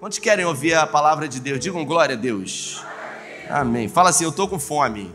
Quantos 0.00 0.18
querem 0.18 0.46
ouvir 0.46 0.72
a 0.72 0.86
palavra 0.86 1.28
de 1.28 1.38
Deus? 1.38 1.60
Digam 1.60 1.84
glória 1.84 2.14
a 2.14 2.18
Deus. 2.18 2.82
Amém. 3.50 3.86
Fala 3.86 4.08
assim: 4.08 4.24
Eu 4.24 4.30
estou 4.30 4.48
com 4.48 4.58
fome. 4.58 5.12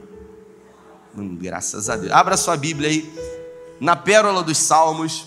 Hum, 1.18 1.36
graças 1.36 1.90
a 1.90 1.96
Deus. 1.96 2.12
Abra 2.12 2.38
sua 2.38 2.56
Bíblia 2.56 2.90
aí, 2.90 3.12
na 3.80 3.96
Pérola 3.96 4.44
dos 4.44 4.60
Salmos. 4.60 5.26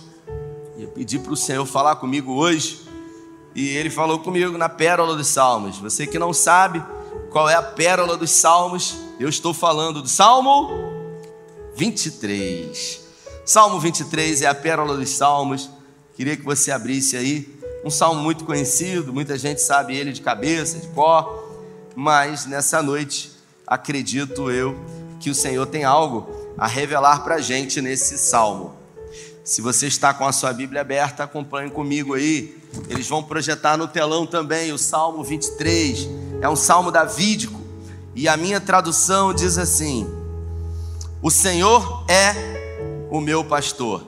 Eu 0.79 0.87
pedi 0.91 1.19
para 1.19 1.33
o 1.33 1.37
Senhor 1.37 1.67
falar 1.67 1.97
comigo 1.97 2.35
hoje. 2.35 2.87
E 3.53 3.71
ele 3.71 3.91
falou 3.91 4.21
comigo 4.21 4.57
na 4.57 4.69
Pérola 4.69 5.17
dos 5.17 5.27
Salmos. 5.27 5.79
Você 5.79 6.07
que 6.07 6.21
não 6.21 6.33
sabe 6.33 6.81
qual 7.33 7.51
é 7.51 7.55
a 7.57 7.63
Pérola 7.63 8.17
dos 8.17 8.31
Salmos, 8.31 8.97
eu 9.19 9.29
estou 9.29 9.53
falando 9.53 10.01
do 10.01 10.09
Salmo 10.09 10.71
23. 11.75 13.01
Salmo 13.45 13.81
23 13.81 14.43
é 14.43 14.47
a 14.47 14.55
Pérola 14.55 14.97
dos 14.97 15.11
Salmos. 15.11 15.69
Queria 16.15 16.37
que 16.37 16.45
você 16.45 16.71
abrisse 16.71 17.17
aí. 17.17 17.58
Um 17.85 17.91
salmo 17.91 18.21
muito 18.23 18.45
conhecido, 18.45 19.13
muita 19.13 19.39
gente 19.39 19.63
sabe 19.63 19.97
ele 19.97 20.13
de 20.13 20.21
cabeça, 20.21 20.79
de 20.79 20.89
cor, 20.89 21.49
mas 21.95 22.47
nessa 22.47 22.83
noite 22.83 23.33
acredito 23.67 24.51
eu 24.51 24.77
que 25.21 25.31
o 25.31 25.35
Senhor 25.35 25.67
tem 25.67 25.85
algo 25.85 26.29
a 26.57 26.67
revelar 26.67 27.23
para 27.23 27.37
a 27.37 27.41
gente 27.41 27.81
nesse 27.81 28.19
salmo. 28.19 28.75
Se 29.45 29.63
você 29.63 29.87
está 29.87 30.13
com 30.13 30.27
a 30.27 30.33
sua 30.33 30.53
Bíblia 30.53 30.83
aberta, 30.83 31.25
acompanhe 31.25 31.71
comigo 31.71 32.15
aí. 32.15 32.57
Eles 32.89 33.09
vão 33.09 33.23
projetar 33.23 33.77
no 33.77 33.89
telão 33.89 34.27
também 34.27 34.73
o 34.73 34.79
Salmo 34.79 35.25
23. 35.25 36.09
É 36.43 36.49
um 36.49 36.57
salmo 36.57 36.91
davídico. 36.91 37.59
E 38.15 38.29
a 38.29 38.37
minha 38.37 38.61
tradução 38.61 39.33
diz 39.33 39.57
assim: 39.57 40.07
O 41.23 41.31
Senhor 41.31 42.05
é 42.11 42.35
o 43.11 43.21
meu 43.21 43.43
pastor, 43.43 44.05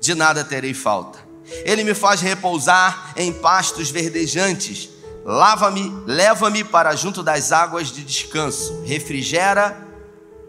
de 0.00 0.14
nada 0.14 0.44
terei 0.44 0.74
falta. 0.74 1.27
Ele 1.64 1.84
me 1.84 1.94
faz 1.94 2.20
repousar 2.20 3.12
em 3.16 3.32
pastos 3.32 3.90
verdejantes. 3.90 4.90
Lava-me, 5.24 5.92
leva-me 6.06 6.64
para 6.64 6.94
junto 6.96 7.22
das 7.22 7.52
águas 7.52 7.92
de 7.92 8.02
descanso. 8.02 8.82
Refrigera 8.84 9.86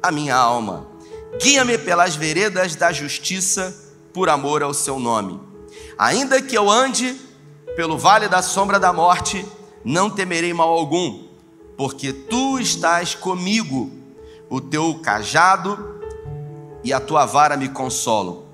a 0.01 0.11
minha 0.11 0.35
alma. 0.35 0.87
Guia-me 1.41 1.77
pelas 1.77 2.15
veredas 2.15 2.75
da 2.75 2.91
justiça, 2.91 3.75
por 4.13 4.29
amor 4.29 4.63
ao 4.63 4.73
seu 4.73 4.99
nome. 4.99 5.39
Ainda 5.97 6.41
que 6.41 6.57
eu 6.57 6.69
ande 6.69 7.15
pelo 7.75 7.97
vale 7.97 8.27
da 8.27 8.41
sombra 8.41 8.79
da 8.79 8.91
morte, 8.91 9.45
não 9.83 10.09
temerei 10.09 10.53
mal 10.53 10.69
algum, 10.69 11.27
porque 11.77 12.11
tu 12.11 12.59
estás 12.59 13.15
comigo. 13.15 13.91
O 14.49 14.59
teu 14.59 14.99
cajado 15.03 16.01
e 16.83 16.91
a 16.91 16.99
tua 16.99 17.25
vara 17.25 17.55
me 17.55 17.69
consolam. 17.69 18.48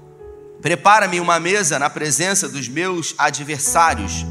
Prepara-me 0.62 1.20
uma 1.20 1.40
mesa 1.40 1.78
na 1.78 1.90
presença 1.90 2.50
dos 2.50 2.68
meus 2.68 3.14
adversários. 3.18 4.26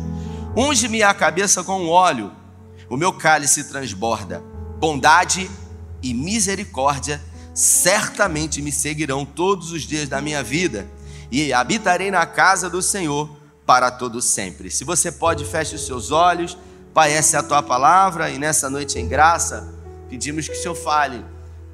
Unge-me 0.57 1.03
a 1.03 1.15
cabeça 1.15 1.63
com 1.63 1.89
óleo. 1.89 2.33
O 2.89 2.97
meu 2.97 3.13
cálice 3.13 3.65
transborda. 3.65 4.43
Bondade 4.79 5.51
e 6.03 6.13
misericórdia 6.13 7.21
certamente 7.55 8.61
me 8.61 8.73
seguirão 8.73 9.25
todos 9.25 9.71
os 9.71 9.83
dias 9.83 10.09
da 10.09 10.21
minha 10.21 10.43
vida, 10.43 10.89
e 11.31 11.53
habitarei 11.53 12.11
na 12.11 12.27
casa 12.27 12.69
do 12.69 12.83
Senhor 12.83 13.31
para 13.65 13.91
todo 13.91 14.21
sempre. 14.21 14.71
Se 14.71 14.85
você 14.85 15.11
pode, 15.11 15.45
feche 15.45 15.77
os 15.77 15.87
seus 15.87 16.11
olhos. 16.11 16.59
Pai, 16.93 17.13
essa 17.13 17.37
é 17.37 17.41
a 17.41 17.43
tua 17.43 17.63
palavra 17.63 18.31
e 18.31 18.39
nessa 18.39 18.69
noite 18.69 18.99
em 18.99 19.09
graça, 19.09 19.75
pedimos 20.09 20.47
que 20.47 20.55
o 20.55 20.63
Senhor 20.63 20.75
fale 20.75 21.25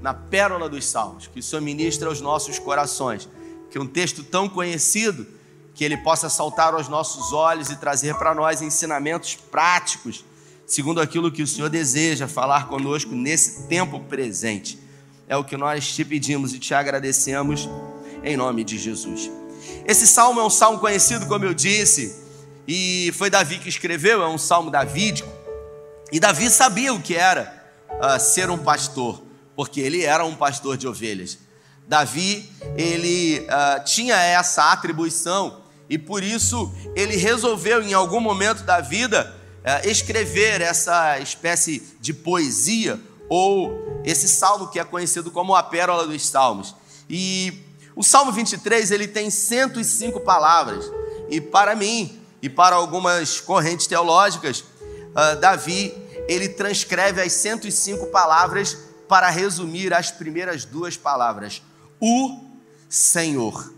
na 0.01 0.15
pérola 0.15 0.69
dos 0.69 0.87
salmos, 0.87 1.27
que 1.27 1.41
o 1.41 1.43
Senhor 1.43 1.61
ministre 1.61 2.06
aos 2.09 2.21
nossos 2.21 2.59
corações 2.59 3.28
que 3.71 3.79
um 3.79 3.87
texto 3.87 4.23
tão 4.23 4.49
conhecido 4.49 5.27
que 5.75 5.85
ele 5.85 5.97
possa 5.97 6.29
saltar 6.29 6.75
aos 6.75 6.89
nossos 6.89 7.33
olhos 7.33 7.71
e 7.71 7.77
trazer 7.77 8.15
para 8.17 8.35
nós 8.35 8.61
ensinamentos 8.61 9.35
práticos, 9.35 10.25
segundo 10.67 11.01
aquilo 11.01 11.33
que 11.33 11.43
o 11.43 11.47
Senhor 11.47 11.71
deseja 11.71 12.29
falar 12.29 12.69
conosco 12.69 13.15
nesse 13.15 13.62
tempo 13.69 14.01
presente. 14.01 14.79
É 15.29 15.37
o 15.37 15.45
que 15.45 15.57
nós 15.57 15.95
te 15.95 16.05
pedimos 16.05 16.53
e 16.53 16.59
te 16.59 16.75
agradecemos 16.75 17.69
em 18.22 18.37
nome 18.37 18.65
de 18.65 18.77
Jesus. 18.77 19.31
Esse 19.87 20.06
salmo 20.06 20.41
é 20.41 20.44
um 20.44 20.50
salmo 20.50 20.78
conhecido, 20.78 21.27
como 21.27 21.44
eu 21.44 21.55
disse, 21.55 22.21
e 22.67 23.12
foi 23.17 23.31
Davi 23.31 23.59
que 23.59 23.69
escreveu, 23.69 24.23
é 24.23 24.28
um 24.28 24.39
salmo 24.39 24.71
davídico. 24.71 25.28
E 26.12 26.21
Davi 26.21 26.50
sabia 26.50 26.93
o 26.93 27.00
que 27.00 27.15
era 27.15 27.65
uh, 27.91 28.21
ser 28.21 28.50
um 28.50 28.59
pastor, 28.59 29.23
porque 29.55 29.81
ele 29.81 30.05
era 30.05 30.25
um 30.25 30.34
pastor 30.34 30.77
de 30.77 30.87
ovelhas. 30.87 31.39
Davi, 31.91 32.49
ele 32.77 33.41
uh, 33.41 33.84
tinha 33.84 34.15
essa 34.15 34.71
atribuição 34.71 35.62
e 35.89 35.99
por 35.99 36.23
isso 36.23 36.73
ele 36.95 37.17
resolveu, 37.17 37.83
em 37.83 37.93
algum 37.93 38.21
momento 38.21 38.62
da 38.62 38.81
vida, 38.81 39.34
uh, 39.59 39.89
escrever 39.89 40.61
essa 40.61 41.19
espécie 41.19 41.83
de 42.00 42.15
poesia 42.15 43.00
ou 43.29 44.00
esse 44.05 44.29
salmo 44.29 44.69
que 44.69 44.79
é 44.79 44.84
conhecido 44.84 45.33
como 45.33 45.53
a 45.53 45.65
Pérola 45.65 46.06
dos 46.06 46.25
Salmos. 46.25 46.77
E 47.09 47.61
o 47.97 48.05
Salmo 48.05 48.31
23 48.31 48.93
ele 48.93 49.09
tem 49.09 49.29
105 49.29 50.21
palavras 50.21 50.89
e 51.29 51.41
para 51.41 51.75
mim 51.75 52.21
e 52.41 52.49
para 52.49 52.77
algumas 52.77 53.41
correntes 53.41 53.89
teológicas, 53.89 54.61
uh, 54.61 55.41
Davi 55.41 55.93
ele 56.29 56.50
transcreve 56.50 57.21
as 57.21 57.33
105 57.33 58.06
palavras 58.12 58.79
para 59.09 59.29
resumir 59.29 59.93
as 59.93 60.12
primeiras 60.12 60.65
duas 60.65 60.97
palavras 60.97 61.61
o 62.00 62.41
Senhor. 62.88 63.72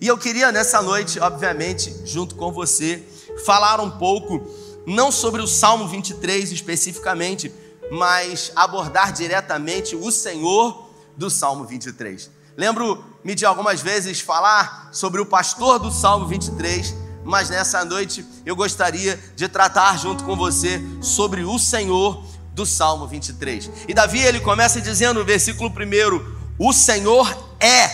E 0.00 0.06
eu 0.06 0.16
queria 0.16 0.52
nessa 0.52 0.82
noite, 0.82 1.18
obviamente, 1.18 1.94
junto 2.04 2.34
com 2.34 2.52
você, 2.52 3.02
falar 3.44 3.80
um 3.80 3.90
pouco, 3.90 4.46
não 4.86 5.10
sobre 5.10 5.42
o 5.42 5.46
Salmo 5.46 5.88
23 5.88 6.52
especificamente, 6.52 7.52
mas 7.90 8.52
abordar 8.54 9.12
diretamente 9.12 9.96
o 9.96 10.10
Senhor 10.10 10.88
do 11.16 11.30
Salmo 11.30 11.64
23. 11.64 12.30
Lembro-me 12.56 13.34
de 13.34 13.46
algumas 13.46 13.80
vezes 13.80 14.20
falar 14.20 14.88
sobre 14.92 15.20
o 15.20 15.26
pastor 15.26 15.78
do 15.78 15.90
Salmo 15.90 16.26
23, 16.26 16.94
mas 17.24 17.50
nessa 17.50 17.84
noite 17.84 18.24
eu 18.44 18.56
gostaria 18.56 19.18
de 19.36 19.48
tratar 19.48 19.98
junto 19.98 20.24
com 20.24 20.36
você 20.36 20.80
sobre 21.00 21.44
o 21.44 21.58
Senhor 21.58 22.24
do 22.52 22.66
Salmo 22.66 23.06
23. 23.06 23.70
E 23.86 23.94
Davi 23.94 24.18
ele 24.20 24.40
começa 24.40 24.80
dizendo 24.80 25.20
no 25.20 25.24
versículo 25.24 25.70
1: 25.70 26.38
o 26.58 26.72
Senhor 26.72 27.47
é 27.60 27.90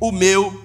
o 0.00 0.10
meu 0.10 0.62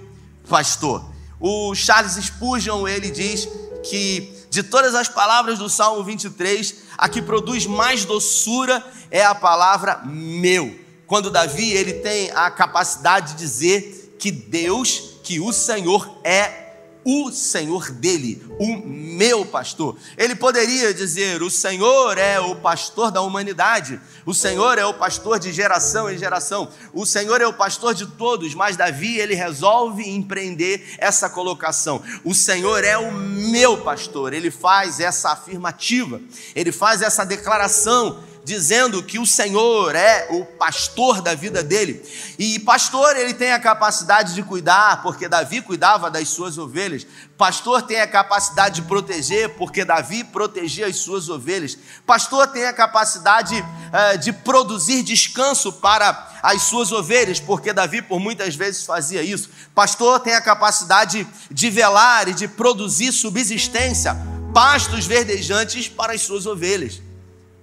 pastor. 0.47 1.05
O 1.39 1.73
Charles 1.73 2.13
Spurgeon, 2.13 2.87
ele 2.87 3.09
diz 3.09 3.47
que 3.83 4.37
de 4.49 4.63
todas 4.63 4.95
as 4.95 5.07
palavras 5.07 5.59
do 5.59 5.69
Salmo 5.69 6.03
23, 6.03 6.75
a 6.97 7.07
que 7.07 7.21
produz 7.21 7.65
mais 7.65 8.03
doçura 8.03 8.83
é 9.11 9.23
a 9.23 9.35
palavra 9.35 10.01
meu. 10.05 10.77
Quando 11.05 11.31
Davi, 11.31 11.71
ele 11.71 11.93
tem 11.93 12.31
a 12.31 12.51
capacidade 12.51 13.33
de 13.33 13.39
dizer 13.39 14.15
que 14.19 14.31
Deus, 14.31 15.19
que 15.23 15.39
o 15.39 15.53
Senhor 15.53 16.19
é 16.23 16.68
o 17.03 17.31
Senhor 17.31 17.91
dele, 17.91 18.45
o 18.59 18.75
meu 18.77 19.45
pastor. 19.45 19.95
Ele 20.17 20.35
poderia 20.35 20.93
dizer: 20.93 21.41
O 21.41 21.49
Senhor 21.49 22.17
é 22.17 22.39
o 22.39 22.55
pastor 22.55 23.09
da 23.09 23.21
humanidade, 23.21 23.99
o 24.25 24.33
Senhor 24.33 24.77
é 24.77 24.85
o 24.85 24.93
pastor 24.93 25.39
de 25.39 25.51
geração 25.53 26.11
em 26.11 26.17
geração, 26.17 26.69
o 26.93 27.05
Senhor 27.05 27.41
é 27.41 27.47
o 27.47 27.53
pastor 27.53 27.93
de 27.93 28.05
todos. 28.05 28.53
Mas 28.53 28.75
Davi, 28.75 29.17
ele 29.17 29.33
resolve 29.33 30.09
empreender 30.09 30.95
essa 30.97 31.29
colocação: 31.29 32.01
O 32.23 32.35
Senhor 32.35 32.83
é 32.83 32.97
o 32.97 33.11
meu 33.11 33.77
pastor. 33.77 34.33
Ele 34.33 34.51
faz 34.51 34.99
essa 34.99 35.31
afirmativa, 35.31 36.21
ele 36.55 36.71
faz 36.71 37.01
essa 37.01 37.25
declaração 37.25 38.28
dizendo 38.43 39.03
que 39.03 39.19
o 39.19 39.25
Senhor 39.25 39.95
é 39.95 40.27
o 40.31 40.45
pastor 40.45 41.21
da 41.21 41.35
vida 41.35 41.61
dele. 41.61 42.03
E 42.37 42.59
pastor, 42.59 43.15
ele 43.15 43.33
tem 43.33 43.51
a 43.51 43.59
capacidade 43.59 44.33
de 44.33 44.41
cuidar, 44.41 45.01
porque 45.01 45.27
Davi 45.27 45.61
cuidava 45.61 46.09
das 46.09 46.29
suas 46.29 46.57
ovelhas. 46.57 47.05
Pastor 47.37 47.81
tem 47.81 48.01
a 48.01 48.07
capacidade 48.07 48.81
de 48.81 48.87
proteger, 48.87 49.49
porque 49.55 49.85
Davi 49.85 50.23
protegia 50.23 50.87
as 50.87 50.97
suas 50.97 51.29
ovelhas. 51.29 51.77
Pastor 52.05 52.47
tem 52.47 52.65
a 52.65 52.73
capacidade 52.73 53.55
uh, 53.55 54.17
de 54.17 54.33
produzir 54.33 55.03
descanso 55.03 55.73
para 55.73 56.39
as 56.41 56.63
suas 56.63 56.91
ovelhas, 56.91 57.39
porque 57.39 57.73
Davi 57.73 58.01
por 58.01 58.19
muitas 58.19 58.55
vezes 58.55 58.85
fazia 58.85 59.21
isso. 59.21 59.49
Pastor 59.75 60.19
tem 60.19 60.33
a 60.33 60.41
capacidade 60.41 61.27
de 61.51 61.69
velar 61.69 62.27
e 62.27 62.33
de 62.33 62.47
produzir 62.47 63.11
subsistência, 63.11 64.15
pastos 64.53 65.05
verdejantes 65.05 65.87
para 65.87 66.13
as 66.13 66.21
suas 66.21 66.45
ovelhas. 66.45 67.01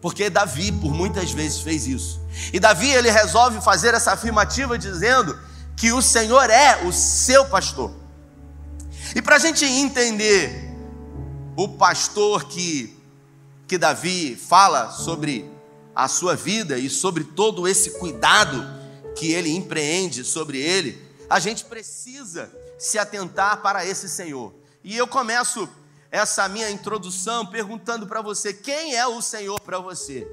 Porque 0.06 0.31
Davi, 0.31 0.70
por 0.70 0.94
muitas 0.94 1.32
vezes, 1.32 1.58
fez 1.62 1.85
isso. 1.88 2.20
E 2.53 2.61
Davi, 2.61 2.88
ele 2.88 3.11
resolve 3.11 3.61
fazer 3.61 3.93
essa 3.93 4.12
afirmativa 4.12 4.79
dizendo 4.79 5.37
que 5.76 5.93
o 5.93 6.00
Senhor 6.00 6.49
é 6.49 6.87
o 6.87 6.93
seu 6.93 7.44
pastor. 7.47 7.93
E 9.17 9.20
para 9.20 9.35
a 9.35 9.38
gente 9.41 9.64
entender 9.64 10.73
o 11.56 11.70
pastor 11.70 12.44
que, 12.44 12.97
que 13.67 13.76
Davi 13.76 14.37
fala 14.37 14.93
sobre 14.93 15.50
a 15.93 16.06
sua 16.06 16.37
vida 16.37 16.79
e 16.79 16.88
sobre 16.88 17.25
todo 17.25 17.67
esse 17.67 17.99
cuidado 17.99 18.64
que 19.17 19.32
ele 19.32 19.50
empreende 19.50 20.23
sobre 20.23 20.61
ele, 20.61 21.05
a 21.29 21.41
gente 21.41 21.64
precisa 21.64 22.49
se 22.79 22.97
atentar 22.97 23.61
para 23.61 23.85
esse 23.85 24.08
Senhor. 24.08 24.55
E 24.85 24.97
eu 24.97 25.08
começo 25.08 25.69
essa 26.11 26.49
minha 26.49 26.70
introdução 26.70 27.47
perguntando 27.47 28.06
para 28.06 28.23
você: 28.23 28.53
quem 28.53 28.94
é 28.94 29.06
o 29.06 29.20
Senhor 29.20 29.61
para 29.61 29.79
você? 29.79 30.26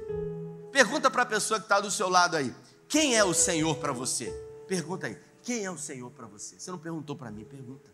Pergunta 0.70 1.10
para 1.10 1.22
a 1.22 1.26
pessoa 1.26 1.60
que 1.60 1.66
está 1.66 1.80
do 1.80 1.90
seu 1.90 2.08
lado 2.08 2.36
aí: 2.36 2.54
quem 2.88 3.16
é 3.16 3.24
o 3.24 3.34
Senhor 3.34 3.76
para 3.76 3.92
você? 3.92 4.30
Pergunta 4.66 5.06
aí: 5.06 5.18
quem 5.42 5.64
é 5.64 5.70
o 5.70 5.78
Senhor 5.78 6.10
para 6.10 6.26
você? 6.26 6.58
Você 6.58 6.70
não 6.70 6.78
perguntou 6.78 7.16
para 7.16 7.30
mim, 7.30 7.44
pergunta. 7.44 7.92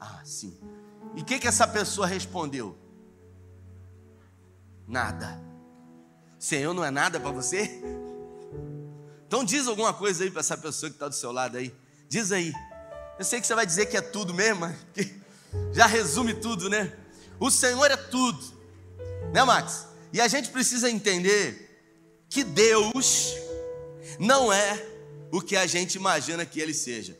Ah, 0.00 0.20
sim. 0.24 0.56
E 1.14 1.22
o 1.22 1.24
que, 1.24 1.38
que 1.38 1.48
essa 1.48 1.66
pessoa 1.66 2.06
respondeu? 2.06 2.76
Nada. 4.86 5.40
Senhor 6.38 6.72
não 6.72 6.84
é 6.84 6.90
nada 6.90 7.18
para 7.18 7.30
você? 7.30 7.82
Então 9.26 9.44
diz 9.44 9.66
alguma 9.66 9.92
coisa 9.92 10.24
aí 10.24 10.30
para 10.30 10.40
essa 10.40 10.56
pessoa 10.56 10.88
que 10.88 10.96
está 10.96 11.08
do 11.08 11.14
seu 11.14 11.32
lado 11.32 11.58
aí. 11.58 11.74
Diz 12.08 12.32
aí. 12.32 12.52
Eu 13.18 13.24
sei 13.24 13.40
que 13.40 13.46
você 13.46 13.54
vai 13.54 13.66
dizer 13.66 13.86
que 13.86 13.96
é 13.96 14.00
tudo 14.00 14.32
mesmo, 14.32 14.60
mas 14.60 14.76
já 15.72 15.86
resume 15.86 16.34
tudo, 16.34 16.68
né? 16.68 16.92
O 17.40 17.50
Senhor 17.50 17.90
é 17.90 17.96
tudo, 17.96 18.38
né, 19.32 19.44
Max? 19.44 19.86
E 20.12 20.20
a 20.20 20.28
gente 20.28 20.50
precisa 20.50 20.90
entender 20.90 21.82
que 22.28 22.42
Deus 22.42 23.34
não 24.18 24.52
é 24.52 24.84
o 25.30 25.40
que 25.40 25.56
a 25.56 25.66
gente 25.66 25.96
imagina 25.96 26.44
que 26.44 26.60
Ele 26.60 26.74
seja. 26.74 27.18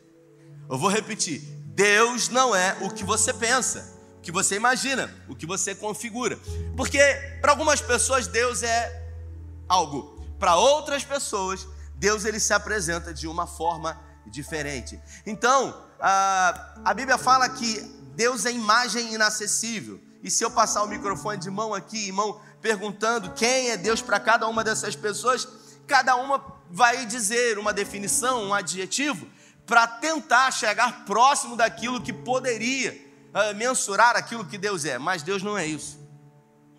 Eu 0.69 0.79
vou 0.79 0.91
repetir: 0.91 1.41
Deus 1.67 2.29
não 2.29 2.55
é 2.55 2.77
o 2.81 2.91
que 2.91 3.05
você 3.05 3.33
pensa, 3.33 3.97
o 4.19 4.21
que 4.21 4.33
você 4.33 4.57
imagina, 4.57 5.15
o 5.29 5.35
que 5.35 5.47
você 5.47 5.75
configura. 5.75 6.39
Porque 6.77 6.99
para 7.41 7.53
algumas 7.53 7.81
pessoas 7.81 8.27
Deus 8.27 8.63
é 8.63 9.09
algo, 9.69 10.25
para 10.39 10.57
outras 10.57 11.05
pessoas 11.05 11.67
Deus 11.99 12.25
ele 12.25 12.39
se 12.39 12.55
apresenta 12.55 13.13
de 13.13 13.27
uma 13.27 13.47
forma 13.47 14.01
diferente. 14.27 14.99
Então, 15.27 15.85
a, 15.99 16.75
a 16.85 16.95
Bíblia 16.95 17.19
fala 17.19 17.49
que 17.49 17.98
Deus 18.19 18.45
é 18.45 18.51
imagem 18.51 19.15
inacessível. 19.15 20.01
E 20.25 20.29
se 20.29 20.45
eu 20.45 20.51
passar 20.51 20.83
o 20.83 20.89
microfone 20.89 21.39
de 21.39 21.49
mão 21.49 21.73
aqui, 21.73 22.09
irmão, 22.09 22.41
perguntando 22.61 23.31
quem 23.31 23.71
é 23.71 23.77
Deus 23.77 24.03
para 24.03 24.19
cada 24.19 24.49
uma 24.49 24.65
dessas 24.65 24.97
pessoas, 24.97 25.47
cada 25.87 26.17
uma 26.17 26.45
vai 26.69 27.07
dizer 27.07 27.61
uma 27.61 27.73
definição, 27.73 28.43
um 28.43 28.53
adjetivo, 28.53 29.29
para 29.65 29.87
tentar 29.87 30.51
chegar 30.51 31.05
próximo 31.05 31.55
daquilo 31.55 32.03
que 32.03 32.13
poderia 32.13 32.91
uh, 32.93 33.55
mensurar 33.55 34.17
aquilo 34.17 34.45
que 34.45 34.59
Deus 34.59 34.85
é. 34.85 34.99
Mas 34.99 35.23
Deus 35.23 35.41
não 35.41 35.57
é 35.57 35.65
isso. 35.65 35.97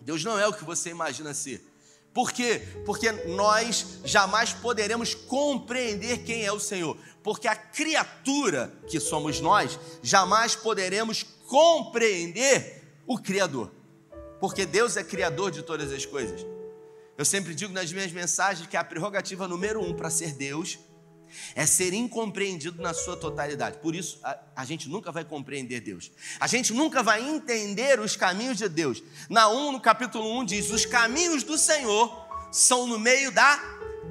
Deus 0.02 0.22
não 0.22 0.38
é 0.38 0.46
o 0.46 0.52
que 0.52 0.62
você 0.62 0.90
imagina 0.90 1.32
ser. 1.32 1.66
Por 2.12 2.32
quê? 2.32 2.60
Porque 2.84 3.10
nós 3.12 4.00
jamais 4.04 4.52
poderemos 4.52 5.14
compreender 5.14 6.18
quem 6.24 6.44
é 6.44 6.52
o 6.52 6.58
Senhor. 6.58 6.96
Porque 7.22 7.46
a 7.46 7.54
criatura 7.54 8.72
que 8.88 8.98
somos 8.98 9.40
nós, 9.40 9.78
jamais 10.02 10.56
poderemos 10.56 11.22
compreender 11.46 12.82
o 13.06 13.18
Criador. 13.18 13.70
Porque 14.40 14.66
Deus 14.66 14.96
é 14.96 15.04
Criador 15.04 15.50
de 15.50 15.62
todas 15.62 15.92
as 15.92 16.04
coisas. 16.04 16.44
Eu 17.16 17.24
sempre 17.24 17.54
digo 17.54 17.72
nas 17.72 17.92
minhas 17.92 18.10
mensagens 18.10 18.66
que 18.66 18.76
a 18.76 18.82
prerrogativa 18.82 19.46
número 19.46 19.80
um 19.80 19.94
para 19.94 20.10
ser 20.10 20.32
Deus 20.32 20.78
é 21.54 21.66
ser 21.66 21.92
incompreendido 21.92 22.82
na 22.82 22.94
sua 22.94 23.16
totalidade. 23.16 23.78
Por 23.78 23.94
isso, 23.94 24.18
a, 24.22 24.38
a, 24.56 24.64
gente 24.64 24.88
nunca 24.88 25.12
vai 25.12 25.24
compreender 25.24 25.80
Deus. 25.80 26.10
A 26.38 26.46
gente 26.46 26.72
nunca 26.72 27.02
vai 27.02 27.26
entender 27.28 28.00
os 28.00 28.16
caminhos 28.16 28.58
de 28.58 28.68
Deus. 28.68 29.02
Na 29.28 29.48
1, 29.48 29.72
no 29.72 29.80
capítulo 29.80 30.38
1, 30.40 30.44
diz: 30.44 30.70
Os 30.70 30.86
caminhos 30.86 31.42
do 31.42 31.58
Senhor 31.58 32.28
são 32.50 32.86
no 32.86 32.98
meio 32.98 33.30
da 33.30 33.58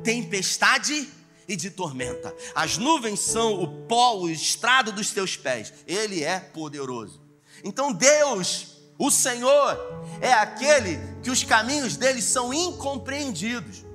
tempestade 0.03 1.09
e 1.47 1.55
de 1.55 1.71
tormenta. 1.71 2.33
As 2.53 2.77
nuvens 2.77 3.19
são 3.19 3.61
o 3.61 3.67
pó, 3.85 4.17
o 4.17 4.29
estrado 4.29 4.91
dos 4.91 5.11
teus 5.11 5.35
pés. 5.35 5.73
Ele 5.87 6.23
é 6.23 6.39
poderoso. 6.39 7.21
Então, 7.63 7.91
Deus, 7.91 8.77
o 8.97 9.09
Senhor, 9.09 9.77
é 10.21 10.31
aquele 10.31 10.99
que 11.23 11.31
os 11.31 11.43
caminhos 11.43 11.97
dele 11.97 12.21
são 12.21 12.53
incompreendidos. 12.53 13.85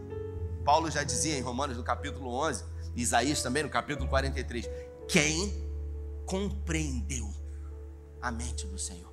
Paulo 0.65 0.91
já 0.91 1.03
dizia 1.03 1.37
em 1.37 1.43
Romanos, 1.43 1.77
no 1.77 1.85
capítulo 1.85 2.31
11 2.31 2.74
Isaías 2.97 3.43
também, 3.43 3.63
no 3.63 3.69
capítulo 3.69 4.09
43. 4.09 4.69
Quem 5.09 5.53
compreendeu 6.27 7.33
a 8.21 8.31
mente 8.31 8.67
do 8.67 8.79
Senhor? 8.79 9.13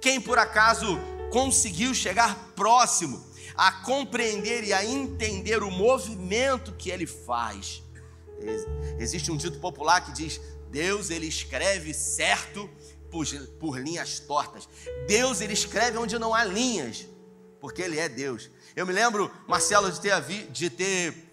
Quem 0.00 0.20
por 0.20 0.38
acaso 0.38 0.98
conseguiu 1.30 1.94
chegar 1.94 2.52
próximo 2.54 3.24
a 3.56 3.72
compreender 3.72 4.64
e 4.64 4.72
a 4.72 4.84
entender 4.84 5.62
o 5.62 5.70
movimento 5.70 6.72
que 6.72 6.90
ele 6.90 7.06
faz? 7.06 7.82
Existe 8.98 9.30
um 9.30 9.36
dito 9.36 9.58
popular 9.58 10.04
que 10.04 10.12
diz: 10.12 10.40
Deus 10.70 11.10
ele 11.10 11.26
escreve 11.26 11.94
certo 11.94 12.68
por, 13.10 13.26
por 13.58 13.78
linhas 13.78 14.20
tortas. 14.20 14.68
Deus 15.06 15.40
ele 15.40 15.52
escreve 15.52 15.98
onde 15.98 16.18
não 16.18 16.34
há 16.34 16.44
linhas, 16.44 17.06
porque 17.60 17.82
ele 17.82 17.98
é 17.98 18.08
Deus. 18.08 18.50
Eu 18.74 18.86
me 18.86 18.92
lembro, 18.92 19.30
Marcelo, 19.48 19.90
de 19.90 20.00
ter, 20.00 20.20
de 20.50 20.70
ter 20.70 21.25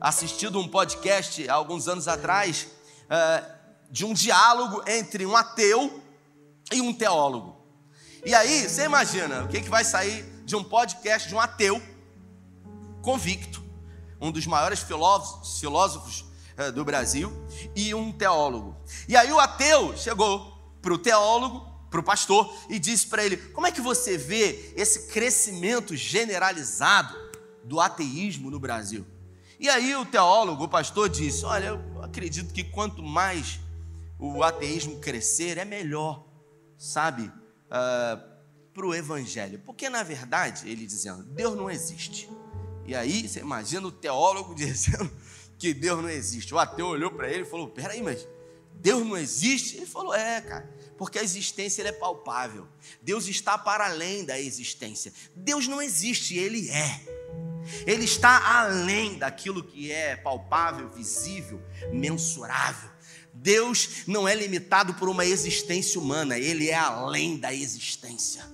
assistido 0.00 0.60
um 0.60 0.68
podcast 0.68 1.48
há 1.48 1.54
alguns 1.54 1.88
anos 1.88 2.06
atrás 2.06 2.68
uh, 3.04 3.58
de 3.90 4.04
um 4.04 4.12
diálogo 4.12 4.82
entre 4.86 5.26
um 5.26 5.36
ateu 5.36 6.02
e 6.72 6.80
um 6.80 6.92
teólogo. 6.92 7.56
E 8.24 8.34
aí, 8.34 8.68
você 8.68 8.84
imagina 8.84 9.44
o 9.44 9.48
que, 9.48 9.60
que 9.60 9.70
vai 9.70 9.84
sair 9.84 10.22
de 10.44 10.54
um 10.54 10.62
podcast 10.62 11.28
de 11.28 11.34
um 11.34 11.40
ateu 11.40 11.80
convicto, 13.02 13.62
um 14.20 14.30
dos 14.30 14.46
maiores 14.46 14.80
filósofos, 14.80 15.60
filósofos 15.60 16.24
uh, 16.58 16.72
do 16.72 16.84
Brasil, 16.84 17.32
e 17.74 17.94
um 17.94 18.12
teólogo. 18.12 18.76
E 19.08 19.16
aí 19.16 19.32
o 19.32 19.38
ateu 19.38 19.96
chegou 19.96 20.58
para 20.82 20.92
o 20.92 20.98
teólogo, 20.98 21.66
para 21.90 22.00
o 22.00 22.02
pastor, 22.02 22.52
e 22.68 22.78
disse 22.78 23.06
para 23.06 23.24
ele: 23.24 23.36
Como 23.36 23.66
é 23.66 23.72
que 23.72 23.80
você 23.80 24.18
vê 24.18 24.72
esse 24.76 25.08
crescimento 25.08 25.96
generalizado 25.96 27.16
do 27.64 27.80
ateísmo 27.80 28.50
no 28.50 28.60
Brasil? 28.60 29.06
E 29.58 29.68
aí 29.68 29.94
o 29.96 30.06
teólogo, 30.06 30.64
o 30.64 30.68
pastor, 30.68 31.08
disse: 31.08 31.44
Olha, 31.44 31.66
eu 31.66 32.02
acredito 32.02 32.52
que 32.54 32.62
quanto 32.62 33.02
mais 33.02 33.58
o 34.18 34.42
ateísmo 34.42 34.98
crescer, 34.98 35.58
é 35.58 35.64
melhor, 35.64 36.24
sabe, 36.76 37.22
uh, 37.22 38.38
para 38.72 38.86
o 38.86 38.94
evangelho. 38.94 39.60
Porque 39.64 39.88
na 39.88 40.02
verdade, 40.02 40.68
ele 40.68 40.86
dizendo, 40.86 41.22
Deus 41.24 41.56
não 41.56 41.70
existe. 41.70 42.28
E 42.86 42.94
aí 42.94 43.28
você 43.28 43.40
imagina 43.40 43.86
o 43.86 43.92
teólogo 43.92 44.54
dizendo 44.56 45.10
que 45.58 45.74
Deus 45.74 46.00
não 46.00 46.08
existe. 46.08 46.54
O 46.54 46.58
ateu 46.58 46.86
olhou 46.86 47.10
para 47.10 47.30
ele 47.30 47.42
e 47.42 47.46
falou: 47.46 47.68
Peraí, 47.68 48.02
mas 48.02 48.26
Deus 48.74 49.04
não 49.04 49.16
existe? 49.16 49.76
Ele 49.76 49.86
falou: 49.86 50.14
É, 50.14 50.40
cara, 50.40 50.70
porque 50.96 51.18
a 51.18 51.22
existência 51.22 51.82
é 51.82 51.92
palpável. 51.92 52.68
Deus 53.02 53.26
está 53.26 53.58
para 53.58 53.86
além 53.86 54.24
da 54.24 54.38
existência. 54.38 55.12
Deus 55.34 55.66
não 55.66 55.82
existe, 55.82 56.36
ele 56.36 56.70
é. 56.70 57.17
Ele 57.86 58.04
está 58.04 58.60
além 58.60 59.18
daquilo 59.18 59.62
que 59.62 59.90
é 59.90 60.16
palpável, 60.16 60.88
visível, 60.90 61.62
mensurável. 61.92 62.90
Deus 63.32 64.04
não 64.06 64.26
é 64.26 64.34
limitado 64.34 64.94
por 64.94 65.08
uma 65.08 65.24
existência 65.24 66.00
humana, 66.00 66.36
ele 66.36 66.68
é 66.68 66.74
além 66.74 67.38
da 67.38 67.52
existência. 67.54 68.44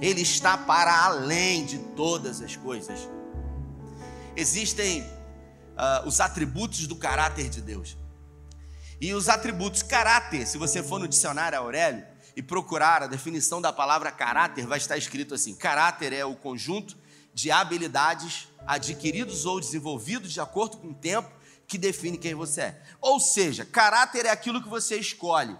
Ele 0.00 0.22
está 0.22 0.58
para 0.58 1.04
além 1.04 1.64
de 1.64 1.78
todas 1.78 2.40
as 2.40 2.56
coisas. 2.56 3.08
Existem 4.36 5.02
uh, 5.02 6.06
os 6.06 6.20
atributos 6.20 6.86
do 6.86 6.96
caráter 6.96 7.48
de 7.48 7.60
Deus. 7.60 7.96
E 9.00 9.12
os 9.12 9.28
atributos 9.28 9.82
caráter, 9.82 10.46
se 10.46 10.58
você 10.58 10.82
for 10.82 10.98
no 10.98 11.06
dicionário 11.06 11.58
Aurélio 11.58 12.04
e 12.34 12.42
procurar 12.42 13.02
a 13.02 13.06
definição 13.06 13.60
da 13.60 13.72
palavra 13.72 14.10
caráter, 14.10 14.66
vai 14.66 14.78
estar 14.78 14.96
escrito 14.96 15.34
assim: 15.34 15.54
caráter 15.54 16.12
é 16.12 16.24
o 16.24 16.34
conjunto 16.34 16.96
de 17.32 17.50
habilidades 17.50 18.48
adquiridos 18.66 19.44
ou 19.46 19.60
desenvolvidos 19.60 20.32
de 20.32 20.40
acordo 20.40 20.76
com 20.78 20.88
o 20.88 20.94
tempo 20.94 21.30
que 21.66 21.78
define 21.78 22.18
quem 22.18 22.34
você 22.34 22.60
é. 22.62 22.82
Ou 23.00 23.18
seja, 23.20 23.64
caráter 23.64 24.26
é 24.26 24.30
aquilo 24.30 24.62
que 24.62 24.68
você 24.68 24.96
escolhe, 24.96 25.56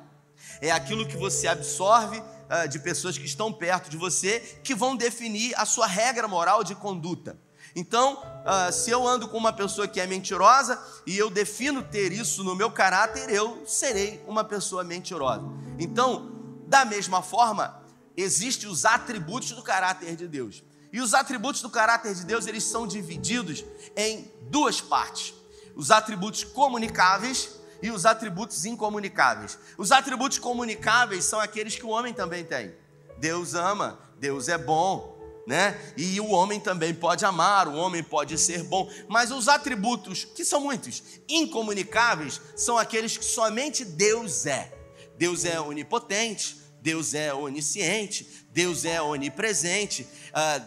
é 0.60 0.70
aquilo 0.70 1.06
que 1.06 1.16
você 1.16 1.46
absorve 1.46 2.18
uh, 2.18 2.68
de 2.68 2.78
pessoas 2.78 3.16
que 3.16 3.24
estão 3.24 3.52
perto 3.52 3.90
de 3.90 3.96
você, 3.96 4.40
que 4.62 4.74
vão 4.74 4.96
definir 4.96 5.54
a 5.56 5.64
sua 5.64 5.86
regra 5.86 6.28
moral 6.28 6.62
de 6.62 6.74
conduta. 6.74 7.38
Então, 7.74 8.22
uh, 8.22 8.72
se 8.72 8.90
eu 8.90 9.06
ando 9.06 9.28
com 9.28 9.36
uma 9.36 9.52
pessoa 9.52 9.88
que 9.88 10.00
é 10.00 10.06
mentirosa 10.06 10.80
e 11.06 11.16
eu 11.18 11.28
defino 11.28 11.82
ter 11.82 12.12
isso 12.12 12.44
no 12.44 12.54
meu 12.54 12.70
caráter, 12.70 13.28
eu 13.30 13.64
serei 13.66 14.22
uma 14.28 14.44
pessoa 14.44 14.84
mentirosa. 14.84 15.44
Então, 15.78 16.32
da 16.66 16.84
mesma 16.84 17.20
forma, 17.20 17.82
existem 18.16 18.68
os 18.68 18.84
atributos 18.84 19.50
do 19.52 19.62
caráter 19.62 20.14
de 20.14 20.28
Deus. 20.28 20.62
E 20.94 21.00
os 21.00 21.12
atributos 21.12 21.60
do 21.60 21.68
caráter 21.68 22.14
de 22.14 22.24
Deus, 22.24 22.46
eles 22.46 22.62
são 22.62 22.86
divididos 22.86 23.64
em 23.96 24.30
duas 24.42 24.80
partes: 24.80 25.34
os 25.74 25.90
atributos 25.90 26.44
comunicáveis 26.44 27.50
e 27.82 27.90
os 27.90 28.06
atributos 28.06 28.64
incomunicáveis. 28.64 29.58
Os 29.76 29.90
atributos 29.90 30.38
comunicáveis 30.38 31.24
são 31.24 31.40
aqueles 31.40 31.74
que 31.74 31.84
o 31.84 31.88
homem 31.88 32.14
também 32.14 32.44
tem. 32.44 32.72
Deus 33.18 33.54
ama, 33.54 33.98
Deus 34.20 34.48
é 34.48 34.56
bom, 34.56 35.18
né? 35.48 35.76
E 35.96 36.20
o 36.20 36.30
homem 36.30 36.60
também 36.60 36.94
pode 36.94 37.24
amar, 37.24 37.66
o 37.66 37.74
homem 37.74 38.04
pode 38.04 38.38
ser 38.38 38.62
bom. 38.62 38.88
Mas 39.08 39.32
os 39.32 39.48
atributos, 39.48 40.24
que 40.24 40.44
são 40.44 40.60
muitos, 40.60 41.02
incomunicáveis, 41.28 42.40
são 42.54 42.78
aqueles 42.78 43.16
que 43.16 43.24
somente 43.24 43.84
Deus 43.84 44.46
é. 44.46 44.72
Deus 45.18 45.44
é 45.44 45.60
onipotente, 45.60 46.63
Deus 46.84 47.14
é 47.14 47.32
onisciente, 47.32 48.44
Deus 48.52 48.84
é 48.84 49.00
onipresente, 49.00 50.06
ah, 50.34 50.62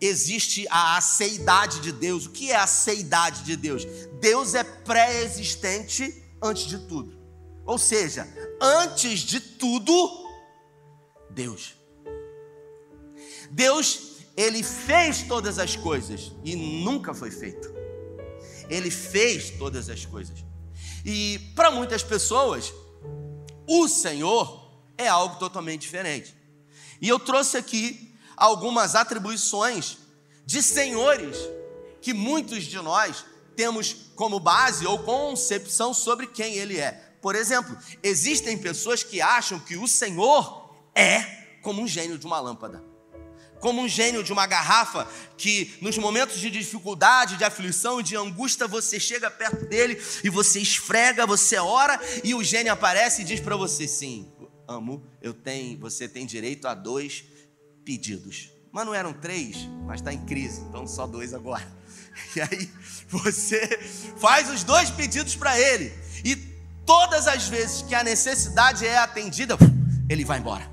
existe 0.00 0.64
a 0.70 0.96
aceidade 0.96 1.80
de 1.80 1.90
Deus. 1.90 2.26
O 2.26 2.30
que 2.30 2.52
é 2.52 2.54
a 2.54 2.62
aceidade 2.62 3.42
de 3.42 3.56
Deus? 3.56 3.84
Deus 4.20 4.54
é 4.54 4.62
pré-existente 4.62 6.22
antes 6.40 6.66
de 6.66 6.78
tudo. 6.86 7.18
Ou 7.64 7.78
seja, 7.78 8.28
antes 8.62 9.18
de 9.18 9.40
tudo, 9.40 10.28
Deus. 11.30 11.74
Deus, 13.50 14.18
ele 14.36 14.62
fez 14.62 15.24
todas 15.24 15.58
as 15.58 15.74
coisas 15.74 16.30
e 16.44 16.54
nunca 16.54 17.12
foi 17.12 17.32
feito. 17.32 17.74
Ele 18.70 18.90
fez 18.90 19.50
todas 19.50 19.90
as 19.90 20.06
coisas. 20.06 20.44
E 21.04 21.40
para 21.56 21.72
muitas 21.72 22.04
pessoas, 22.04 22.72
o 23.66 23.88
Senhor 23.88 24.65
é 24.98 25.08
algo 25.08 25.36
totalmente 25.38 25.82
diferente. 25.82 26.34
E 27.00 27.08
eu 27.08 27.18
trouxe 27.18 27.56
aqui 27.56 28.14
algumas 28.36 28.94
atribuições 28.94 29.98
de 30.44 30.62
senhores 30.62 31.36
que 32.00 32.14
muitos 32.14 32.64
de 32.64 32.76
nós 32.76 33.24
temos 33.54 34.10
como 34.14 34.38
base 34.38 34.86
ou 34.86 34.98
concepção 35.00 35.92
sobre 35.92 36.26
quem 36.26 36.54
ele 36.54 36.78
é. 36.78 36.92
Por 37.20 37.34
exemplo, 37.34 37.76
existem 38.02 38.56
pessoas 38.56 39.02
que 39.02 39.20
acham 39.20 39.58
que 39.58 39.76
o 39.76 39.88
Senhor 39.88 40.70
é 40.94 41.20
como 41.62 41.82
um 41.82 41.88
gênio 41.88 42.18
de 42.18 42.26
uma 42.26 42.38
lâmpada 42.38 42.96
como 43.60 43.82
um 43.82 43.88
gênio 43.88 44.22
de 44.22 44.32
uma 44.32 44.46
garrafa 44.46 45.08
que 45.36 45.76
nos 45.80 45.96
momentos 45.98 46.38
de 46.38 46.50
dificuldade, 46.50 47.36
de 47.36 47.44
aflição 47.44 48.00
e 48.00 48.02
de 48.02 48.16
angústia 48.16 48.66
você 48.66 49.00
chega 49.00 49.30
perto 49.30 49.66
dele 49.66 50.00
e 50.22 50.30
você 50.30 50.60
esfrega, 50.60 51.26
você 51.26 51.58
ora 51.58 52.00
e 52.22 52.34
o 52.34 52.44
gênio 52.44 52.72
aparece 52.72 53.22
e 53.22 53.24
diz 53.24 53.40
para 53.40 53.56
você 53.56 53.88
sim, 53.88 54.30
amo, 54.68 55.04
eu 55.20 55.32
tenho, 55.32 55.78
você 55.78 56.08
tem 56.08 56.26
direito 56.26 56.66
a 56.66 56.74
dois 56.74 57.24
pedidos. 57.84 58.50
Mas 58.72 58.84
não 58.84 58.94
eram 58.94 59.12
três, 59.12 59.56
mas 59.86 60.00
está 60.00 60.12
em 60.12 60.24
crise, 60.26 60.60
então 60.62 60.86
só 60.86 61.06
dois 61.06 61.32
agora. 61.32 61.66
E 62.34 62.40
aí 62.40 62.70
você 63.08 63.78
faz 64.16 64.48
os 64.48 64.64
dois 64.64 64.90
pedidos 64.90 65.36
para 65.36 65.60
ele 65.60 65.92
e 66.24 66.34
todas 66.86 67.26
as 67.26 67.46
vezes 67.46 67.82
que 67.82 67.94
a 67.94 68.02
necessidade 68.02 68.86
é 68.86 68.96
atendida, 68.96 69.54
ele 70.08 70.24
vai 70.24 70.38
embora. 70.38 70.70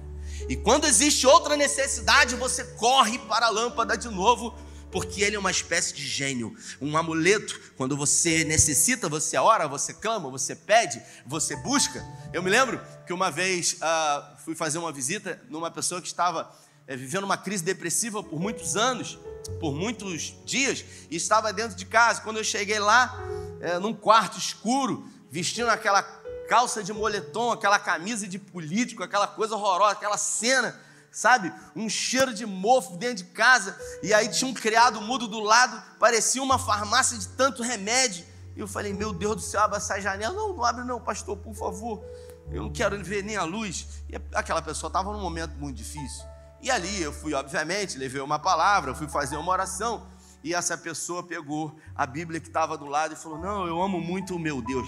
E 0.48 0.56
quando 0.56 0.86
existe 0.86 1.26
outra 1.26 1.58
necessidade, 1.58 2.36
você 2.36 2.64
corre 2.76 3.18
para 3.20 3.48
a 3.48 3.50
lâmpada 3.50 3.98
de 3.98 4.08
novo, 4.08 4.54
porque 4.94 5.24
ele 5.24 5.36
é 5.36 5.40
uma 5.40 5.50
espécie 5.50 5.92
de 5.92 6.08
gênio, 6.08 6.56
um 6.80 6.96
amuleto. 6.96 7.60
Quando 7.76 7.98
você 7.98 8.44
necessita, 8.44 9.10
você 9.10 9.36
ora, 9.38 9.68
você 9.68 9.92
clama, 9.92 10.30
você 10.30 10.56
pede, 10.56 11.02
você 11.26 11.56
busca. 11.56 12.06
Eu 12.32 12.44
me 12.44 12.50
lembro 12.52 12.80
que 13.08 13.12
uma 13.12 13.32
vez 13.32 13.74
uh, 13.74 14.38
fui 14.46 14.54
fazer 14.54 14.78
uma 14.78 14.92
visita 14.92 15.42
numa 15.50 15.72
pessoa 15.72 16.00
que 16.00 16.08
estava 16.08 16.56
é, 16.86 16.96
vivendo 16.96 17.24
uma 17.24 17.38
crise 17.38 17.64
depressiva 17.64 18.22
por 18.22 18.40
muitos 18.40 18.78
anos, 18.78 19.18
por 19.60 19.74
muitos 19.74 20.36
dias, 20.46 20.86
e 21.10 21.16
estava 21.16 21.52
dentro 21.52 21.76
de 21.76 21.88
casa. 21.88 22.22
Quando 22.22 22.38
eu 22.38 22.44
cheguei 22.44 22.78
lá, 22.78 23.20
é, 23.62 23.80
num 23.80 23.96
quarto 23.96 24.38
escuro, 24.38 25.10
vestindo 25.32 25.70
aquela 25.70 26.04
calça 26.48 26.84
de 26.84 26.94
moletom, 26.94 27.52
aquela 27.52 27.80
camisa 27.80 28.28
de 28.28 28.38
político, 28.38 29.02
aquela 29.02 29.26
coisa 29.26 29.56
horrorosa, 29.56 29.94
aquela 29.94 30.18
cena, 30.20 30.80
sabe? 31.14 31.54
Um 31.76 31.88
cheiro 31.88 32.34
de 32.34 32.46
mofo 32.46 32.98
dentro 32.98 33.24
de 33.24 33.26
casa, 33.26 33.78
e 34.02 34.14
aí 34.14 34.28
tinha 34.28 34.50
um 34.50 34.54
criado 34.54 35.00
mudo 35.00 35.28
do 35.28 35.40
lado, 35.40 35.82
parecia 36.00 36.42
uma 36.42 36.58
farmácia 36.60 37.18
de 37.18 37.28
tanto 37.30 37.62
remédio. 37.62 38.26
E 38.56 38.60
eu 38.60 38.68
falei, 38.68 38.94
meu 38.94 39.14
Deus 39.14 39.36
do 39.36 39.42
céu, 39.42 39.62
abre 39.62 39.78
essa 39.78 40.00
janela. 40.02 40.34
Não, 40.34 40.54
não 40.54 40.66
abre 40.66 40.84
não, 40.84 41.00
pastor, 41.00 41.38
por 41.38 41.56
favor. 41.56 42.04
Eu 42.52 42.64
não 42.64 42.72
quero 42.72 43.02
ver 43.04 43.24
nem 43.24 43.38
a 43.38 43.44
luz. 43.44 43.88
E 44.10 44.16
aquela 44.36 44.62
pessoa 44.62 44.90
estava 44.90 45.12
num 45.12 45.22
momento 45.22 45.56
muito 45.56 45.78
difícil. 45.78 46.26
E 46.62 46.70
ali 46.70 47.02
eu 47.02 47.12
fui, 47.12 47.34
obviamente, 47.34 47.98
levei 47.98 48.22
uma 48.22 48.38
palavra, 48.38 48.94
fui 48.94 49.08
fazer 49.08 49.38
uma 49.38 49.52
oração. 49.52 50.06
E 50.44 50.54
essa 50.54 50.78
pessoa 50.78 51.24
pegou 51.24 51.76
a 51.96 52.06
Bíblia 52.06 52.40
que 52.40 52.48
estava 52.48 52.78
do 52.78 52.86
lado 52.86 53.14
e 53.14 53.16
falou: 53.16 53.40
Não, 53.40 53.66
eu 53.66 53.82
amo 53.82 54.00
muito 54.00 54.36
o 54.36 54.40
meu 54.40 54.62
Deus 54.62 54.88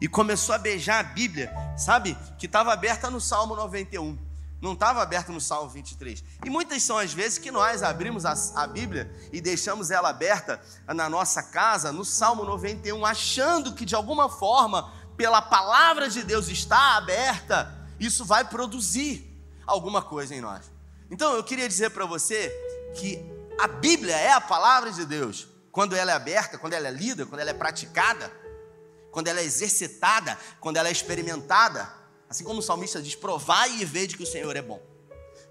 e 0.00 0.08
começou 0.08 0.54
a 0.54 0.58
beijar 0.58 1.00
a 1.00 1.02
Bíblia, 1.02 1.52
sabe? 1.76 2.16
Que 2.38 2.46
estava 2.46 2.72
aberta 2.72 3.10
no 3.10 3.20
Salmo 3.20 3.54
91, 3.54 4.16
não 4.60 4.74
estava 4.74 5.02
aberta 5.02 5.32
no 5.32 5.40
Salmo 5.40 5.70
23. 5.70 6.22
E 6.44 6.50
muitas 6.50 6.82
são 6.82 6.98
as 6.98 7.12
vezes 7.12 7.38
que 7.38 7.50
nós 7.50 7.82
abrimos 7.82 8.26
a, 8.26 8.34
a, 8.56 8.66
Bíblia 8.66 9.10
e 9.32 9.40
deixamos 9.40 9.90
ela 9.90 10.10
aberta 10.10 10.60
na 10.86 11.08
nossa 11.08 11.42
casa, 11.42 11.90
no 11.90 12.04
Salmo 12.04 12.44
91, 12.44 13.04
achando 13.06 13.74
que 13.74 13.86
de 13.86 13.94
alguma 13.94 14.28
forma, 14.28 14.92
pela 15.16 15.40
palavra 15.40 16.10
de 16.10 16.22
Deus 16.22 16.48
está 16.48 16.96
aberta, 16.96 17.74
isso 17.98 18.24
vai 18.24 18.44
produzir 18.44 19.26
alguma 19.66 20.02
coisa 20.02 20.34
em 20.34 20.40
nós. 20.40 20.70
Então 21.10 21.34
eu 21.34 21.42
queria 21.42 21.68
dizer 21.68 21.90
para 21.90 22.04
você 22.04 22.48
que 22.94 23.18
a 23.58 23.66
Bíblia 23.66 24.16
é 24.16 24.32
a 24.32 24.40
palavra 24.40 24.92
de 24.92 25.04
Deus. 25.06 25.48
Quando 25.72 25.94
ela 25.94 26.10
é 26.10 26.14
aberta, 26.14 26.58
quando 26.58 26.72
ela 26.72 26.88
é 26.88 26.90
lida, 26.90 27.24
quando 27.24 27.40
ela 27.40 27.50
é 27.50 27.54
praticada, 27.54 28.30
quando 29.10 29.28
ela 29.28 29.40
é 29.40 29.44
exercitada, 29.44 30.36
quando 30.60 30.76
ela 30.76 30.88
é 30.88 30.92
experimentada, 30.92 31.99
assim 32.30 32.44
como 32.44 32.60
o 32.60 32.62
salmista 32.62 33.02
diz: 33.02 33.16
provai 33.16 33.80
e 33.80 33.84
vede 33.84 34.16
que 34.16 34.22
o 34.22 34.26
Senhor 34.26 34.54
é 34.54 34.62
bom. 34.62 34.80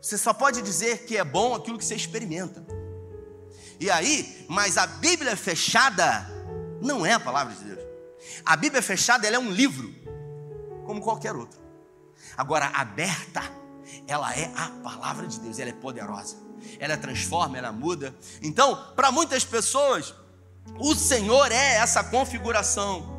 Você 0.02 0.18
só 0.18 0.34
pode 0.34 0.62
dizer 0.62 1.06
que 1.06 1.18
é 1.18 1.24
bom 1.26 1.54
aquilo 1.54 1.78
que 1.78 1.84
você 1.84 1.94
experimenta. 1.94 2.66
E 3.82 3.92
aí, 3.92 4.46
mas 4.48 4.78
a 4.78 4.88
Bíblia 4.88 5.36
fechada 5.36 6.26
não 6.82 7.06
é 7.06 7.14
a 7.14 7.20
palavra 7.20 7.54
de 7.54 7.64
Deus. 7.66 7.80
A 8.46 8.56
Bíblia 8.56 8.82
fechada 8.82 9.28
ela 9.28 9.36
é 9.36 9.40
um 9.40 9.52
livro, 9.52 9.94
como 10.86 11.02
qualquer 11.02 11.36
outro. 11.36 11.60
Agora, 12.38 12.68
aberta, 12.68 13.42
ela 14.08 14.34
é 14.34 14.52
a 14.56 14.70
palavra 14.82 15.28
de 15.28 15.40
Deus, 15.40 15.60
ela 15.60 15.70
é 15.70 15.74
poderosa. 15.74 16.38
Ela 16.78 16.98
transforma, 16.98 17.58
ela 17.58 17.72
muda. 17.72 18.16
Então, 18.42 18.94
para 18.96 19.12
muitas 19.12 19.44
pessoas, 19.44 20.14
o 20.78 20.96
Senhor 20.96 21.52
é 21.52 21.76
essa 21.76 22.04
configuração 22.04 23.19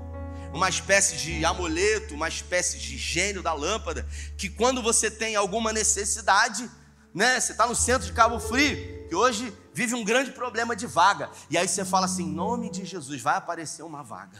uma 0.52 0.69
espécie 0.69 1.16
de 1.16 1.45
amuleto, 1.45 2.14
uma 2.14 2.28
espécie 2.28 2.78
de 2.78 2.97
gênio 2.97 3.42
da 3.42 3.52
lâmpada, 3.52 4.07
que 4.37 4.49
quando 4.49 4.83
você 4.83 5.11
tem 5.11 5.37
alguma 5.37 5.73
necessidade, 5.73 6.71
né, 7.14 7.38
você 7.38 7.52
está 7.52 7.66
no 7.66 7.75
centro 7.75 8.07
de 8.07 8.12
Cabo 8.12 8.38
Frio, 8.38 9.09
que 9.09 9.14
hoje 9.14 9.52
vive 9.73 9.95
um 9.95 10.04
grande 10.04 10.33
problema 10.33 10.75
de 10.75 10.87
vaga, 10.87 11.30
e 11.49 11.57
aí 11.57 11.66
você 11.66 11.85
fala 11.85 12.07
assim: 12.07 12.25
em 12.25 12.33
nome 12.33 12.71
de 12.71 12.85
Jesus, 12.85 13.21
vai 13.21 13.37
aparecer 13.37 13.83
uma 13.83 14.02
vaga. 14.02 14.38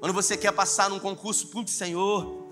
Quando 0.00 0.12
você 0.12 0.36
quer 0.36 0.52
passar 0.52 0.90
num 0.90 0.98
concurso 0.98 1.46
público, 1.48 1.70
Senhor, 1.70 2.44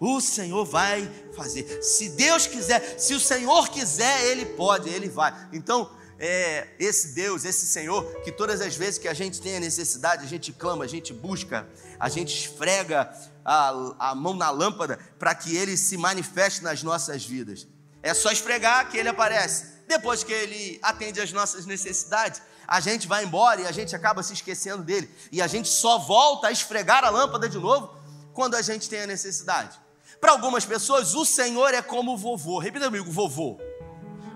o 0.00 0.20
Senhor 0.20 0.64
vai 0.64 1.10
fazer. 1.34 1.82
Se 1.82 2.10
Deus 2.10 2.46
quiser, 2.46 2.98
se 2.98 3.14
o 3.14 3.20
Senhor 3.20 3.68
quiser, 3.68 4.24
Ele 4.26 4.46
pode, 4.46 4.88
Ele 4.88 5.08
vai. 5.08 5.32
Então, 5.52 5.90
é 6.18 6.68
esse 6.78 7.14
Deus, 7.14 7.44
esse 7.44 7.66
Senhor, 7.66 8.04
que 8.22 8.32
todas 8.32 8.60
as 8.60 8.76
vezes 8.76 8.98
que 8.98 9.06
a 9.06 9.14
gente 9.14 9.40
tem 9.40 9.56
a 9.56 9.60
necessidade, 9.60 10.24
a 10.24 10.28
gente 10.28 10.52
clama, 10.52 10.84
a 10.84 10.88
gente 10.88 11.12
busca, 11.12 11.68
a 11.98 12.08
gente 12.08 12.34
esfrega 12.34 13.12
a, 13.44 14.10
a 14.10 14.14
mão 14.14 14.34
na 14.34 14.50
lâmpada 14.50 14.98
para 15.18 15.34
que 15.34 15.56
Ele 15.56 15.76
se 15.76 15.96
manifeste 15.96 16.62
nas 16.62 16.82
nossas 16.82 17.24
vidas. 17.24 17.66
É 18.02 18.12
só 18.14 18.30
esfregar 18.30 18.90
que 18.90 18.96
Ele 18.96 19.08
aparece. 19.08 19.78
Depois 19.86 20.24
que 20.24 20.32
Ele 20.32 20.78
atende 20.82 21.20
às 21.20 21.32
nossas 21.32 21.66
necessidades, 21.66 22.42
a 22.66 22.80
gente 22.80 23.06
vai 23.06 23.24
embora 23.24 23.62
e 23.62 23.66
a 23.66 23.72
gente 23.72 23.94
acaba 23.94 24.22
se 24.22 24.32
esquecendo 24.32 24.82
dele. 24.82 25.08
E 25.32 25.40
a 25.40 25.46
gente 25.46 25.68
só 25.68 25.98
volta 25.98 26.48
a 26.48 26.52
esfregar 26.52 27.04
a 27.04 27.10
lâmpada 27.10 27.48
de 27.48 27.58
novo 27.58 27.96
quando 28.34 28.56
a 28.56 28.62
gente 28.62 28.88
tem 28.88 29.02
a 29.02 29.06
necessidade. 29.06 29.80
Para 30.20 30.32
algumas 30.32 30.64
pessoas, 30.64 31.14
o 31.14 31.24
Senhor 31.24 31.72
é 31.72 31.80
como 31.80 32.14
o 32.14 32.16
vovô. 32.16 32.58
Repita 32.58 32.86
comigo, 32.86 33.10
vovô. 33.10 33.58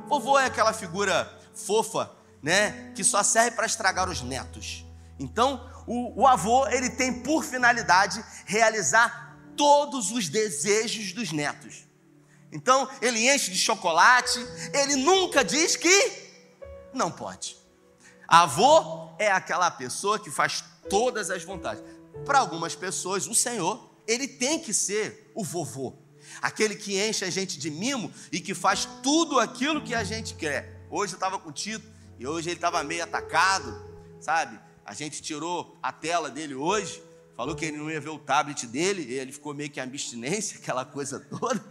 Vovô 0.09 0.39
é 0.39 0.47
aquela 0.47 0.73
figura 0.73 1.31
fofa, 1.55 2.11
né, 2.43 2.93
que 2.95 3.05
só 3.05 3.23
serve 3.23 3.53
para 3.53 3.67
estragar 3.67 4.09
os 4.09 4.23
netos. 4.23 4.85
Então, 5.19 5.69
o, 5.87 6.23
o 6.23 6.27
avô, 6.27 6.67
ele 6.69 6.91
tem 6.91 7.23
por 7.23 7.45
finalidade 7.45 8.25
realizar 8.45 9.39
todos 9.57 10.11
os 10.11 10.29
desejos 10.29 11.13
dos 11.13 11.33
netos. 11.33 11.87
Então, 12.51 12.89
ele 13.01 13.31
enche 13.31 13.51
de 13.51 13.59
chocolate, 13.59 14.39
ele 14.75 14.97
nunca 14.97 15.45
diz 15.45 15.77
que 15.77 16.33
não 16.93 17.11
pode. 17.11 17.57
Avô 18.29 19.11
é 19.19 19.31
aquela 19.31 19.71
pessoa 19.71 20.19
que 20.19 20.31
faz 20.31 20.65
todas 20.89 21.31
as 21.31 21.45
vontades. 21.45 21.83
Para 22.25 22.39
algumas 22.39 22.75
pessoas, 22.75 23.27
o 23.27 23.35
Senhor, 23.35 23.91
ele 24.07 24.29
tem 24.29 24.59
que 24.59 24.75
ser 24.75 25.31
o 25.35 25.43
vovô, 25.43 25.95
aquele 26.41 26.75
que 26.75 27.01
enche 27.01 27.25
a 27.25 27.31
gente 27.31 27.59
de 27.59 27.71
mimo 27.71 28.13
e 28.31 28.41
que 28.41 28.55
faz 28.55 28.87
tudo 29.03 29.39
aquilo 29.39 29.83
que 29.83 29.95
a 29.95 30.05
gente 30.05 30.35
quer. 30.35 30.82
Hoje 30.95 31.15
eu 31.15 31.17
estava 31.17 31.39
com 31.39 31.49
o 31.49 31.53
Tito 31.53 31.89
e 32.19 32.27
hoje 32.27 32.51
ele 32.51 32.57
estava 32.57 32.85
meio 32.85 33.03
atacado, 33.03 33.83
sabe? 34.21 34.61
A 34.85 34.93
gente 34.93 35.23
tirou 35.23 35.79
a 35.83 35.91
tela 35.91 36.29
dele 36.29 36.55
hoje, 36.55 37.03
falou 37.35 37.57
que 37.57 37.65
ele 37.65 37.79
não 37.79 37.91
ia 37.91 37.99
ver 37.99 38.11
o 38.11 38.19
tablet 38.19 38.67
dele, 38.67 39.03
e 39.09 39.15
ele 39.15 39.33
ficou 39.33 39.55
meio 39.55 39.71
que 39.71 39.81
abstinência, 39.81 40.59
aquela 40.61 40.85
coisa 40.85 41.19
toda, 41.19 41.65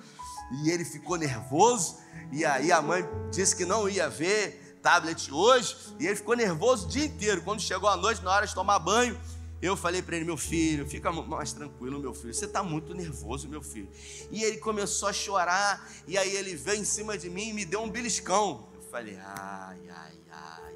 e 0.64 0.72
ele 0.72 0.84
ficou 0.84 1.18
nervoso, 1.18 2.00
e 2.32 2.44
aí 2.44 2.72
a 2.72 2.82
mãe 2.82 3.08
disse 3.32 3.56
que 3.56 3.64
não 3.64 3.88
ia 3.88 4.10
ver 4.10 4.80
tablet 4.82 5.32
hoje, 5.32 5.78
e 6.00 6.08
ele 6.08 6.16
ficou 6.16 6.36
nervoso 6.36 6.88
o 6.88 6.90
dia 6.90 7.06
inteiro. 7.06 7.44
Quando 7.44 7.62
chegou 7.62 7.88
a 7.88 7.96
noite, 7.96 8.24
na 8.24 8.32
hora 8.32 8.48
de 8.48 8.56
tomar 8.56 8.80
banho, 8.80 9.16
eu 9.62 9.78
falei 9.78 10.02
para 10.02 10.16
ele, 10.16 10.26
meu 10.26 10.38
filho, 10.38 10.88
fica 10.88 11.12
mais 11.12 11.54
tranquilo, 11.54 12.00
meu 12.00 12.16
filho. 12.16 12.34
Você 12.34 12.46
está 12.46 12.64
muito 12.64 12.96
nervoso, 12.96 13.48
meu 13.48 13.62
filho. 13.62 13.88
E 14.32 14.44
ele 14.44 14.58
começou 14.58 15.08
a 15.08 15.14
chorar. 15.14 15.88
E 16.08 16.18
aí 16.18 16.36
ele 16.36 16.56
veio 16.56 16.82
em 16.82 16.84
cima 16.84 17.16
de 17.16 17.30
mim 17.30 17.50
e 17.50 17.54
me 17.54 17.64
deu 17.64 17.84
um 17.84 17.90
beliscão. 17.90 18.71
Falei, 18.92 19.18
ai, 19.24 19.90
ai, 19.90 20.20
ai. 20.30 20.76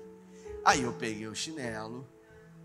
Aí 0.64 0.82
eu 0.84 0.94
peguei 0.94 1.28
o 1.28 1.36
chinelo, 1.36 2.08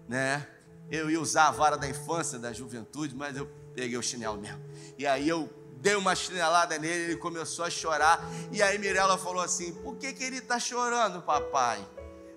né? 0.09 0.47
Eu 0.88 1.11
ia 1.11 1.21
usar 1.21 1.49
a 1.49 1.50
vara 1.50 1.76
da 1.76 1.88
infância, 1.88 2.38
da 2.38 2.52
juventude, 2.52 3.16
mas 3.16 3.37
eu 3.37 3.47
peguei 3.75 3.99
o 3.99 4.02
chinelo 4.02 4.38
mesmo. 4.38 4.62
E 4.97 5.04
aí 5.04 5.28
eu 5.28 5.50
dei 5.80 5.97
uma 5.97 6.14
chinelada 6.14 6.78
nele, 6.78 7.04
ele 7.04 7.16
começou 7.16 7.64
a 7.64 7.71
chorar. 7.71 8.25
E 8.52 8.62
aí 8.62 8.78
Mirella 8.78 9.19
falou 9.19 9.42
assim: 9.42 9.75
Por 9.75 9.97
que, 9.97 10.12
que 10.12 10.23
ele 10.23 10.38
está 10.38 10.61
chorando, 10.61 11.21
papai? 11.21 11.85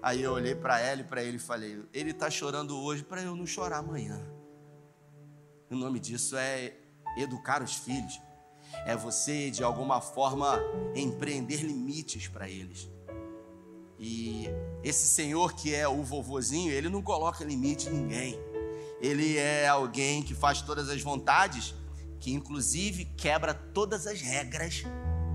Aí 0.01 0.24
eu 0.24 0.34
olhei 0.34 0.55
para 0.55 0.79
ela 0.79 1.01
e 1.01 1.03
para 1.03 1.24
ele 1.24 1.38
e 1.38 1.39
falei: 1.39 1.84
Ele 1.93 2.12
está 2.12 2.32
chorando 2.32 2.75
hoje 2.79 3.03
para 3.03 3.22
eu 3.22 3.36
não 3.36 3.46
chorar 3.46 3.77
amanhã. 3.77 4.20
O 5.70 5.75
nome 5.75 6.00
disso 6.00 6.36
é 6.36 6.74
educar 7.15 7.62
os 7.62 7.75
filhos. 7.75 8.20
É 8.88 8.96
você, 8.96 9.51
de 9.51 9.63
alguma 9.63 10.01
forma, 10.01 10.60
empreender 10.96 11.62
limites 11.62 12.27
para 12.27 12.50
eles. 12.50 12.91
E 14.06 14.50
esse 14.84 15.08
senhor 15.08 15.54
que 15.54 15.74
é 15.74 15.88
o 15.88 16.04
vovozinho, 16.04 16.70
ele 16.70 16.90
não 16.90 17.02
coloca 17.02 17.42
limite 17.46 17.88
em 17.88 17.94
ninguém. 17.94 18.38
Ele 19.00 19.38
é 19.38 19.66
alguém 19.66 20.22
que 20.22 20.36
faz 20.36 20.62
todas 20.62 20.90
as 20.90 21.02
vontades, 21.02 21.74
que 22.20 22.34
inclusive 22.34 23.06
quebra 23.16 23.54
todas 23.54 24.06
as 24.06 24.20
regras 24.20 24.84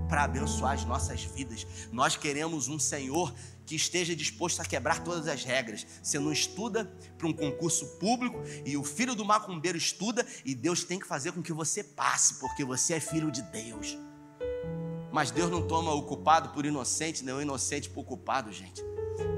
para 0.07 0.23
abençoar 0.23 0.73
as 0.73 0.85
nossas 0.85 1.23
vidas. 1.23 1.65
Nós 1.91 2.15
queremos 2.15 2.67
um 2.67 2.77
Senhor 2.77 3.33
que 3.65 3.75
esteja 3.75 4.15
disposto 4.15 4.59
a 4.59 4.65
quebrar 4.65 5.03
todas 5.03 5.27
as 5.27 5.43
regras. 5.43 5.85
Você 6.03 6.19
não 6.19 6.31
estuda 6.31 6.85
para 7.17 7.27
um 7.27 7.33
concurso 7.33 7.87
público 7.97 8.39
e 8.67 8.77
o 8.77 8.83
filho 8.83 9.15
do 9.15 9.25
macumbeiro 9.25 9.79
estuda 9.79 10.23
e 10.45 10.53
Deus 10.53 10.83
tem 10.83 10.99
que 10.99 11.07
fazer 11.07 11.31
com 11.31 11.41
que 11.41 11.53
você 11.53 11.83
passe, 11.83 12.35
porque 12.35 12.63
você 12.63 12.93
é 12.93 12.99
filho 12.99 13.31
de 13.31 13.41
Deus. 13.41 13.97
Mas 15.11 15.31
Deus 15.31 15.49
não 15.49 15.67
toma 15.67 15.93
o 15.93 16.03
culpado 16.03 16.49
por 16.49 16.65
inocente, 16.65 17.23
nem 17.23 17.33
o 17.33 17.41
inocente 17.41 17.89
por 17.89 18.03
culpado, 18.03 18.51
gente. 18.51 18.83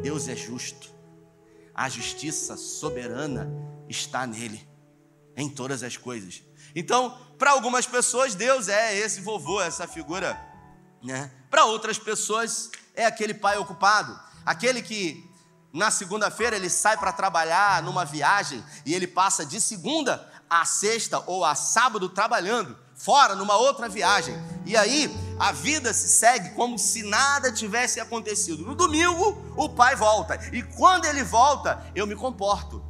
Deus 0.02 0.28
é 0.28 0.36
justo. 0.36 0.92
A 1.74 1.88
justiça 1.88 2.58
soberana 2.58 3.50
está 3.88 4.28
nele, 4.28 4.68
em 5.36 5.50
todas 5.50 5.84
as 5.84 5.96
coisas. 5.96 6.44
Então, 6.76 7.18
para 7.38 7.52
algumas 7.52 7.86
pessoas, 7.86 8.36
Deus 8.36 8.68
é 8.68 8.96
esse 8.96 9.22
vovô, 9.22 9.62
essa 9.62 9.88
figura, 9.88 10.40
né? 11.02 11.32
Para 11.50 11.66
outras 11.66 11.98
pessoas, 11.98 12.70
é 12.94 13.06
aquele 13.06 13.34
pai 13.34 13.58
ocupado, 13.58 14.18
aquele 14.46 14.82
que 14.82 15.30
na 15.74 15.90
segunda-feira 15.90 16.56
ele 16.56 16.70
sai 16.70 16.98
para 16.98 17.14
trabalhar 17.14 17.82
numa 17.82 18.04
viagem 18.04 18.64
e 18.86 18.94
ele 18.94 19.08
passa 19.08 19.46
de 19.46 19.60
segunda 19.60 20.30
a 20.50 20.66
sexta 20.66 21.24
ou 21.28 21.46
a 21.46 21.56
sábado 21.56 22.10
trabalhando, 22.10 22.78
fora 23.04 23.36
numa 23.36 23.58
outra 23.58 23.90
viagem. 23.90 24.36
E 24.66 24.78
aí 24.78 25.10
a 25.40 25.52
vida 25.52 25.92
se 25.94 26.08
segue 26.08 26.52
como 26.52 26.78
se 26.78 27.04
nada 27.04 27.52
tivesse 27.52 28.00
acontecido. 28.00 28.64
No 28.64 28.76
domingo 28.76 29.54
o 29.58 29.68
pai 29.68 29.96
volta 29.96 30.40
e 30.54 30.62
quando 30.62 31.06
ele 31.06 31.24
volta 31.24 31.84
eu 31.96 32.06
me 32.06 32.16
comporto, 32.16 32.84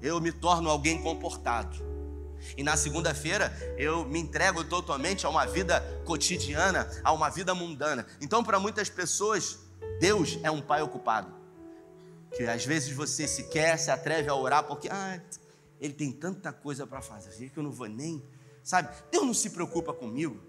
eu 0.00 0.20
me 0.20 0.32
torno 0.32 0.70
alguém 0.70 1.02
comportado. 1.02 1.92
E 2.56 2.62
na 2.62 2.76
segunda-feira 2.76 3.52
eu 3.76 4.04
me 4.04 4.18
entrego 4.18 4.64
totalmente 4.64 5.26
a 5.26 5.28
uma 5.28 5.46
vida 5.46 5.80
cotidiana, 6.04 6.88
a 7.04 7.12
uma 7.12 7.28
vida 7.28 7.54
mundana. 7.54 8.06
Então, 8.20 8.42
para 8.42 8.58
muitas 8.58 8.90
pessoas, 8.90 9.58
Deus 10.00 10.38
é 10.42 10.50
um 10.50 10.60
pai 10.60 10.82
ocupado. 10.82 11.32
Que 12.36 12.44
às 12.44 12.64
vezes 12.64 12.94
você 12.94 13.28
sequer 13.28 13.78
se 13.78 13.90
atreve 13.90 14.28
a 14.28 14.34
orar 14.34 14.64
porque, 14.64 14.88
ah, 14.88 15.20
ele 15.80 15.92
tem 15.92 16.10
tanta 16.10 16.52
coisa 16.52 16.86
para 16.86 17.00
fazer 17.00 17.50
que 17.50 17.58
eu 17.58 17.62
não 17.62 17.70
vou 17.70 17.88
nem, 17.88 18.22
sabe? 18.62 18.94
Deus 19.10 19.26
não 19.26 19.34
se 19.34 19.50
preocupa 19.50 19.92
comigo, 19.92 20.40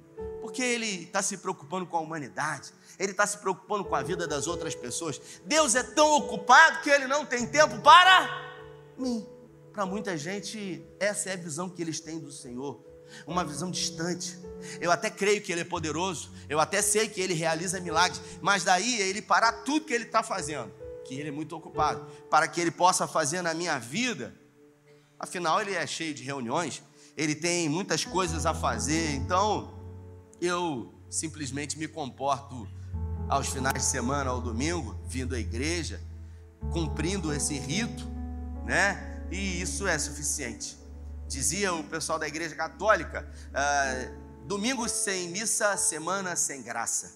porque 0.42 0.62
ele 0.62 1.04
está 1.04 1.22
se 1.22 1.38
preocupando 1.38 1.86
com 1.86 1.98
a 1.98 2.00
humanidade, 2.00 2.74
ele 3.00 3.12
está 3.12 3.26
se 3.26 3.38
preocupando 3.38 3.86
com 3.86 3.96
a 3.96 4.04
vida 4.04 4.28
das 4.28 4.48
outras 4.48 4.76
pessoas. 4.76 5.20
Deus 5.46 5.76
é 5.76 5.84
tão 5.84 6.12
ocupado 6.18 6.82
que 6.82 6.90
ele 6.90 7.08
não 7.08 7.26
tem 7.26 7.48
tempo 7.48 7.80
para 7.82 8.54
mim. 8.98 9.28
Para 9.74 9.86
muita 9.88 10.16
gente, 10.16 10.86
essa 11.00 11.32
é 11.32 11.34
a 11.34 11.38
visão 11.38 11.68
que 11.68 11.82
eles 11.82 12.00
têm 12.00 12.20
do 12.20 12.32
Senhor, 12.32 12.80
uma 13.26 13.44
visão 13.44 13.72
distante. 13.72 14.38
Eu 14.80 14.92
até 14.92 15.10
creio 15.10 15.42
que 15.42 15.52
Ele 15.52 15.62
é 15.62 15.66
poderoso, 15.66 16.32
eu 16.48 16.60
até 16.60 16.82
sei 16.82 17.08
que 17.08 17.20
Ele 17.20 17.34
realiza 17.34 17.80
milagres, 17.80 18.22
mas 18.40 18.64
daí 18.64 19.02
é 19.02 19.08
Ele 19.08 19.22
parar 19.22 19.64
tudo 19.64 19.86
que 19.86 19.94
Ele 19.94 20.04
está 20.04 20.22
fazendo, 20.22 20.72
que 21.04 21.16
Ele 21.16 21.30
é 21.30 21.32
muito 21.32 21.56
ocupado, 21.56 22.06
para 22.30 22.48
que 22.48 22.62
Ele 22.62 22.70
possa 22.70 23.08
fazer 23.08 23.42
na 23.42 23.54
minha 23.54 23.80
vida. 23.80 24.36
Afinal, 25.20 25.60
Ele 25.60 25.74
é 25.74 25.88
cheio 25.88 26.14
de 26.14 26.24
reuniões, 26.24 26.84
Ele 27.16 27.36
tem 27.36 27.70
muitas 27.70 28.06
coisas 28.06 28.46
a 28.46 28.54
fazer, 28.54 29.16
então 29.16 29.74
eu 30.42 30.94
simplesmente 31.10 31.78
me 31.78 31.88
comporto 31.88 32.68
aos 33.30 33.48
finais 33.48 33.76
de 33.76 33.84
semana, 33.84 34.30
ao 34.30 34.42
domingo, 34.42 35.00
vindo 35.08 35.36
à 35.36 35.40
igreja, 35.40 36.02
cumprindo 36.72 37.34
esse 37.34 37.58
rito, 37.58 38.06
né? 38.66 39.14
e 39.34 39.62
isso 39.62 39.88
é 39.88 39.98
suficiente. 39.98 40.78
Dizia 41.28 41.74
o 41.74 41.84
pessoal 41.84 42.20
da 42.20 42.28
igreja 42.28 42.56
católica: 42.56 43.28
ah, 43.54 44.08
domingo 44.46 44.88
sem 44.88 45.30
missa, 45.30 45.76
semana 45.78 46.36
sem 46.36 46.62
graça. 46.62 47.16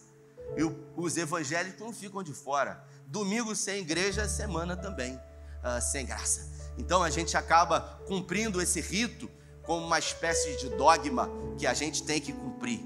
E 0.57 0.63
os 0.95 1.17
evangélicos 1.17 1.79
não 1.79 1.93
ficam 1.93 2.23
de 2.23 2.33
fora. 2.33 2.83
Domingo 3.05 3.55
sem 3.55 3.81
igreja, 3.81 4.27
semana 4.27 4.75
também 4.75 5.19
ah, 5.63 5.79
sem 5.79 6.05
graça. 6.05 6.49
Então 6.77 7.03
a 7.03 7.09
gente 7.09 7.35
acaba 7.37 8.01
cumprindo 8.07 8.61
esse 8.61 8.81
rito 8.81 9.29
como 9.67 9.85
uma 9.85 9.99
espécie 9.99 10.57
de 10.57 10.69
dogma 10.69 11.29
que 11.59 11.67
a 11.67 11.75
gente 11.75 12.01
tem 12.01 12.19
que 12.19 12.33
cumprir. 12.33 12.79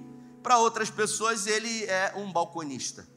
Para 0.43 0.57
outras 0.57 0.89
pessoas, 0.89 1.47
ele 1.47 1.85
é 1.85 2.11
um 2.17 2.29
balconista 2.33 3.07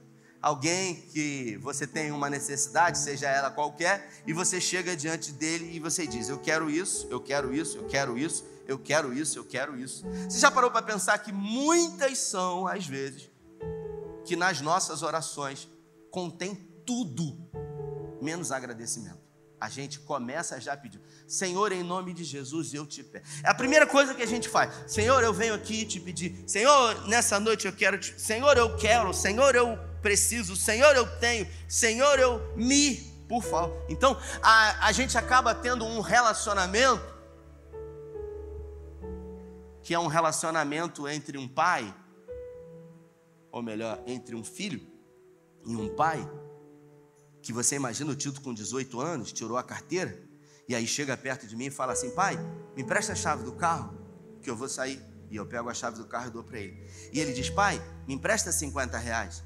alguém 0.44 0.96
que 0.96 1.57
você 1.62 1.87
tem 1.87 2.12
uma 2.12 2.29
necessidade, 2.29 2.98
seja 2.98 3.27
ela 3.29 3.50
qualquer, 3.50 4.11
e 4.27 4.33
você 4.35 4.61
chega 4.61 4.94
diante 4.94 5.33
dele 5.33 5.74
e 5.74 5.81
você 5.81 6.07
diz: 6.07 6.29
Eu 6.29 6.38
quero 6.38 6.68
isso, 6.68 7.07
eu 7.11 7.18
quero 7.18 7.55
isso, 7.55 7.79
eu 7.79 7.85
quero 7.87 8.18
isso, 8.18 8.44
eu 8.68 8.79
quero 8.79 9.12
isso, 9.14 9.38
eu 9.38 9.44
quero 9.44 9.79
isso. 9.79 10.05
Você 10.29 10.38
já 10.38 10.50
parou 10.50 10.70
para 10.70 10.83
pensar 10.83 11.16
que 11.18 11.33
muitas 11.33 12.18
são, 12.18 12.66
às 12.66 12.87
vezes, 12.87 13.31
que 14.27 14.37
nas 14.37 14.61
nossas 14.61 15.03
orações 15.03 15.66
contém 16.11 16.55
tudo 16.85 17.38
menos 18.20 18.53
agradecimento. 18.53 19.23
A 19.60 19.68
gente 19.68 20.00
começa 20.00 20.60
já 20.60 20.76
pedindo, 20.76 21.02
Senhor, 21.26 21.72
em 21.72 21.82
nome 21.82 22.12
de 22.12 22.24
Jesus, 22.24 22.74
eu 22.74 22.84
te 22.84 23.02
peço. 23.02 23.24
É 23.42 23.48
a 23.48 23.54
primeira 23.54 23.86
coisa 23.86 24.14
que 24.14 24.22
a 24.22 24.26
gente 24.26 24.48
faz. 24.48 24.72
Senhor, 24.86 25.22
eu 25.22 25.32
venho 25.32 25.54
aqui 25.54 25.86
te 25.86 25.98
pedir. 25.98 26.44
Senhor, 26.46 27.08
nessa 27.08 27.40
noite 27.40 27.66
eu 27.66 27.72
quero 27.72 27.98
te. 27.98 28.20
Senhor, 28.20 28.56
eu 28.56 28.76
quero. 28.76 29.14
Senhor, 29.14 29.54
eu 29.54 29.78
preciso, 30.04 30.54
Senhor, 30.54 30.94
eu 30.94 31.06
tenho, 31.18 31.48
Senhor, 31.66 32.18
eu 32.18 32.54
me, 32.54 32.96
por 33.26 33.42
favor. 33.42 33.74
Então, 33.88 34.20
a, 34.42 34.88
a 34.88 34.92
gente 34.92 35.16
acaba 35.16 35.54
tendo 35.54 35.86
um 35.86 36.00
relacionamento 36.02 37.14
que 39.82 39.94
é 39.94 39.98
um 39.98 40.06
relacionamento 40.06 41.08
entre 41.08 41.36
um 41.36 41.46
pai, 41.46 41.94
ou 43.50 43.62
melhor, 43.62 44.02
entre 44.06 44.34
um 44.34 44.42
filho 44.42 44.80
e 45.66 45.76
um 45.76 45.94
pai, 45.94 46.26
que 47.44 47.52
você 47.52 47.76
imagina 47.76 48.11
o 48.11 48.16
Tito 48.16 48.40
com 48.40 48.54
18 48.54 48.98
anos, 49.00 49.30
tirou 49.30 49.59
a 49.59 49.62
carteira, 49.62 50.18
e 50.66 50.74
aí 50.74 50.87
chega 50.87 51.14
perto 51.14 51.46
de 51.46 51.54
mim 51.54 51.66
e 51.66 51.70
fala 51.70 51.92
assim: 51.92 52.11
pai, 52.11 52.38
me 52.74 52.83
empresta 52.83 53.12
a 53.12 53.14
chave 53.14 53.44
do 53.44 53.52
carro, 53.52 53.94
que 54.42 54.48
eu 54.48 54.57
vou 54.57 54.68
sair. 54.68 55.00
E 55.30 55.37
eu 55.37 55.44
pego 55.44 55.68
a 55.68 55.74
chave 55.74 55.98
do 55.98 56.07
carro 56.07 56.28
e 56.28 56.30
dou 56.30 56.42
para 56.42 56.59
ele. 56.59 56.88
E 57.12 57.20
ele 57.20 57.35
diz: 57.35 57.50
pai, 57.50 57.80
me 58.09 58.14
empresta 58.14 58.50
50 58.50 58.96
reais. 58.96 59.44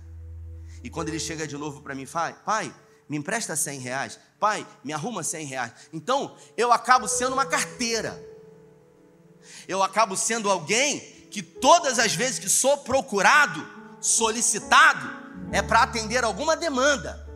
E 0.85 0.89
quando 0.89 1.09
ele 1.09 1.19
chega 1.19 1.45
de 1.45 1.57
novo 1.57 1.83
para 1.83 1.93
mim, 1.93 2.07
pai, 2.07 2.37
pai, 2.45 2.73
me 3.09 3.17
empresta 3.17 3.57
100 3.57 3.81
reais. 3.81 4.21
Pai, 4.39 4.65
me 4.85 4.93
arruma 4.93 5.25
100 5.25 5.47
reais. 5.47 5.73
Então, 5.93 6.37
eu 6.57 6.73
acabo 6.73 7.09
sendo 7.09 7.33
uma 7.33 7.47
carteira. 7.47 8.23
Eu 9.67 9.83
acabo 9.83 10.17
sendo 10.17 10.49
alguém 10.49 11.01
que 11.33 11.43
todas 11.43 11.99
as 11.99 12.15
vezes 12.15 12.39
que 12.39 12.49
sou 12.49 12.79
procurado, 12.79 13.67
solicitado, 14.01 15.11
é 15.51 15.61
para 15.61 15.83
atender 15.83 16.23
alguma 16.23 16.57
demanda. 16.57 17.28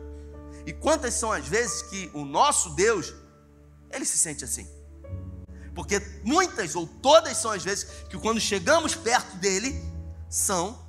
E 0.65 0.73
quantas 0.73 1.13
são 1.13 1.31
as 1.31 1.47
vezes 1.47 1.81
que 1.83 2.09
o 2.13 2.23
nosso 2.23 2.69
Deus, 2.71 3.13
ele 3.91 4.05
se 4.05 4.17
sente 4.17 4.43
assim? 4.43 4.67
Porque 5.75 5.99
muitas 6.23 6.75
ou 6.75 6.87
todas 6.87 7.37
são 7.37 7.51
as 7.51 7.63
vezes 7.63 7.85
que 8.09 8.17
quando 8.17 8.39
chegamos 8.39 8.95
perto 8.95 9.35
dele, 9.37 9.81
são 10.29 10.79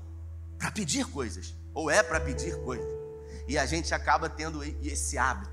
para 0.58 0.70
pedir 0.70 1.06
coisas 1.06 1.54
ou 1.74 1.90
é 1.90 2.02
para 2.02 2.20
pedir 2.20 2.56
coisa. 2.62 2.86
E 3.48 3.58
a 3.58 3.66
gente 3.66 3.92
acaba 3.94 4.28
tendo 4.28 4.62
esse 4.82 5.18
hábito. 5.18 5.52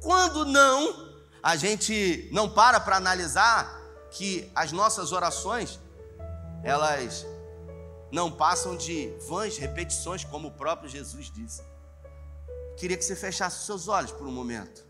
Quando 0.00 0.44
não, 0.44 1.14
a 1.42 1.56
gente 1.56 2.28
não 2.32 2.48
para 2.48 2.78
para 2.78 2.96
analisar 2.96 3.80
que 4.10 4.50
as 4.54 4.72
nossas 4.72 5.12
orações, 5.12 5.78
elas 6.62 7.26
não 8.10 8.30
passam 8.30 8.76
de 8.76 9.12
vãs 9.28 9.58
repetições, 9.58 10.24
como 10.24 10.48
o 10.48 10.52
próprio 10.52 10.88
Jesus 10.88 11.30
disse. 11.30 11.62
Queria 12.76 12.96
que 12.96 13.04
você 13.04 13.16
fechasse 13.16 13.60
os 13.60 13.66
seus 13.66 13.88
olhos 13.88 14.12
por 14.12 14.26
um 14.26 14.32
momento 14.32 14.84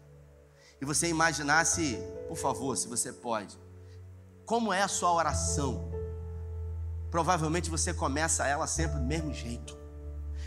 e 0.80 0.84
você 0.84 1.08
imaginasse, 1.08 1.98
por 2.28 2.36
favor, 2.36 2.76
se 2.76 2.88
você 2.88 3.12
pode, 3.12 3.58
como 4.44 4.72
é 4.72 4.82
a 4.82 4.88
sua 4.88 5.12
oração? 5.12 5.90
Provavelmente 7.10 7.70
você 7.70 7.94
começa 7.94 8.46
ela 8.46 8.66
sempre 8.66 8.98
do 8.98 9.04
mesmo 9.04 9.32
jeito. 9.32 9.76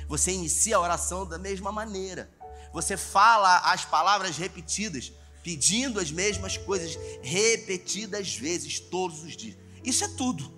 Você 0.07 0.31
inicia 0.31 0.75
a 0.75 0.79
oração 0.79 1.25
da 1.25 1.37
mesma 1.37 1.71
maneira. 1.71 2.29
Você 2.73 2.95
fala 2.95 3.59
as 3.71 3.85
palavras 3.85 4.37
repetidas, 4.37 5.11
pedindo 5.43 5.99
as 5.99 6.11
mesmas 6.11 6.57
coisas 6.57 6.97
repetidas 7.21 8.35
vezes, 8.35 8.79
todos 8.79 9.23
os 9.23 9.35
dias. 9.35 9.57
Isso 9.83 10.03
é 10.03 10.07
tudo, 10.09 10.51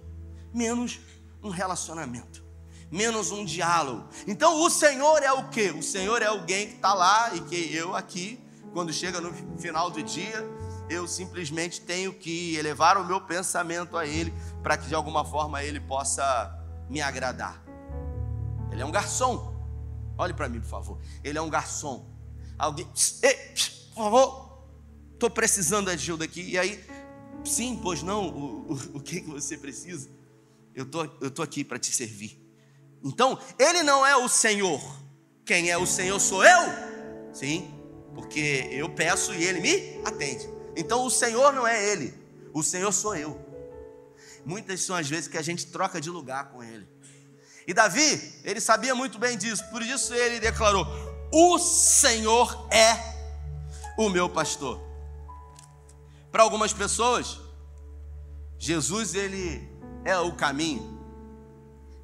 menos 0.53 0.99
um 1.43 1.49
relacionamento, 1.49 2.43
menos 2.91 3.31
um 3.31 3.45
diálogo. 3.45 4.07
Então 4.27 4.61
o 4.61 4.69
Senhor 4.69 5.23
é 5.23 5.31
o 5.31 5.47
que? 5.49 5.71
O 5.71 5.81
Senhor 5.81 6.21
é 6.21 6.25
alguém 6.25 6.67
que 6.67 6.75
está 6.75 6.93
lá 6.93 7.33
e 7.33 7.41
que 7.41 7.73
eu 7.73 7.95
aqui, 7.95 8.39
quando 8.73 8.91
chega 8.91 9.21
no 9.21 9.33
final 9.57 9.89
do 9.89 10.03
dia, 10.03 10.45
eu 10.89 11.07
simplesmente 11.07 11.79
tenho 11.79 12.13
que 12.13 12.55
elevar 12.57 12.97
o 12.97 13.05
meu 13.05 13.21
pensamento 13.21 13.97
a 13.97 14.05
Ele, 14.05 14.33
para 14.61 14.77
que 14.77 14.87
de 14.87 14.93
alguma 14.93 15.23
forma 15.23 15.63
Ele 15.63 15.79
possa 15.79 16.59
me 16.89 17.01
agradar. 17.01 17.63
Ele 18.71 18.81
é 18.81 18.85
um 18.85 18.91
garçom. 18.91 19.51
Olhe 20.17 20.33
para 20.33 20.49
mim, 20.49 20.59
por 20.59 20.69
favor. 20.69 20.99
Ele 21.23 21.37
é 21.37 21.41
um 21.41 21.49
garçom. 21.49 22.05
Alguém, 22.57 22.87
ei, 23.23 23.35
por 23.93 24.03
favor, 24.03 24.67
estou 25.13 25.29
precisando 25.29 25.87
de 25.87 25.93
ajuda 25.93 26.25
aqui. 26.25 26.41
E 26.41 26.57
aí, 26.57 26.83
sim, 27.45 27.79
pois 27.81 28.03
não, 28.03 28.27
o, 28.27 28.73
o, 28.73 28.97
o 28.97 28.99
que, 28.99 29.21
que 29.21 29.29
você 29.29 29.57
precisa? 29.57 30.09
Eu 30.75 30.85
tô, 30.85 31.03
estou 31.05 31.31
tô 31.31 31.41
aqui 31.41 31.63
para 31.63 31.79
te 31.79 31.91
servir. 31.91 32.40
Então, 33.03 33.39
Ele 33.57 33.83
não 33.83 34.05
é 34.05 34.15
o 34.15 34.27
Senhor. 34.29 34.81
Quem 35.45 35.69
é 35.69 35.77
o 35.77 35.85
Senhor 35.85 36.19
sou 36.19 36.43
eu. 36.45 36.91
Sim, 37.33 37.73
porque 38.13 38.67
eu 38.71 38.89
peço 38.89 39.33
e 39.33 39.43
Ele 39.43 39.59
me 39.59 40.01
atende. 40.05 40.49
Então 40.75 41.05
o 41.05 41.09
Senhor 41.09 41.51
não 41.53 41.67
é 41.67 41.91
Ele, 41.91 42.13
o 42.53 42.63
Senhor 42.63 42.91
sou 42.91 43.15
eu. 43.15 43.39
Muitas 44.45 44.81
são 44.81 44.95
as 44.95 45.07
vezes 45.07 45.27
que 45.27 45.37
a 45.37 45.41
gente 45.41 45.67
troca 45.67 45.99
de 45.99 46.09
lugar 46.09 46.51
com 46.51 46.63
Ele. 46.63 46.87
E 47.67 47.73
Davi, 47.73 48.41
ele 48.43 48.59
sabia 48.59 48.95
muito 48.95 49.19
bem 49.19 49.37
disso, 49.37 49.63
por 49.69 49.81
isso 49.81 50.13
ele 50.13 50.39
declarou: 50.39 50.85
O 51.31 51.59
Senhor 51.59 52.67
é 52.71 52.97
o 53.97 54.09
meu 54.09 54.27
pastor. 54.27 54.81
Para 56.31 56.43
algumas 56.43 56.73
pessoas, 56.73 57.39
Jesus 58.57 59.13
ele 59.13 59.69
é 60.03 60.17
o 60.17 60.31
caminho 60.33 61.00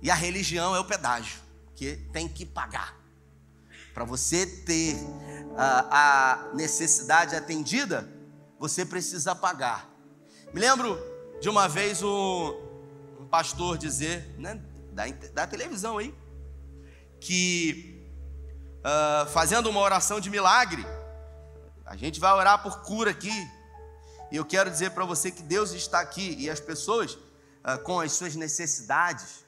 e 0.01 0.11
a 0.11 0.15
religião 0.15 0.75
é 0.75 0.79
o 0.79 0.85
pedágio 0.85 1.39
que 1.75 1.95
tem 2.11 2.27
que 2.27 2.45
pagar. 2.45 2.97
Para 3.93 4.03
você 4.03 4.45
ter 4.45 4.95
a, 5.55 6.49
a 6.49 6.53
necessidade 6.53 7.35
atendida, 7.35 8.07
você 8.59 8.85
precisa 8.85 9.35
pagar. 9.35 9.89
Me 10.53 10.59
lembro 10.59 10.99
de 11.39 11.49
uma 11.49 11.67
vez 11.67 12.01
um, 12.01 12.53
um 13.19 13.27
pastor 13.27 13.77
dizer, 13.77 14.35
né, 14.37 14.61
da, 14.91 15.05
da 15.33 15.47
televisão 15.47 15.97
aí, 15.97 16.13
que 17.19 18.03
uh, 18.79 19.29
fazendo 19.29 19.69
uma 19.69 19.79
oração 19.79 20.19
de 20.19 20.29
milagre, 20.29 20.85
a 21.85 21.95
gente 21.95 22.19
vai 22.19 22.33
orar 22.33 22.61
por 22.61 22.81
cura 22.81 23.11
aqui, 23.11 23.33
e 24.31 24.35
eu 24.35 24.45
quero 24.45 24.69
dizer 24.69 24.91
para 24.91 25.05
você 25.05 25.31
que 25.31 25.41
Deus 25.41 25.71
está 25.71 25.99
aqui 25.99 26.35
e 26.37 26.49
as 26.49 26.59
pessoas 26.59 27.13
uh, 27.13 27.81
com 27.83 27.99
as 27.99 28.11
suas 28.11 28.35
necessidades, 28.35 29.45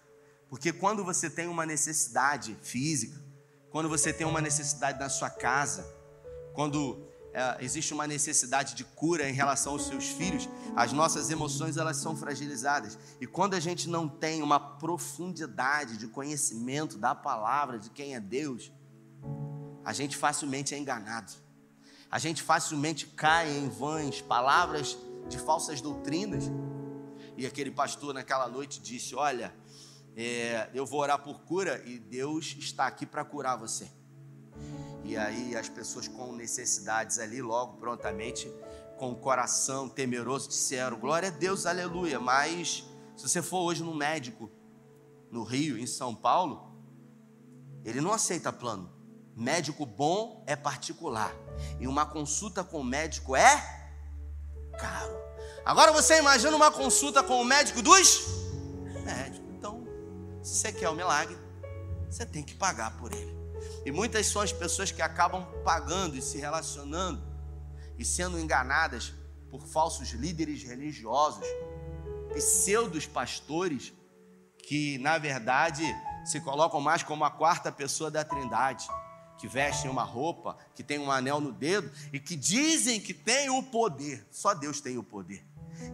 porque 0.50 0.74
quando 0.74 1.04
você 1.04 1.30
tem 1.30 1.48
uma 1.48 1.66
necessidade 1.66 2.58
física, 2.62 3.22
quando 3.70 3.88
você 3.88 4.12
tem 4.12 4.26
uma 4.26 4.42
necessidade 4.42 5.00
na 5.00 5.08
sua 5.08 5.30
casa, 5.30 5.88
quando 6.54 7.08
é, 7.32 7.64
existe 7.64 7.94
uma 7.94 8.08
necessidade 8.08 8.74
de 8.74 8.84
cura 8.84 9.30
em 9.30 9.34
relação 9.34 9.74
aos 9.74 9.86
seus 9.86 10.08
filhos, 10.10 10.50
as 10.76 10.92
nossas 10.92 11.30
emoções 11.30 11.78
elas 11.78 11.98
são 11.98 12.16
fragilizadas. 12.16 12.98
E 13.22 13.28
quando 13.28 13.54
a 13.54 13.60
gente 13.60 13.88
não 13.88 14.08
tem 14.08 14.42
uma 14.42 14.60
profundidade 14.60 15.98
de 15.98 16.08
conhecimento 16.08 16.98
da 16.98 17.14
palavra, 17.14 17.78
de 17.78 17.92
quem 17.92 18.16
é 18.16 18.20
Deus, 18.20 18.72
a 19.86 19.94
gente 19.94 20.18
facilmente 20.18 20.74
é 20.74 20.78
enganado. 20.80 21.32
A 22.10 22.18
gente 22.18 22.42
facilmente 22.42 23.06
cai 23.06 23.56
em 23.56 23.70
vãs 23.70 24.20
palavras 24.20 24.98
de 25.28 25.38
falsas 25.38 25.80
doutrinas. 25.80 26.46
E 27.38 27.46
aquele 27.46 27.70
pastor 27.70 28.14
naquela 28.14 28.48
noite 28.50 28.82
disse: 28.82 29.16
Olha, 29.16 29.54
é, 30.22 30.70
eu 30.74 30.86
vou 30.86 31.00
orar 31.00 31.20
por 31.20 31.40
cura 31.42 31.82
e 31.86 31.98
Deus 31.98 32.54
está 32.60 32.86
aqui 32.86 33.06
para 33.06 33.24
curar 33.24 33.56
você. 33.56 33.90
E 35.06 35.16
aí 35.16 35.56
as 35.56 35.70
pessoas 35.70 36.10
com 36.10 36.34
necessidades 36.34 37.20
ali, 37.20 37.42
logo 37.42 37.78
prontamente, 37.78 38.52
com 38.98 39.12
o 39.12 39.16
coração 39.16 39.88
temeroso, 39.88 40.50
disseram: 40.50 41.00
Glória 41.00 41.30
a 41.30 41.32
Deus, 41.32 41.66
aleluia. 41.66 42.20
Mas 42.20 42.84
se 43.16 43.30
você 43.30 43.42
for 43.42 43.60
hoje 43.60 43.82
no 43.82 43.96
médico, 43.96 44.52
no 45.32 45.44
Rio, 45.44 45.78
em 45.78 45.88
São 45.88 46.14
Paulo, 46.14 46.70
ele 47.86 48.02
não 48.02 48.12
aceita 48.12 48.52
plano. 48.52 48.92
Médico 49.34 49.86
bom 49.86 50.44
é 50.46 50.56
particular. 50.56 51.34
E 51.80 51.88
uma 51.88 52.06
consulta 52.06 52.62
com 52.62 52.82
o 52.82 52.84
médico 52.84 53.38
é 53.38 53.56
caro. 54.78 55.18
Agora 55.64 55.94
você 55.94 56.18
imagina 56.18 56.54
uma 56.58 56.72
consulta 56.72 57.24
com 57.24 57.42
o 57.42 57.46
médico 57.46 57.82
dos 57.82 58.28
médicos. 59.06 59.49
Se 60.42 60.56
você 60.56 60.72
quer 60.72 60.90
o 60.90 60.96
milagre, 60.96 61.38
você 62.10 62.26
tem 62.26 62.44
que 62.44 62.56
pagar 62.56 62.98
por 62.98 63.12
ele. 63.12 63.38
E 63.86 63.92
muitas 63.92 64.26
são 64.28 64.42
as 64.42 64.52
pessoas 64.52 64.92
que 64.92 65.02
acabam 65.02 65.46
pagando 65.64 66.16
e 66.16 66.22
se 66.22 66.38
relacionando 66.38 67.22
e 67.98 68.06
sendo 68.06 68.40
enganadas 68.40 69.14
por 69.50 69.62
falsos 69.68 70.10
líderes 70.12 70.64
religiosos, 70.64 71.46
pseudos 72.34 73.06
pastores, 73.06 73.94
que 74.66 74.98
na 75.00 75.18
verdade 75.18 75.84
se 76.26 76.40
colocam 76.40 76.80
mais 76.80 77.04
como 77.04 77.24
a 77.24 77.32
quarta 77.32 77.72
pessoa 77.72 78.10
da 78.10 78.24
Trindade, 78.24 78.88
que 79.38 79.48
vestem 79.48 79.90
uma 79.90 80.04
roupa, 80.04 80.58
que 80.76 80.84
tem 80.84 81.00
um 81.00 81.12
anel 81.12 81.42
no 81.42 81.52
dedo 81.52 81.92
e 82.14 82.20
que 82.20 82.36
dizem 82.36 83.00
que 83.00 83.14
tem 83.14 83.50
o 83.50 83.64
poder. 83.64 84.26
Só 84.32 84.54
Deus 84.54 84.80
tem 84.80 84.98
o 84.98 85.04
poder. 85.04 85.46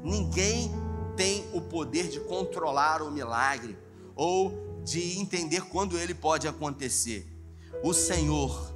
Ninguém 0.04 0.72
tem 1.16 1.50
o 1.54 1.62
poder 1.62 2.10
de 2.10 2.20
controlar 2.22 3.02
o 3.02 3.12
milagre 3.12 3.78
ou 4.16 4.82
de 4.84 5.18
entender 5.20 5.62
quando 5.64 5.98
ele 5.98 6.14
pode 6.14 6.48
acontecer 6.48 7.28
o 7.84 7.94
Senhor. 7.94 8.74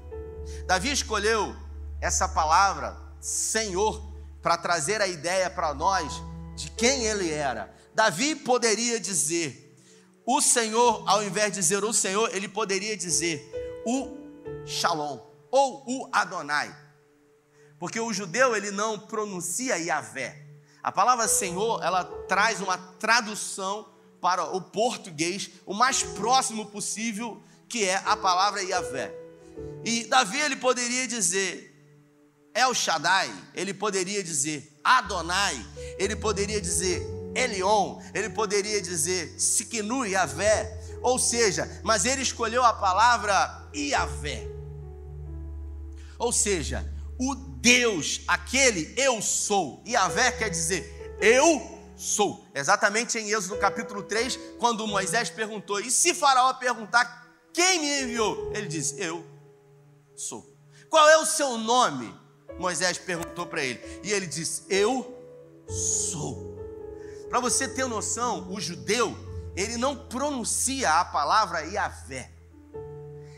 Davi 0.66 0.92
escolheu 0.92 1.56
essa 2.02 2.28
palavra, 2.28 2.98
Senhor, 3.20 4.02
para 4.42 4.58
trazer 4.58 5.02
a 5.02 5.08
ideia 5.08 5.50
para 5.50 5.74
nós 5.74 6.22
de 6.56 6.70
quem 6.72 7.06
ele 7.06 7.32
era. 7.32 7.74
Davi 7.94 8.36
poderia 8.36 9.00
dizer 9.00 9.68
o 10.26 10.42
Senhor, 10.42 11.04
ao 11.08 11.24
invés 11.24 11.48
de 11.52 11.60
dizer 11.60 11.84
o 11.84 11.94
Senhor, 11.94 12.34
ele 12.36 12.48
poderia 12.48 12.96
dizer 12.96 13.82
o 13.86 14.18
Shalom 14.66 15.20
ou 15.50 15.84
o 15.88 16.10
Adonai. 16.12 16.76
Porque 17.80 18.00
o 18.00 18.14
judeu 18.14 18.56
ele 18.56 18.72
não 18.72 19.00
pronuncia 19.00 19.78
Yahvé. 19.78 20.46
A 20.84 20.92
palavra 20.92 21.28
Senhor, 21.28 21.82
ela 21.84 22.04
traz 22.28 22.62
uma 22.62 22.78
tradução 22.78 23.90
para 24.22 24.44
o 24.56 24.62
português 24.62 25.50
o 25.66 25.74
mais 25.74 26.04
próximo 26.04 26.66
possível 26.66 27.42
que 27.68 27.86
é 27.86 27.96
a 28.06 28.18
palavra 28.18 28.62
Yahvé. 28.62 29.14
E 29.86 30.06
Davi 30.06 30.40
ele 30.40 30.56
poderia 30.56 31.08
dizer 31.08 31.70
El 32.54 32.74
Shaddai, 32.74 33.32
ele 33.54 33.74
poderia 33.74 34.24
dizer 34.24 34.80
Adonai, 34.84 35.66
ele 35.98 36.16
poderia 36.16 36.60
dizer 36.60 37.06
Elion, 37.36 38.02
ele 38.14 38.30
poderia 38.30 38.82
dizer 38.82 39.40
Sikinu 39.40 40.06
Yahvé, 40.06 40.98
ou 41.02 41.20
seja, 41.20 41.70
mas 41.84 42.06
ele 42.06 42.22
escolheu 42.22 42.64
a 42.64 42.74
palavra 42.74 43.70
Yahvé. 43.74 44.48
Ou 46.18 46.34
seja, 46.34 46.86
o 47.18 47.36
Deus, 47.36 48.22
aquele 48.28 48.94
eu 48.98 49.22
sou. 49.22 49.84
Yahvé 49.88 50.32
quer 50.32 50.50
dizer 50.50 51.18
eu 51.22 51.79
sou. 52.00 52.48
Exatamente 52.56 53.20
em 53.20 53.30
Êxodo 53.30 53.58
capítulo 53.58 54.02
3, 54.02 54.40
quando 54.58 54.88
Moisés 54.88 55.30
perguntou, 55.30 55.82
e 55.82 55.92
se 55.92 56.14
Faraó 56.14 56.54
perguntar 56.54 57.28
quem 57.54 57.80
me 57.80 58.02
enviou? 58.04 58.52
Ele 58.56 58.68
disse: 58.68 59.00
Eu 59.00 59.26
sou. 60.16 60.58
Qual 60.90 61.08
é 61.10 61.18
o 61.18 61.26
seu 61.26 61.58
nome? 61.58 62.16
Moisés 62.58 62.98
perguntou 62.98 63.46
para 63.46 63.64
ele. 63.64 63.82
E 64.04 64.12
ele 64.12 64.26
disse: 64.26 64.64
Eu 64.70 65.14
sou. 65.68 66.58
Para 67.30 67.40
você 67.40 67.68
ter 67.68 67.86
noção, 67.86 68.50
o 68.52 68.60
judeu, 68.60 69.16
ele 69.56 69.78
não 69.78 69.96
pronuncia 69.96 71.00
a 71.00 71.06
palavra 71.06 71.62
Yahvé. 71.62 72.32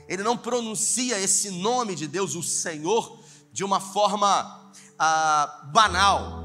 Ele 0.08 0.24
não 0.24 0.38
pronuncia 0.38 1.20
esse 1.20 1.50
nome 1.50 1.96
de 1.96 2.08
Deus, 2.08 2.36
o 2.36 2.44
Senhor, 2.44 3.20
de 3.52 3.64
uma 3.64 3.80
forma 3.80 4.72
ah, 5.00 5.70
banal. 5.74 6.41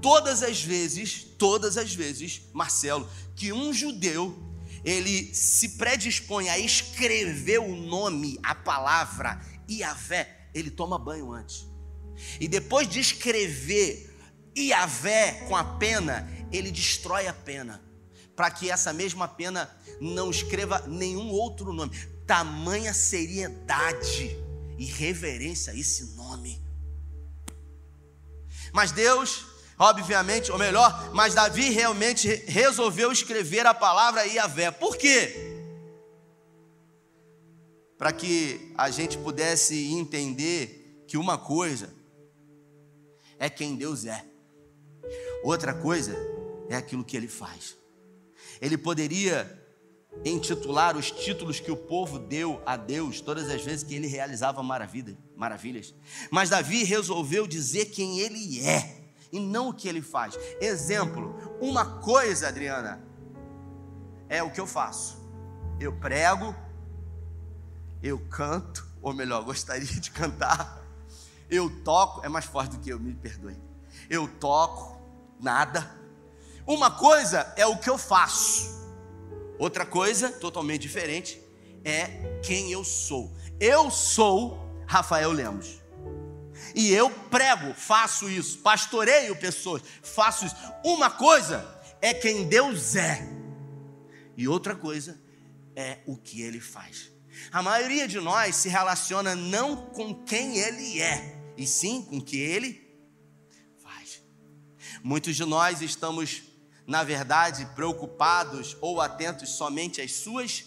Todas 0.00 0.42
as 0.42 0.62
vezes, 0.62 1.24
todas 1.38 1.76
as 1.76 1.94
vezes, 1.94 2.42
Marcelo, 2.52 3.08
que 3.36 3.52
um 3.52 3.72
judeu 3.72 4.50
ele 4.84 5.34
se 5.34 5.70
predispõe 5.70 6.48
a 6.48 6.58
escrever 6.58 7.60
o 7.60 7.74
nome, 7.74 8.38
a 8.42 8.54
palavra 8.54 9.40
Iavé, 9.68 10.48
ele 10.54 10.70
toma 10.70 10.98
banho 10.98 11.32
antes. 11.32 11.66
E 12.40 12.48
depois 12.48 12.88
de 12.88 12.98
escrever 13.00 14.10
Iavé 14.56 15.44
com 15.48 15.56
a 15.56 15.64
pena, 15.64 16.28
ele 16.50 16.70
destrói 16.70 17.26
a 17.26 17.32
pena, 17.32 17.82
para 18.34 18.50
que 18.50 18.70
essa 18.70 18.92
mesma 18.92 19.28
pena 19.28 19.70
não 20.00 20.30
escreva 20.30 20.86
nenhum 20.86 21.30
outro 21.30 21.72
nome. 21.72 21.96
Tamanha 22.26 22.94
seriedade 22.94 24.36
e 24.78 24.84
reverência 24.84 25.72
a 25.72 25.76
esse 25.76 26.16
nome. 26.16 26.62
Mas 28.72 28.92
Deus, 28.92 29.46
obviamente, 29.80 30.52
ou 30.52 30.58
melhor, 30.58 31.10
mas 31.14 31.32
Davi 31.32 31.70
realmente 31.70 32.28
resolveu 32.46 33.10
escrever 33.10 33.66
a 33.66 33.72
palavra 33.72 34.26
Iavé. 34.26 34.70
Por 34.70 34.94
quê? 34.94 35.56
Para 37.96 38.12
que 38.12 38.72
a 38.76 38.90
gente 38.90 39.16
pudesse 39.16 39.90
entender 39.94 41.02
que 41.08 41.16
uma 41.16 41.38
coisa 41.38 41.94
é 43.38 43.48
quem 43.48 43.74
Deus 43.74 44.04
é, 44.04 44.22
outra 45.42 45.72
coisa 45.72 46.14
é 46.68 46.76
aquilo 46.76 47.02
que 47.02 47.16
ele 47.16 47.28
faz. 47.28 47.74
Ele 48.60 48.76
poderia 48.76 49.58
intitular 50.26 50.94
os 50.94 51.10
títulos 51.10 51.58
que 51.58 51.70
o 51.70 51.76
povo 51.76 52.18
deu 52.18 52.62
a 52.66 52.76
Deus 52.76 53.22
todas 53.22 53.48
as 53.48 53.62
vezes 53.64 53.82
que 53.82 53.94
ele 53.94 54.06
realizava 54.06 54.62
maravilha, 54.62 55.16
maravilhas. 55.34 55.94
Mas 56.30 56.50
Davi 56.50 56.84
resolveu 56.84 57.46
dizer 57.46 57.86
quem 57.86 58.20
ele 58.20 58.62
é 58.62 58.99
e 59.32 59.38
não 59.38 59.68
o 59.68 59.74
que 59.74 59.88
ele 59.88 60.02
faz. 60.02 60.38
Exemplo, 60.60 61.34
uma 61.60 61.84
coisa, 61.84 62.48
Adriana, 62.48 63.02
é 64.28 64.42
o 64.42 64.50
que 64.50 64.60
eu 64.60 64.66
faço. 64.66 65.18
Eu 65.78 65.92
prego, 65.92 66.54
eu 68.02 68.18
canto, 68.18 68.86
ou 69.02 69.12
melhor, 69.12 69.42
gostaria 69.44 69.86
de 69.86 70.10
cantar. 70.10 70.80
Eu 71.48 71.68
toco, 71.82 72.24
é 72.24 72.28
mais 72.28 72.44
forte 72.44 72.76
do 72.76 72.78
que 72.78 72.90
eu, 72.90 72.98
me 72.98 73.14
perdoe. 73.14 73.56
Eu 74.08 74.28
toco, 74.28 75.00
nada. 75.40 75.98
Uma 76.66 76.90
coisa 76.90 77.52
é 77.56 77.66
o 77.66 77.76
que 77.76 77.90
eu 77.90 77.98
faço. 77.98 78.78
Outra 79.58 79.84
coisa, 79.84 80.30
totalmente 80.30 80.82
diferente, 80.82 81.42
é 81.84 82.40
quem 82.42 82.70
eu 82.70 82.84
sou. 82.84 83.34
Eu 83.58 83.90
sou 83.90 84.58
Rafael 84.86 85.32
Lemos. 85.32 85.79
E 86.74 86.92
eu 86.92 87.10
prego, 87.10 87.74
faço 87.74 88.28
isso, 88.28 88.58
pastoreio 88.58 89.36
pessoas, 89.36 89.82
faço 90.02 90.46
isso. 90.46 90.56
Uma 90.84 91.10
coisa 91.10 91.80
é 92.00 92.14
quem 92.14 92.48
Deus 92.48 92.96
é, 92.96 93.28
e 94.36 94.48
outra 94.48 94.74
coisa 94.74 95.20
é 95.74 95.98
o 96.06 96.16
que 96.16 96.42
ele 96.42 96.60
faz. 96.60 97.10
A 97.52 97.62
maioria 97.62 98.06
de 98.06 98.20
nós 98.20 98.56
se 98.56 98.68
relaciona 98.68 99.34
não 99.34 99.86
com 99.90 100.14
quem 100.24 100.58
ele 100.58 101.00
é, 101.00 101.36
e 101.56 101.66
sim 101.66 102.02
com 102.02 102.18
o 102.18 102.22
que 102.22 102.38
ele 102.38 102.88
faz. 103.82 104.22
Muitos 105.02 105.36
de 105.36 105.44
nós 105.44 105.80
estamos 105.80 106.50
na 106.90 107.04
verdade, 107.04 107.66
preocupados 107.76 108.76
ou 108.80 109.00
atentos 109.00 109.50
somente 109.50 110.00
às 110.00 110.12
suas 110.12 110.64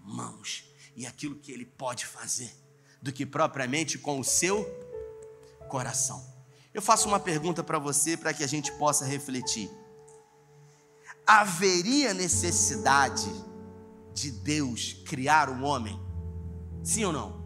mãos 0.00 0.64
e 0.96 1.06
aquilo 1.06 1.36
que 1.36 1.52
ele 1.52 1.64
pode 1.64 2.04
fazer, 2.04 2.52
do 3.00 3.12
que 3.12 3.24
propriamente 3.24 3.96
com 3.96 4.18
o 4.18 4.24
seu 4.24 4.64
coração. 5.70 6.22
Eu 6.74 6.82
faço 6.82 7.08
uma 7.08 7.18
pergunta 7.18 7.64
para 7.64 7.78
você 7.78 8.16
para 8.16 8.34
que 8.34 8.44
a 8.44 8.46
gente 8.46 8.70
possa 8.72 9.06
refletir. 9.06 9.70
Haveria 11.26 12.12
necessidade 12.12 13.30
de 14.12 14.30
Deus 14.30 14.96
criar 15.06 15.48
um 15.48 15.64
homem? 15.64 15.98
Sim 16.82 17.04
ou 17.04 17.12
não? 17.12 17.40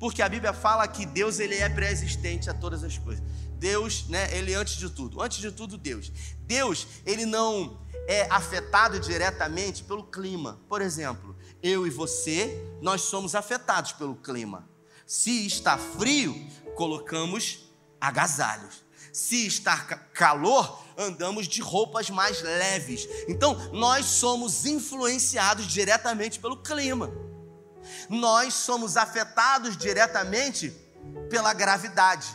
Porque 0.00 0.20
a 0.22 0.28
Bíblia 0.28 0.52
fala 0.52 0.88
que 0.88 1.06
Deus 1.06 1.38
ele 1.38 1.54
é 1.54 1.68
pré-existente 1.68 2.50
a 2.50 2.54
todas 2.54 2.82
as 2.82 2.98
coisas. 2.98 3.24
Deus, 3.56 4.06
né, 4.08 4.36
ele 4.36 4.52
é 4.52 4.56
antes 4.56 4.76
de 4.76 4.90
tudo. 4.90 5.22
Antes 5.22 5.38
de 5.38 5.50
tudo, 5.50 5.78
Deus. 5.78 6.12
Deus, 6.40 6.86
ele 7.06 7.24
não 7.24 7.80
é 8.06 8.26
afetado 8.30 9.00
diretamente 9.00 9.84
pelo 9.84 10.04
clima. 10.04 10.60
Por 10.68 10.82
exemplo, 10.82 11.34
eu 11.62 11.86
e 11.86 11.90
você, 11.90 12.62
nós 12.82 13.02
somos 13.02 13.34
afetados 13.34 13.92
pelo 13.92 14.16
clima. 14.16 14.68
Se 15.06 15.46
está 15.46 15.76
frio, 15.76 16.34
colocamos 16.74 17.70
agasalhos. 18.00 18.84
Se 19.12 19.46
está 19.46 19.76
calor, 20.12 20.82
andamos 20.98 21.46
de 21.46 21.60
roupas 21.60 22.10
mais 22.10 22.42
leves. 22.42 23.06
Então, 23.28 23.54
nós 23.72 24.06
somos 24.06 24.66
influenciados 24.66 25.66
diretamente 25.66 26.40
pelo 26.40 26.56
clima. 26.56 27.12
Nós 28.08 28.54
somos 28.54 28.96
afetados 28.96 29.76
diretamente 29.76 30.70
pela 31.30 31.52
gravidade. 31.52 32.34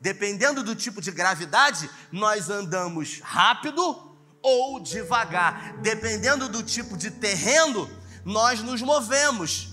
Dependendo 0.00 0.62
do 0.62 0.74
tipo 0.74 1.00
de 1.00 1.10
gravidade, 1.10 1.90
nós 2.12 2.48
andamos 2.48 3.20
rápido 3.22 4.16
ou 4.40 4.80
devagar. 4.80 5.78
Dependendo 5.78 6.48
do 6.48 6.62
tipo 6.62 6.96
de 6.96 7.10
terreno, 7.10 7.90
nós 8.24 8.62
nos 8.62 8.80
movemos 8.82 9.69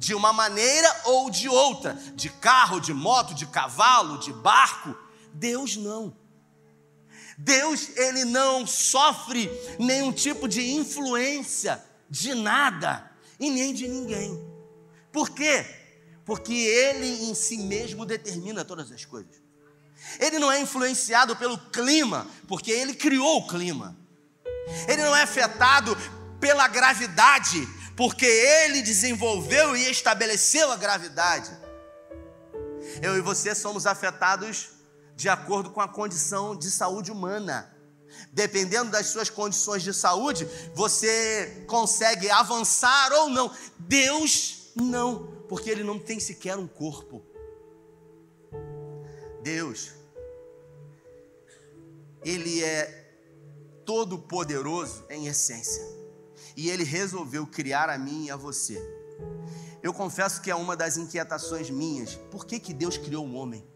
de 0.00 0.14
uma 0.14 0.32
maneira 0.32 1.02
ou 1.04 1.30
de 1.30 1.46
outra, 1.46 1.92
de 2.14 2.30
carro, 2.30 2.80
de 2.80 2.94
moto, 2.94 3.34
de 3.34 3.44
cavalo, 3.44 4.16
de 4.16 4.32
barco. 4.32 4.96
Deus 5.34 5.76
não. 5.76 6.16
Deus, 7.36 7.90
ele 7.96 8.24
não 8.24 8.66
sofre 8.66 9.50
nenhum 9.78 10.10
tipo 10.10 10.48
de 10.48 10.72
influência 10.72 11.84
de 12.08 12.34
nada 12.34 13.12
e 13.38 13.50
nem 13.50 13.74
de 13.74 13.86
ninguém. 13.86 14.42
Por 15.12 15.28
quê? 15.28 15.66
Porque 16.24 16.54
ele 16.54 17.24
em 17.24 17.34
si 17.34 17.58
mesmo 17.58 18.06
determina 18.06 18.64
todas 18.64 18.90
as 18.90 19.04
coisas. 19.04 19.36
Ele 20.18 20.38
não 20.38 20.50
é 20.50 20.62
influenciado 20.62 21.36
pelo 21.36 21.58
clima, 21.58 22.26
porque 22.48 22.70
ele 22.70 22.94
criou 22.94 23.40
o 23.40 23.46
clima. 23.46 23.94
Ele 24.88 25.02
não 25.02 25.14
é 25.14 25.24
afetado 25.24 25.94
pela 26.40 26.66
gravidade, 26.68 27.68
porque 27.96 28.26
ele 28.26 28.82
desenvolveu 28.82 29.76
e 29.76 29.90
estabeleceu 29.90 30.70
a 30.70 30.76
gravidade. 30.76 31.50
Eu 33.02 33.16
e 33.16 33.20
você 33.20 33.54
somos 33.54 33.86
afetados 33.86 34.70
de 35.14 35.28
acordo 35.28 35.70
com 35.70 35.80
a 35.80 35.88
condição 35.88 36.56
de 36.56 36.70
saúde 36.70 37.10
humana. 37.10 37.76
Dependendo 38.32 38.90
das 38.90 39.06
suas 39.06 39.30
condições 39.30 39.82
de 39.82 39.94
saúde, 39.94 40.48
você 40.74 41.64
consegue 41.68 42.30
avançar 42.30 43.12
ou 43.12 43.28
não. 43.28 43.54
Deus 43.78 44.72
não, 44.74 45.44
porque 45.48 45.70
ele 45.70 45.84
não 45.84 45.98
tem 45.98 46.18
sequer 46.18 46.56
um 46.56 46.66
corpo. 46.66 47.24
Deus, 49.42 49.92
Ele 52.22 52.62
é 52.62 53.12
todo 53.86 54.18
poderoso 54.18 55.04
em 55.08 55.26
essência. 55.26 55.82
E 56.60 56.68
Ele 56.68 56.84
resolveu 56.84 57.46
criar 57.46 57.88
a 57.88 57.96
mim 57.96 58.26
e 58.26 58.30
a 58.30 58.36
você. 58.36 58.78
Eu 59.82 59.94
confesso 59.94 60.42
que 60.42 60.50
é 60.50 60.54
uma 60.54 60.76
das 60.76 60.98
inquietações 60.98 61.70
minhas. 61.70 62.16
Por 62.30 62.44
que, 62.44 62.60
que 62.60 62.74
Deus 62.74 62.98
criou 62.98 63.26
o 63.26 63.32
homem? 63.32 63.66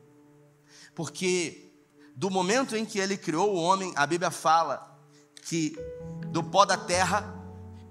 Porque 0.95 1.73
do 2.15 2.29
momento 2.29 2.77
em 2.77 2.85
que 2.85 2.99
Ele 2.99 3.17
criou 3.17 3.55
o 3.55 3.57
homem, 3.57 3.91
a 3.97 4.07
Bíblia 4.07 4.31
fala 4.31 5.01
que 5.47 5.75
do 6.31 6.45
pó 6.45 6.67
da 6.67 6.77
terra 6.77 7.35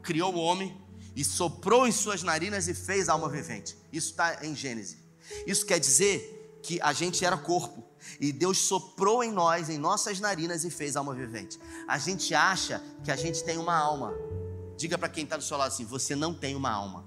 criou 0.04 0.32
o 0.32 0.38
homem 0.38 0.80
e 1.16 1.24
soprou 1.24 1.88
em 1.88 1.92
suas 1.92 2.22
narinas 2.22 2.68
e 2.68 2.76
fez 2.76 3.10
alma 3.10 3.28
vivente. 3.28 3.76
Isso 3.92 4.12
está 4.12 4.46
em 4.46 4.56
Gênesis. 4.56 5.00
Isso 5.48 5.66
quer 5.66 5.80
dizer 5.80 6.60
que 6.62 6.80
a 6.84 6.94
gente 6.94 7.26
era 7.26 7.36
corpo 7.36 7.84
e 8.20 8.32
Deus 8.32 8.60
soprou 8.60 9.24
em 9.24 9.32
nós, 9.32 9.70
em 9.70 9.80
nossas 9.80 10.20
narinas 10.20 10.64
e 10.64 10.70
fez 10.70 10.96
alma 10.96 11.16
vivente. 11.16 11.60
A 11.88 11.98
gente 11.98 12.36
acha 12.36 12.80
que 13.04 13.10
a 13.10 13.16
gente 13.16 13.44
tem 13.44 13.58
uma 13.58 13.76
alma. 13.76 14.14
Diga 14.78 14.98
para 14.98 15.10
quem 15.10 15.24
está 15.24 15.38
do 15.38 15.44
seu 15.44 15.58
lado 15.58 15.70
assim: 15.70 15.86
você 15.86 16.16
não 16.16 16.34
tem 16.34 16.56
uma 16.56 16.72
alma. 16.72 17.06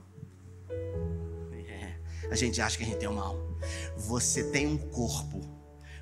É, 1.53 1.99
a 2.31 2.35
gente 2.37 2.61
acha 2.61 2.77
que 2.77 2.85
a 2.85 2.87
gente 2.87 2.99
tem 2.99 3.09
uma 3.09 3.25
alma. 3.25 3.45
Você 3.97 4.45
tem 4.51 4.67
um 4.67 4.79
corpo. 4.79 5.41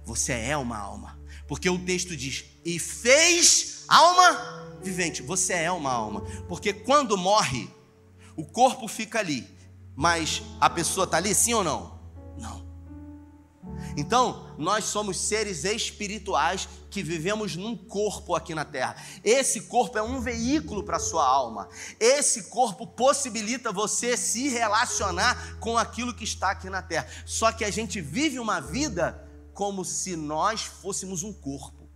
Você 0.05 0.33
é 0.33 0.57
uma 0.57 0.79
alma. 0.79 1.19
Porque 1.47 1.69
o 1.69 1.79
texto 1.79 2.17
diz: 2.17 2.45
e 2.65 2.79
fez 2.79 3.85
alma 3.89 4.79
vivente. 4.83 5.23
Você 5.23 5.55
é 5.55 5.71
uma 5.71 5.93
alma. 5.93 6.21
Porque 6.49 6.73
quando 6.73 7.17
morre, 7.17 7.69
o 8.37 8.45
corpo 8.45 8.89
fica 8.89 9.19
ali. 9.19 9.49
Mas 9.97 10.43
a 10.61 10.69
pessoa 10.69 11.05
está 11.05 11.19
ali, 11.19 11.35
sim 11.35 11.55
ou 11.55 11.63
não? 11.63 11.99
Não. 12.37 12.64
Então, 13.97 14.55
nós 14.59 14.85
somos 14.85 15.19
seres 15.19 15.65
espirituais 15.65 16.69
que 16.91 17.03
vivemos 17.03 17.57
num 17.57 17.77
corpo 17.77 18.35
aqui 18.35 18.55
na 18.55 18.65
terra. 18.65 18.97
Esse 19.23 19.63
corpo 19.63 19.99
é 19.99 20.03
um 20.03 20.21
veículo 20.21 20.83
para 20.83 20.97
a 20.97 21.01
sua 21.01 21.27
alma. 21.27 21.69
Esse 21.99 22.45
corpo 22.45 22.87
possibilita 22.87 23.73
você 23.73 24.17
se 24.17 24.49
relacionar 24.49 25.59
com 25.59 25.79
aquilo 25.79 26.15
que 26.15 26.25
está 26.25 26.51
aqui 26.51 26.69
na 26.69 26.83
terra. 26.83 27.07
Só 27.25 27.53
que 27.53 27.65
a 27.65 27.71
gente 27.71 28.01
vive 28.01 28.39
uma 28.39 28.61
vida 28.61 29.21
como 29.53 29.85
se 29.85 30.17
nós 30.17 30.63
fôssemos 30.63 31.23
um 31.23 31.33
corpo. 31.33 31.89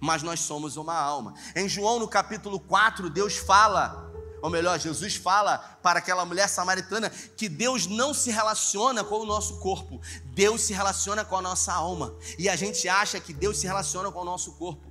Mas 0.00 0.22
nós 0.22 0.40
somos 0.40 0.76
uma 0.76 0.94
alma. 0.94 1.34
Em 1.54 1.68
João, 1.68 1.98
no 1.98 2.08
capítulo 2.08 2.58
4, 2.58 3.10
Deus 3.10 3.36
fala 3.36 4.10
ou 4.42 4.50
melhor, 4.50 4.78
Jesus 4.78 5.16
fala 5.16 5.58
para 5.82 5.98
aquela 5.98 6.24
mulher 6.24 6.48
samaritana 6.48 7.10
que 7.10 7.48
Deus 7.48 7.86
não 7.86 8.14
se 8.14 8.30
relaciona 8.30 9.04
com 9.04 9.20
o 9.20 9.26
nosso 9.26 9.58
corpo, 9.58 10.00
Deus 10.24 10.62
se 10.62 10.72
relaciona 10.72 11.24
com 11.24 11.36
a 11.36 11.42
nossa 11.42 11.72
alma. 11.72 12.14
E 12.38 12.48
a 12.48 12.56
gente 12.56 12.88
acha 12.88 13.20
que 13.20 13.32
Deus 13.32 13.58
se 13.58 13.66
relaciona 13.66 14.10
com 14.10 14.20
o 14.20 14.24
nosso 14.24 14.52
corpo. 14.52 14.90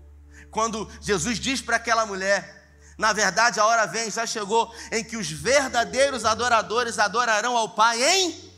Quando 0.51 0.89
Jesus 1.01 1.39
diz 1.39 1.61
para 1.61 1.77
aquela 1.77 2.05
mulher, 2.05 2.77
na 2.97 3.13
verdade 3.13 3.59
a 3.59 3.65
hora 3.65 3.85
vem, 3.85 4.11
já 4.11 4.25
chegou, 4.25 4.73
em 4.91 5.03
que 5.03 5.17
os 5.17 5.29
verdadeiros 5.29 6.25
adoradores 6.25 6.99
adorarão 6.99 7.57
ao 7.57 7.69
Pai 7.69 8.01
em 8.03 8.49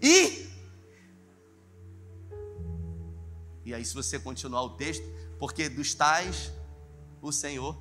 e 0.00 0.52
E 3.64 3.72
aí 3.72 3.84
se 3.84 3.94
você 3.94 4.18
continuar 4.18 4.62
o 4.62 4.70
texto, 4.70 5.04
porque 5.38 5.68
dos 5.68 5.94
tais 5.94 6.52
o 7.20 7.30
Senhor 7.30 7.80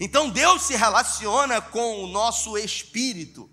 então 0.00 0.30
Deus 0.30 0.62
se 0.62 0.76
relaciona 0.76 1.60
com 1.60 2.04
o 2.04 2.06
nosso 2.06 2.56
espírito. 2.58 3.50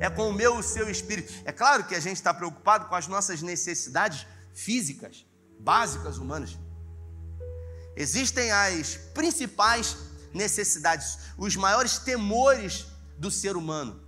É 0.00 0.08
com 0.08 0.30
o 0.30 0.32
meu 0.32 0.56
e 0.56 0.58
o 0.58 0.62
seu 0.62 0.88
espírito. 0.90 1.32
É 1.44 1.52
claro 1.52 1.84
que 1.84 1.94
a 1.94 2.00
gente 2.00 2.16
está 2.16 2.32
preocupado 2.32 2.86
com 2.86 2.94
as 2.94 3.06
nossas 3.06 3.42
necessidades 3.42 4.26
físicas, 4.54 5.26
básicas 5.60 6.18
humanas. 6.18 6.58
Existem 7.96 8.50
as 8.50 8.96
principais 9.12 9.96
necessidades, 10.32 11.18
os 11.38 11.54
maiores 11.54 11.98
temores 11.98 12.86
do 13.18 13.30
ser 13.30 13.56
humano: 13.56 14.02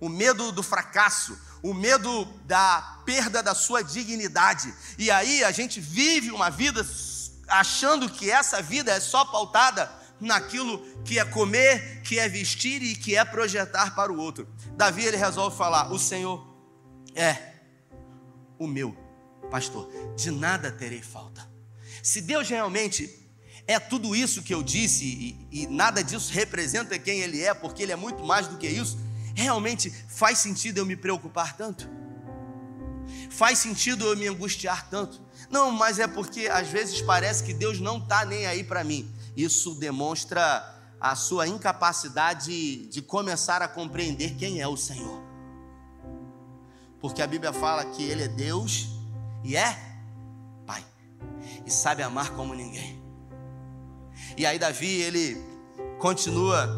o 0.00 0.08
medo 0.08 0.50
do 0.50 0.62
fracasso, 0.62 1.38
o 1.62 1.72
medo 1.72 2.24
da 2.44 3.02
perda 3.04 3.42
da 3.42 3.54
sua 3.54 3.82
dignidade. 3.82 4.74
E 4.96 5.10
aí 5.10 5.44
a 5.44 5.52
gente 5.52 5.80
vive 5.80 6.30
uma 6.30 6.50
vida 6.50 6.84
achando 7.46 8.10
que 8.10 8.30
essa 8.30 8.60
vida 8.60 8.92
é 8.92 9.00
só 9.00 9.24
pautada 9.24 9.97
naquilo 10.20 10.80
que 11.04 11.18
é 11.18 11.24
comer, 11.24 12.02
que 12.02 12.18
é 12.18 12.28
vestir 12.28 12.82
e 12.82 12.94
que 12.94 13.16
é 13.16 13.24
projetar 13.24 13.94
para 13.94 14.12
o 14.12 14.18
outro. 14.18 14.48
Davi 14.76 15.04
ele 15.04 15.16
resolve 15.16 15.56
falar: 15.56 15.92
O 15.92 15.98
Senhor 15.98 16.46
é 17.14 17.54
o 18.58 18.66
meu 18.66 18.96
pastor, 19.50 19.90
de 20.16 20.30
nada 20.30 20.70
terei 20.70 21.02
falta. 21.02 21.48
Se 22.02 22.20
Deus 22.20 22.48
realmente 22.48 23.28
é 23.66 23.78
tudo 23.78 24.16
isso 24.16 24.42
que 24.42 24.54
eu 24.54 24.62
disse 24.62 25.04
e, 25.04 25.48
e 25.62 25.66
nada 25.66 26.02
disso 26.02 26.32
representa 26.32 26.98
quem 26.98 27.20
Ele 27.20 27.42
é, 27.42 27.52
porque 27.52 27.82
Ele 27.82 27.92
é 27.92 27.96
muito 27.96 28.24
mais 28.24 28.46
do 28.46 28.56
que 28.56 28.66
isso, 28.66 28.98
realmente 29.34 29.90
faz 30.08 30.38
sentido 30.38 30.78
eu 30.78 30.86
me 30.86 30.96
preocupar 30.96 31.56
tanto? 31.56 31.88
Faz 33.30 33.58
sentido 33.58 34.06
eu 34.06 34.16
me 34.16 34.26
angustiar 34.26 34.88
tanto? 34.88 35.20
Não, 35.50 35.70
mas 35.70 35.98
é 35.98 36.06
porque 36.06 36.46
às 36.46 36.68
vezes 36.68 37.00
parece 37.00 37.44
que 37.44 37.54
Deus 37.54 37.78
não 37.78 37.98
está 37.98 38.24
nem 38.24 38.46
aí 38.46 38.64
para 38.64 38.84
mim. 38.84 39.10
Isso 39.38 39.76
demonstra 39.76 40.76
a 41.00 41.14
sua 41.14 41.46
incapacidade 41.46 42.88
de 42.88 43.00
começar 43.00 43.62
a 43.62 43.68
compreender 43.68 44.34
quem 44.34 44.60
é 44.60 44.66
o 44.66 44.76
Senhor. 44.76 45.22
Porque 47.00 47.22
a 47.22 47.26
Bíblia 47.28 47.52
fala 47.52 47.84
que 47.84 48.02
Ele 48.02 48.24
é 48.24 48.26
Deus 48.26 48.88
e 49.44 49.56
é 49.56 49.78
Pai, 50.66 50.84
e 51.64 51.70
sabe 51.70 52.02
amar 52.02 52.30
como 52.30 52.52
ninguém. 52.52 53.00
E 54.36 54.44
aí, 54.44 54.58
Davi, 54.58 55.02
ele 55.02 55.40
continua 56.00 56.68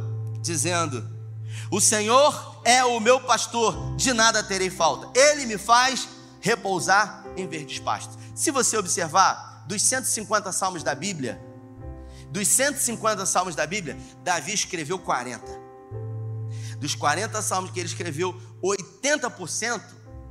dizendo: 0.42 1.03
O 1.70 1.81
Senhor 1.81 2.61
é 2.62 2.85
o 2.85 3.01
meu 3.01 3.20
pastor, 3.20 3.96
de 3.96 4.12
nada 4.12 4.42
terei 4.42 4.68
falta, 4.68 5.11
Ele 5.18 5.46
me 5.46 5.57
faz 5.57 6.11
repousar 6.42 7.25
em 7.38 7.49
verdes 7.49 7.79
pastos. 7.79 8.18
Se 8.35 8.51
você 8.51 8.77
observar, 8.77 9.64
dos 9.66 9.81
150 9.81 10.53
salmos 10.53 10.83
da 10.83 10.94
Bíblia, 10.94 11.49
dos 12.30 12.46
150 12.48 13.26
salmos 13.26 13.54
da 13.54 13.66
Bíblia, 13.66 13.98
Davi 14.22 14.52
escreveu 14.52 14.98
40. 14.98 15.44
Dos 16.78 16.94
40 16.94 17.42
salmos 17.42 17.70
que 17.70 17.80
ele 17.80 17.88
escreveu, 17.88 18.34
80%, 18.62 19.82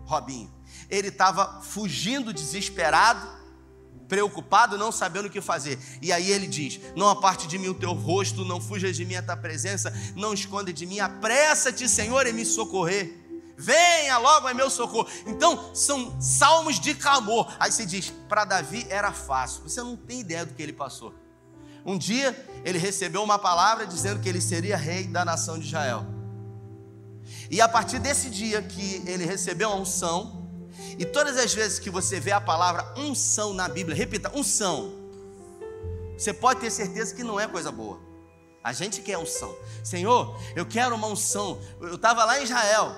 Robinho, 0.06 0.52
ele 0.90 1.10
estava 1.10 1.62
fugindo 1.62 2.34
desesperado, 2.34 3.28
preocupado, 4.08 4.78
não 4.78 4.92
sabendo 4.92 5.28
o 5.28 5.30
que 5.30 5.42
fazer. 5.42 5.78
E 6.02 6.12
aí 6.12 6.32
ele 6.32 6.48
diz: 6.48 6.80
Não 6.96 7.08
aparte 7.08 7.48
de 7.48 7.60
mim 7.60 7.68
o 7.68 7.76
teu 7.76 7.94
rosto, 7.94 8.44
não 8.44 8.60
fuja 8.60 8.92
de 8.92 9.06
mim 9.06 9.16
a 9.16 9.22
tua 9.22 9.38
presença, 9.38 9.94
não 10.16 10.34
esconda 10.34 10.74
de 10.74 10.86
mim, 10.86 11.00
apressa-te, 11.00 11.88
Senhor, 11.88 12.26
em 12.26 12.34
me 12.34 12.46
socorrer. 12.46 13.16
Venha 13.56 14.18
logo 14.18 14.50
em 14.50 14.54
meu 14.54 14.70
socorro. 14.70 15.10
Então, 15.28 15.76
são 15.76 16.20
salmos 16.22 16.80
de 16.80 16.96
clamor. 16.96 17.54
Aí 17.60 17.72
você 17.72 17.86
diz: 17.86 18.12
Para 18.28 18.46
Davi 18.46 18.88
era 18.90 19.12
fácil. 19.12 19.64
Você 19.64 19.82
não 19.82 19.96
tem 19.96 20.22
ideia 20.22 20.46
do 20.46 20.54
que 20.54 20.64
ele 20.64 20.74
passou. 20.74 21.14
Um 21.86 21.98
dia 21.98 22.36
ele 22.64 22.78
recebeu 22.78 23.24
uma 23.24 23.40
palavra 23.40 23.86
dizendo 23.86 24.20
que 24.20 24.28
ele 24.28 24.42
seria 24.42 24.78
rei 24.78 25.06
da 25.06 25.24
nação 25.24 25.58
de 25.58 25.68
Israel. 25.68 26.06
E 27.50 27.62
a 27.62 27.68
partir 27.68 28.00
desse 28.00 28.30
dia 28.30 28.62
que 28.62 29.04
ele 29.06 29.26
recebeu 29.26 29.72
a 29.72 29.76
unção, 29.76 30.48
e 30.98 31.06
todas 31.06 31.38
as 31.38 31.54
vezes 31.54 31.80
que 31.80 31.90
você 31.90 32.20
vê 32.20 32.32
a 32.32 32.42
palavra 32.42 32.94
unção 32.98 33.54
na 33.54 33.68
Bíblia, 33.68 33.96
repita, 33.96 34.32
unção. 34.36 34.94
Você 36.18 36.34
pode 36.34 36.60
ter 36.60 36.70
certeza 36.70 37.16
que 37.16 37.24
não 37.24 37.40
é 37.40 37.48
coisa 37.48 37.72
boa. 37.72 38.00
A 38.64 38.74
gente 38.74 39.02
quer 39.02 39.18
unção. 39.18 39.56
Senhor, 39.84 40.38
eu 40.56 40.66
quero 40.66 40.94
uma 40.94 41.08
unção. 41.08 41.60
Eu 41.80 41.96
estava 41.96 42.26
lá 42.26 42.40
em 42.40 42.44
Israel, 42.44 42.94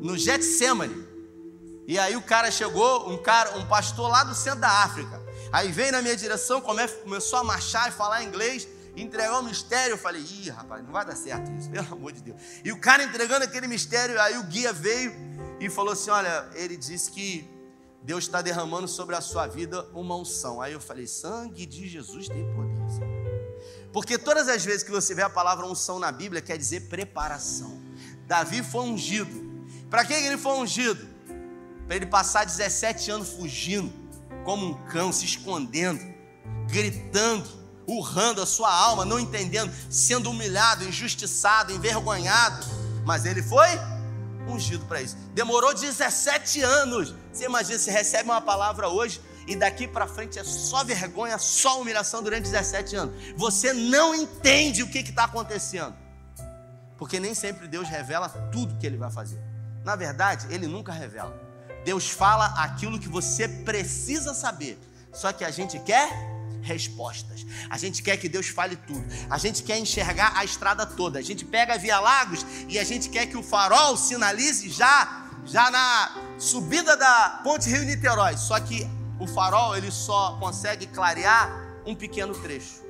no 0.00 0.16
Getsemane. 0.16 1.06
E 1.86 1.98
aí 1.98 2.16
o 2.16 2.22
cara 2.22 2.50
chegou, 2.50 3.10
um 3.10 3.18
cara, 3.18 3.58
um 3.58 3.66
pastor 3.66 4.08
lá 4.08 4.24
do 4.24 4.34
centro 4.34 4.60
da 4.60 4.70
África. 4.82 5.21
Aí 5.52 5.70
veio 5.70 5.92
na 5.92 6.00
minha 6.00 6.16
direção, 6.16 6.62
começou 6.62 7.38
a 7.38 7.44
marchar 7.44 7.90
e 7.90 7.92
falar 7.92 8.22
inglês, 8.24 8.66
entregou 8.96 9.40
o 9.40 9.42
mistério. 9.42 9.92
Eu 9.92 9.98
falei, 9.98 10.22
ih, 10.22 10.48
rapaz, 10.48 10.82
não 10.82 10.90
vai 10.90 11.04
dar 11.04 11.14
certo 11.14 11.52
isso, 11.52 11.68
pelo 11.68 11.86
amor 11.92 12.12
de 12.12 12.22
Deus. 12.22 12.40
E 12.64 12.72
o 12.72 12.80
cara 12.80 13.04
entregando 13.04 13.44
aquele 13.44 13.66
mistério, 13.66 14.18
aí 14.18 14.38
o 14.38 14.44
guia 14.44 14.72
veio 14.72 15.12
e 15.60 15.68
falou 15.68 15.92
assim: 15.92 16.10
Olha, 16.10 16.48
ele 16.54 16.76
disse 16.76 17.10
que 17.10 17.48
Deus 18.02 18.24
está 18.24 18.40
derramando 18.40 18.88
sobre 18.88 19.14
a 19.14 19.20
sua 19.20 19.46
vida 19.46 19.86
uma 19.92 20.16
unção. 20.16 20.60
Aí 20.60 20.72
eu 20.72 20.80
falei: 20.80 21.06
Sangue 21.06 21.66
de 21.66 21.86
Jesus 21.86 22.28
tem 22.28 22.44
poder. 22.54 22.72
Porque 23.92 24.16
todas 24.16 24.48
as 24.48 24.64
vezes 24.64 24.82
que 24.82 24.90
você 24.90 25.14
vê 25.14 25.20
a 25.20 25.28
palavra 25.28 25.66
unção 25.66 25.98
na 25.98 26.10
Bíblia, 26.10 26.40
quer 26.40 26.56
dizer 26.56 26.88
preparação. 26.88 27.78
Davi 28.26 28.62
foi 28.62 28.84
ungido. 28.84 29.52
Para 29.90 30.02
que 30.04 30.14
ele 30.14 30.38
foi 30.38 30.52
ungido? 30.54 31.06
Para 31.86 31.96
ele 31.96 32.06
passar 32.06 32.46
17 32.46 33.10
anos 33.10 33.28
fugindo 33.28 34.01
como 34.44 34.66
um 34.66 34.74
cão, 34.88 35.12
se 35.12 35.24
escondendo, 35.24 36.00
gritando, 36.68 37.48
urrando 37.86 38.40
a 38.40 38.46
sua 38.46 38.72
alma, 38.72 39.04
não 39.04 39.18
entendendo, 39.18 39.72
sendo 39.90 40.30
humilhado, 40.30 40.84
injustiçado, 40.84 41.72
envergonhado. 41.72 42.66
Mas 43.04 43.24
ele 43.24 43.42
foi 43.42 43.68
ungido 44.48 44.84
para 44.86 45.00
isso. 45.02 45.16
Demorou 45.34 45.74
17 45.74 46.62
anos. 46.62 47.14
Você 47.32 47.44
imagina, 47.44 47.78
você 47.78 47.90
recebe 47.90 48.24
uma 48.24 48.40
palavra 48.40 48.88
hoje 48.88 49.20
e 49.46 49.56
daqui 49.56 49.88
para 49.88 50.06
frente 50.06 50.38
é 50.38 50.44
só 50.44 50.84
vergonha, 50.84 51.38
só 51.38 51.80
humilhação 51.80 52.22
durante 52.22 52.44
17 52.44 52.96
anos. 52.96 53.14
Você 53.36 53.72
não 53.72 54.14
entende 54.14 54.82
o 54.82 54.88
que 54.88 54.98
está 54.98 55.24
acontecendo. 55.24 55.94
Porque 56.96 57.18
nem 57.18 57.34
sempre 57.34 57.66
Deus 57.66 57.88
revela 57.88 58.28
tudo 58.28 58.76
que 58.78 58.86
ele 58.86 58.96
vai 58.96 59.10
fazer. 59.10 59.40
Na 59.84 59.96
verdade, 59.96 60.46
ele 60.50 60.68
nunca 60.68 60.92
revela. 60.92 61.51
Deus 61.84 62.10
fala 62.10 62.46
aquilo 62.62 62.98
que 62.98 63.08
você 63.08 63.48
precisa 63.48 64.34
saber. 64.34 64.78
Só 65.12 65.32
que 65.32 65.44
a 65.44 65.50
gente 65.50 65.78
quer 65.80 66.08
respostas. 66.62 67.44
A 67.68 67.76
gente 67.76 68.02
quer 68.02 68.16
que 68.16 68.28
Deus 68.28 68.48
fale 68.48 68.76
tudo. 68.76 69.04
A 69.28 69.36
gente 69.36 69.62
quer 69.62 69.78
enxergar 69.78 70.32
a 70.36 70.44
estrada 70.44 70.86
toda. 70.86 71.18
A 71.18 71.22
gente 71.22 71.44
pega 71.44 71.74
a 71.74 71.76
Via 71.76 71.98
Lagos 71.98 72.46
e 72.68 72.78
a 72.78 72.84
gente 72.84 73.08
quer 73.08 73.26
que 73.26 73.36
o 73.36 73.42
farol 73.42 73.96
sinalize 73.96 74.70
já 74.70 75.18
já 75.44 75.70
na 75.72 76.36
subida 76.38 76.96
da 76.96 77.40
Ponte 77.42 77.68
Rio 77.68 77.84
Niterói. 77.84 78.36
Só 78.36 78.58
que 78.60 78.88
o 79.18 79.26
farol 79.26 79.76
ele 79.76 79.90
só 79.90 80.36
consegue 80.38 80.86
clarear 80.86 81.50
um 81.84 81.94
pequeno 81.94 82.34
trecho. 82.34 82.82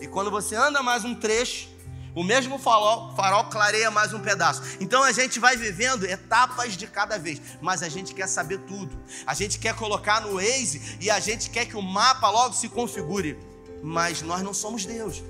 E 0.00 0.08
quando 0.08 0.30
você 0.30 0.56
anda 0.56 0.82
mais 0.82 1.04
um 1.04 1.14
trecho, 1.14 1.68
o 2.14 2.22
mesmo 2.22 2.58
farol, 2.58 3.14
farol 3.14 3.44
clareia 3.44 3.90
mais 3.90 4.12
um 4.12 4.20
pedaço. 4.20 4.62
Então 4.80 5.02
a 5.02 5.12
gente 5.12 5.38
vai 5.38 5.56
vivendo 5.56 6.04
etapas 6.04 6.76
de 6.76 6.86
cada 6.86 7.18
vez, 7.18 7.40
mas 7.60 7.82
a 7.82 7.88
gente 7.88 8.14
quer 8.14 8.26
saber 8.26 8.58
tudo. 8.60 8.96
A 9.26 9.34
gente 9.34 9.58
quer 9.58 9.74
colocar 9.74 10.20
no 10.20 10.34
Waze 10.34 10.98
e 11.00 11.10
a 11.10 11.20
gente 11.20 11.50
quer 11.50 11.66
que 11.66 11.76
o 11.76 11.82
mapa 11.82 12.28
logo 12.30 12.54
se 12.54 12.68
configure. 12.68 13.38
Mas 13.82 14.22
nós 14.22 14.42
não 14.42 14.52
somos 14.52 14.84
Deus. 14.84 15.22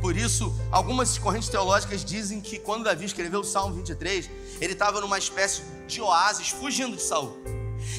Por 0.00 0.16
isso, 0.16 0.54
algumas 0.70 1.16
correntes 1.18 1.48
teológicas 1.48 2.04
dizem 2.04 2.40
que 2.40 2.58
quando 2.58 2.84
Davi 2.84 3.04
escreveu 3.04 3.40
o 3.40 3.44
Salmo 3.44 3.74
23, 3.76 4.30
ele 4.60 4.72
estava 4.72 5.00
numa 5.00 5.18
espécie 5.18 5.62
de 5.86 6.00
oásis 6.00 6.50
fugindo 6.50 6.96
de 6.96 7.02
Saul. 7.02 7.36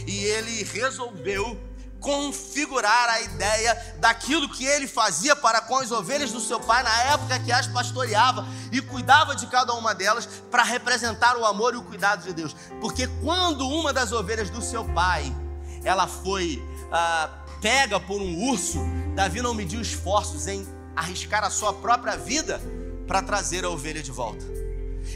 E 0.07 0.25
ele 0.25 0.63
resolveu 0.63 1.59
configurar 2.03 3.09
a 3.09 3.21
ideia 3.21 3.95
daquilo 3.97 4.49
que 4.49 4.65
ele 4.65 4.85
fazia 4.87 5.35
para 5.35 5.61
com 5.61 5.77
as 5.77 5.89
ovelhas 5.89 6.31
do 6.31 6.39
seu 6.41 6.59
pai 6.59 6.83
na 6.83 7.03
época 7.03 7.39
que 7.39 7.51
as 7.51 7.65
pastoreava 7.65 8.45
e 8.71 8.81
cuidava 8.81 9.35
de 9.35 9.47
cada 9.47 9.73
uma 9.73 9.95
delas 9.95 10.27
para 10.51 10.63
representar 10.63 11.37
o 11.37 11.45
amor 11.45 11.73
e 11.73 11.77
o 11.77 11.83
cuidado 11.83 12.23
de 12.23 12.33
Deus. 12.33 12.53
Porque 12.81 13.07
quando 13.23 13.67
uma 13.67 13.93
das 13.93 14.11
ovelhas 14.11 14.49
do 14.49 14.61
seu 14.61 14.83
pai 14.93 15.33
ela 15.85 16.05
foi 16.05 16.61
ah, 16.91 17.29
pega 17.61 17.99
por 17.99 18.21
um 18.21 18.49
urso, 18.49 18.79
Davi 19.15 19.41
não 19.41 19.53
mediu 19.53 19.81
esforços 19.81 20.47
em 20.47 20.67
arriscar 20.95 21.43
a 21.43 21.49
sua 21.49 21.73
própria 21.73 22.17
vida 22.17 22.61
para 23.07 23.21
trazer 23.21 23.63
a 23.63 23.69
ovelha 23.69 24.03
de 24.03 24.11
volta. 24.11 24.45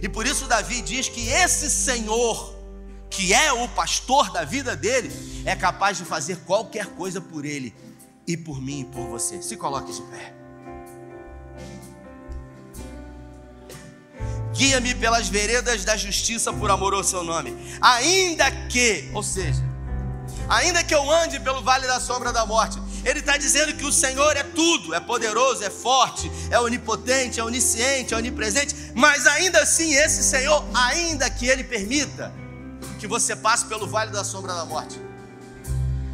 E 0.02 0.08
por 0.08 0.26
isso 0.26 0.48
Davi 0.48 0.82
diz 0.82 1.10
que 1.10 1.28
esse 1.28 1.70
Senhor, 1.70 2.56
que 3.10 3.34
é 3.34 3.52
o 3.54 3.68
pastor 3.70 4.32
da 4.32 4.44
vida 4.44 4.76
dele, 4.76 5.12
é 5.46 5.56
capaz 5.56 5.98
de 5.98 6.06
fazer 6.06 6.38
qualquer 6.46 6.88
coisa 6.88 7.22
por 7.22 7.46
ele 7.46 7.74
e 8.28 8.36
por 8.36 8.62
mim 8.62 8.82
e 8.82 8.86
por 8.86 9.08
você. 9.08 9.42
Se 9.42 9.56
coloque 9.56 9.94
de 9.94 10.02
pé. 10.04 10.34
Guia-me 14.54 14.96
pelas 14.96 15.30
veredas 15.30 15.86
da 15.86 15.96
justiça 15.96 16.52
por 16.52 16.70
amor 16.72 16.94
ao 16.94 17.04
seu 17.04 17.24
nome. 17.24 17.56
Ainda 17.80 18.50
que, 18.68 19.10
ou 19.14 19.22
seja, 19.22 19.64
ainda 20.50 20.84
que 20.84 20.96
eu 20.96 21.10
ande 21.12 21.40
pelo 21.40 21.62
vale 21.62 21.86
da 21.86 22.00
sombra 22.00 22.34
da 22.34 22.46
morte, 22.46 22.80
ele 23.06 23.20
está 23.20 23.38
dizendo 23.38 23.74
que 23.74 23.86
o 23.86 23.92
Senhor 23.92 24.36
é 24.36 24.44
tudo, 24.44 24.96
é 24.96 25.00
poderoso, 25.00 25.64
é 25.64 25.70
forte, 25.70 26.30
é 26.50 26.60
onipotente, 26.60 27.40
é 27.40 27.44
onisciente, 27.44 28.14
é 28.14 28.18
onipresente, 28.18 28.76
mas 28.96 29.28
ainda 29.28 29.62
assim, 29.62 29.94
esse 29.94 30.24
Senhor, 30.24 30.66
ainda 30.74 31.30
que 31.30 31.48
Ele 31.48 31.64
permita 31.64 32.34
que 32.98 33.08
você 33.08 33.36
passe 33.36 33.66
pelo 33.66 33.88
vale 33.88 34.12
da 34.12 34.24
sombra 34.24 34.54
da 34.54 34.66
morte, 34.66 35.00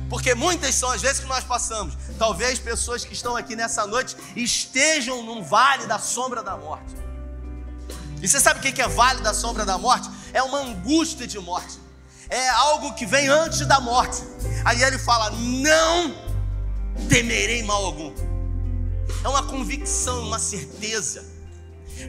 porque 0.09 0.35
muitas 0.35 0.75
são 0.75 0.91
as 0.91 1.01
vezes 1.01 1.19
que 1.19 1.25
nós 1.25 1.43
passamos, 1.43 1.97
talvez 2.19 2.59
pessoas 2.59 3.03
que 3.03 3.13
estão 3.13 3.35
aqui 3.35 3.55
nessa 3.55 3.87
noite 3.87 4.15
estejam 4.35 5.23
num 5.23 5.41
vale 5.41 5.87
da 5.87 5.97
sombra 5.97 6.43
da 6.43 6.55
morte. 6.55 6.95
E 8.21 8.27
você 8.27 8.39
sabe 8.39 8.59
o 8.59 8.73
que 8.73 8.81
é 8.81 8.87
vale 8.87 9.21
da 9.21 9.33
sombra 9.33 9.65
da 9.65 9.77
morte? 9.77 10.09
É 10.31 10.41
uma 10.41 10.59
angústia 10.59 11.27
de 11.27 11.37
morte. 11.39 11.77
É 12.29 12.47
algo 12.49 12.93
que 12.93 13.05
vem 13.05 13.27
antes 13.27 13.65
da 13.65 13.81
morte. 13.81 14.23
Aí 14.63 14.81
ele 14.81 14.97
fala: 14.97 15.29
não 15.31 16.15
temerei 17.09 17.63
mal 17.63 17.83
algum. 17.83 18.13
É 19.23 19.27
uma 19.27 19.43
convicção, 19.43 20.27
uma 20.27 20.39
certeza, 20.39 21.25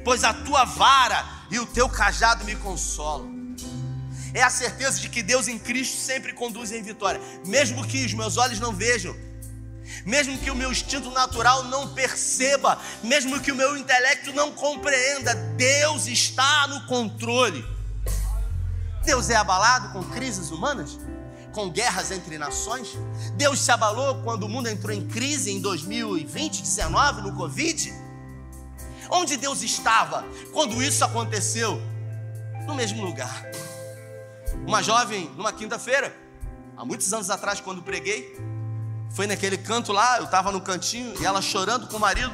pois 0.05 0.22
a 0.25 0.33
tua 0.33 0.64
vara 0.64 1.25
e 1.51 1.59
o 1.59 1.66
teu 1.66 1.89
cajado 1.89 2.45
me 2.45 2.55
consolam. 2.57 3.34
É 4.35 4.43
a 4.43 4.51
certeza 4.51 4.99
de 4.99 5.09
que 5.09 5.22
Deus 5.22 5.47
em 5.47 5.59
Cristo 5.59 5.97
sempre 5.97 6.32
conduz 6.32 6.72
em 6.72 6.82
vitória, 6.82 7.20
mesmo 7.47 7.87
que 7.87 8.05
os 8.05 8.12
meus 8.12 8.37
olhos 8.37 8.59
não 8.59 8.72
vejam, 8.72 9.16
mesmo 10.05 10.37
que 10.39 10.51
o 10.51 10.57
meu 10.57 10.72
instinto 10.72 11.09
natural 11.12 11.62
não 11.64 11.95
perceba, 11.95 12.76
mesmo 13.03 13.41
que 13.41 13.53
o 13.53 13.55
meu 13.55 13.76
intelecto 13.76 14.32
não 14.32 14.53
compreenda, 14.53 15.35
Deus 15.57 16.09
está 16.09 16.66
no 16.66 16.85
controle. 16.87 17.64
Deus 19.05 19.30
é 19.30 19.37
abalado 19.37 19.93
com 19.93 20.03
crises 20.03 20.51
humanas? 20.51 20.99
com 21.53 21.70
guerras 21.70 22.11
entre 22.11 22.37
nações. 22.37 22.89
Deus 23.37 23.61
se 23.61 23.70
abalou 23.70 24.22
quando 24.22 24.43
o 24.43 24.49
mundo 24.49 24.68
entrou 24.68 24.93
em 24.93 25.07
crise 25.07 25.53
em 25.53 25.61
2020, 25.61 26.61
19, 26.61 27.22
no 27.22 27.32
Covid. 27.37 27.95
Onde 29.09 29.37
Deus 29.37 29.62
estava 29.62 30.24
quando 30.53 30.82
isso 30.82 31.05
aconteceu? 31.05 31.80
No 32.66 32.74
mesmo 32.74 33.05
lugar. 33.05 33.47
Uma 34.67 34.83
jovem, 34.83 35.31
numa 35.37 35.53
quinta-feira, 35.53 36.17
há 36.77 36.85
muitos 36.85 37.12
anos 37.12 37.29
atrás, 37.29 37.61
quando 37.61 37.83
preguei, 37.83 38.35
foi 39.11 39.27
naquele 39.27 39.59
canto 39.59 39.93
lá, 39.93 40.19
eu 40.19 40.25
estava 40.25 40.51
no 40.51 40.61
cantinho 40.61 41.15
e 41.21 41.25
ela 41.25 41.43
chorando 41.43 41.87
com 41.87 41.99
o 41.99 42.01
marido, 42.01 42.33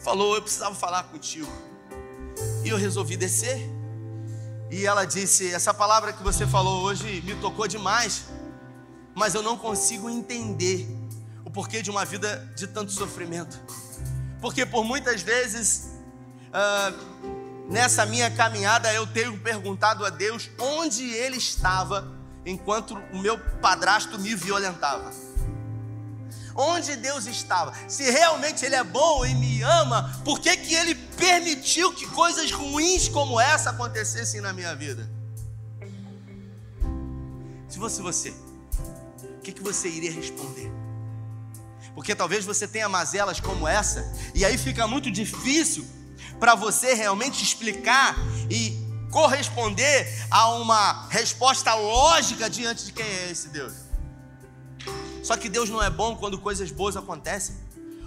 falou: 0.00 0.34
Eu 0.34 0.42
precisava 0.42 0.74
falar 0.74 1.04
contigo. 1.04 1.50
E 2.64 2.68
eu 2.68 2.76
resolvi 2.76 3.16
descer 3.16 3.70
e 4.70 4.86
ela 4.86 5.04
disse: 5.04 5.52
Essa 5.52 5.72
palavra 5.72 6.12
que 6.12 6.22
você 6.22 6.46
falou 6.46 6.82
hoje 6.82 7.22
me 7.22 7.34
tocou 7.36 7.68
demais, 7.68 8.24
mas 9.14 9.34
eu 9.34 9.42
não 9.42 9.56
consigo 9.56 10.10
entender 10.10 10.88
o 11.44 11.50
porquê 11.50 11.82
de 11.82 11.90
uma 11.90 12.04
vida 12.04 12.52
de 12.56 12.66
tanto 12.66 12.90
sofrimento. 12.90 13.60
Porque 14.40 14.66
por 14.66 14.84
muitas 14.84 15.22
vezes, 15.22 15.90
uh, 16.48 17.33
nessa 17.68 18.04
minha 18.06 18.30
caminhada, 18.30 18.92
eu 18.92 19.06
tenho 19.06 19.38
perguntado 19.38 20.04
a 20.04 20.10
Deus 20.10 20.50
onde 20.58 21.04
Ele 21.10 21.36
estava 21.36 22.12
enquanto 22.44 22.96
o 23.12 23.18
meu 23.18 23.38
padrasto 23.60 24.18
me 24.18 24.34
violentava 24.34 25.12
onde 26.54 26.96
Deus 26.96 27.26
estava. 27.26 27.72
Se 27.88 28.10
realmente 28.10 28.64
Ele 28.64 28.76
é 28.76 28.84
bom 28.84 29.24
e 29.26 29.34
me 29.34 29.62
ama, 29.62 30.20
por 30.24 30.40
que, 30.40 30.56
que 30.56 30.74
Ele 30.74 30.94
permitiu 30.94 31.92
que 31.92 32.06
coisas 32.06 32.50
ruins 32.52 33.08
como 33.08 33.40
essa 33.40 33.70
acontecessem 33.70 34.40
na 34.40 34.52
minha 34.52 34.74
vida? 34.74 35.10
Se 37.68 37.78
fosse 37.78 38.00
você, 38.00 38.30
o 38.30 39.40
que, 39.42 39.52
que 39.52 39.62
você 39.62 39.88
iria 39.88 40.12
responder? 40.12 40.70
Porque 41.94 42.14
talvez 42.14 42.44
você 42.44 42.66
tenha 42.66 42.88
mazelas 42.88 43.40
como 43.40 43.66
essa, 43.66 44.12
e 44.34 44.44
aí 44.44 44.56
fica 44.56 44.86
muito 44.86 45.10
difícil 45.10 45.86
para 46.38 46.54
você 46.54 46.94
realmente 46.94 47.42
explicar 47.42 48.16
e 48.50 48.82
corresponder 49.10 50.06
a 50.30 50.50
uma 50.54 51.06
resposta 51.08 51.74
lógica 51.74 52.50
diante 52.50 52.86
de 52.86 52.92
quem 52.92 53.06
é 53.06 53.30
esse 53.30 53.48
Deus. 53.48 53.72
Só 55.22 55.36
que 55.36 55.48
Deus 55.48 55.70
não 55.70 55.82
é 55.82 55.88
bom 55.88 56.16
quando 56.16 56.38
coisas 56.38 56.70
boas 56.70 56.96
acontecem, 56.96 57.56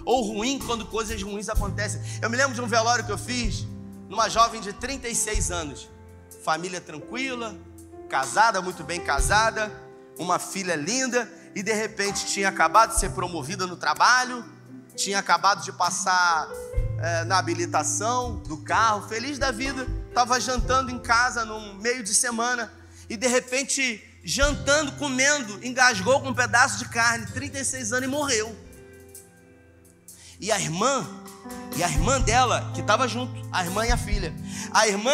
ou 0.04 0.22
ruim 0.22 0.58
quando 0.58 0.86
coisas 0.86 1.20
ruins 1.22 1.48
acontecem. 1.48 2.00
Eu 2.22 2.30
me 2.30 2.36
lembro 2.36 2.54
de 2.54 2.60
um 2.60 2.66
velório 2.66 3.04
que 3.04 3.10
eu 3.10 3.18
fiz 3.18 3.66
numa 4.08 4.28
jovem 4.28 4.60
de 4.60 4.72
36 4.72 5.50
anos, 5.50 5.88
família 6.44 6.80
tranquila, 6.80 7.56
casada, 8.08 8.62
muito 8.62 8.84
bem 8.84 9.00
casada, 9.00 9.72
uma 10.18 10.38
filha 10.38 10.76
linda, 10.76 11.30
e 11.54 11.62
de 11.62 11.72
repente 11.72 12.26
tinha 12.26 12.48
acabado 12.48 12.94
de 12.94 13.00
ser 13.00 13.10
promovida 13.10 13.66
no 13.66 13.76
trabalho, 13.76 14.44
tinha 14.94 15.18
acabado 15.18 15.62
de 15.62 15.72
passar 15.72 16.48
é, 17.00 17.24
na 17.24 17.38
habilitação 17.38 18.36
do 18.36 18.56
carro, 18.58 19.08
feliz 19.08 19.38
da 19.38 19.50
vida, 19.50 19.86
estava 20.08 20.40
jantando 20.40 20.90
em 20.90 20.98
casa 20.98 21.44
no 21.44 21.74
meio 21.74 22.02
de 22.02 22.14
semana, 22.14 22.72
e 23.08 23.16
de 23.16 23.26
repente 23.26 24.04
jantando, 24.24 24.92
comendo, 24.92 25.64
engasgou 25.64 26.20
com 26.20 26.28
um 26.28 26.34
pedaço 26.34 26.78
de 26.78 26.88
carne, 26.88 27.26
36 27.26 27.92
anos 27.92 28.08
e 28.08 28.10
morreu. 28.10 28.54
E 30.40 30.52
a 30.52 30.60
irmã, 30.60 31.06
e 31.76 31.82
a 31.82 31.88
irmã 31.88 32.20
dela, 32.20 32.70
que 32.74 32.80
estava 32.80 33.08
junto, 33.08 33.32
a 33.50 33.64
irmã 33.64 33.86
e 33.86 33.90
a 33.90 33.96
filha, 33.96 34.34
a 34.72 34.86
irmã 34.86 35.12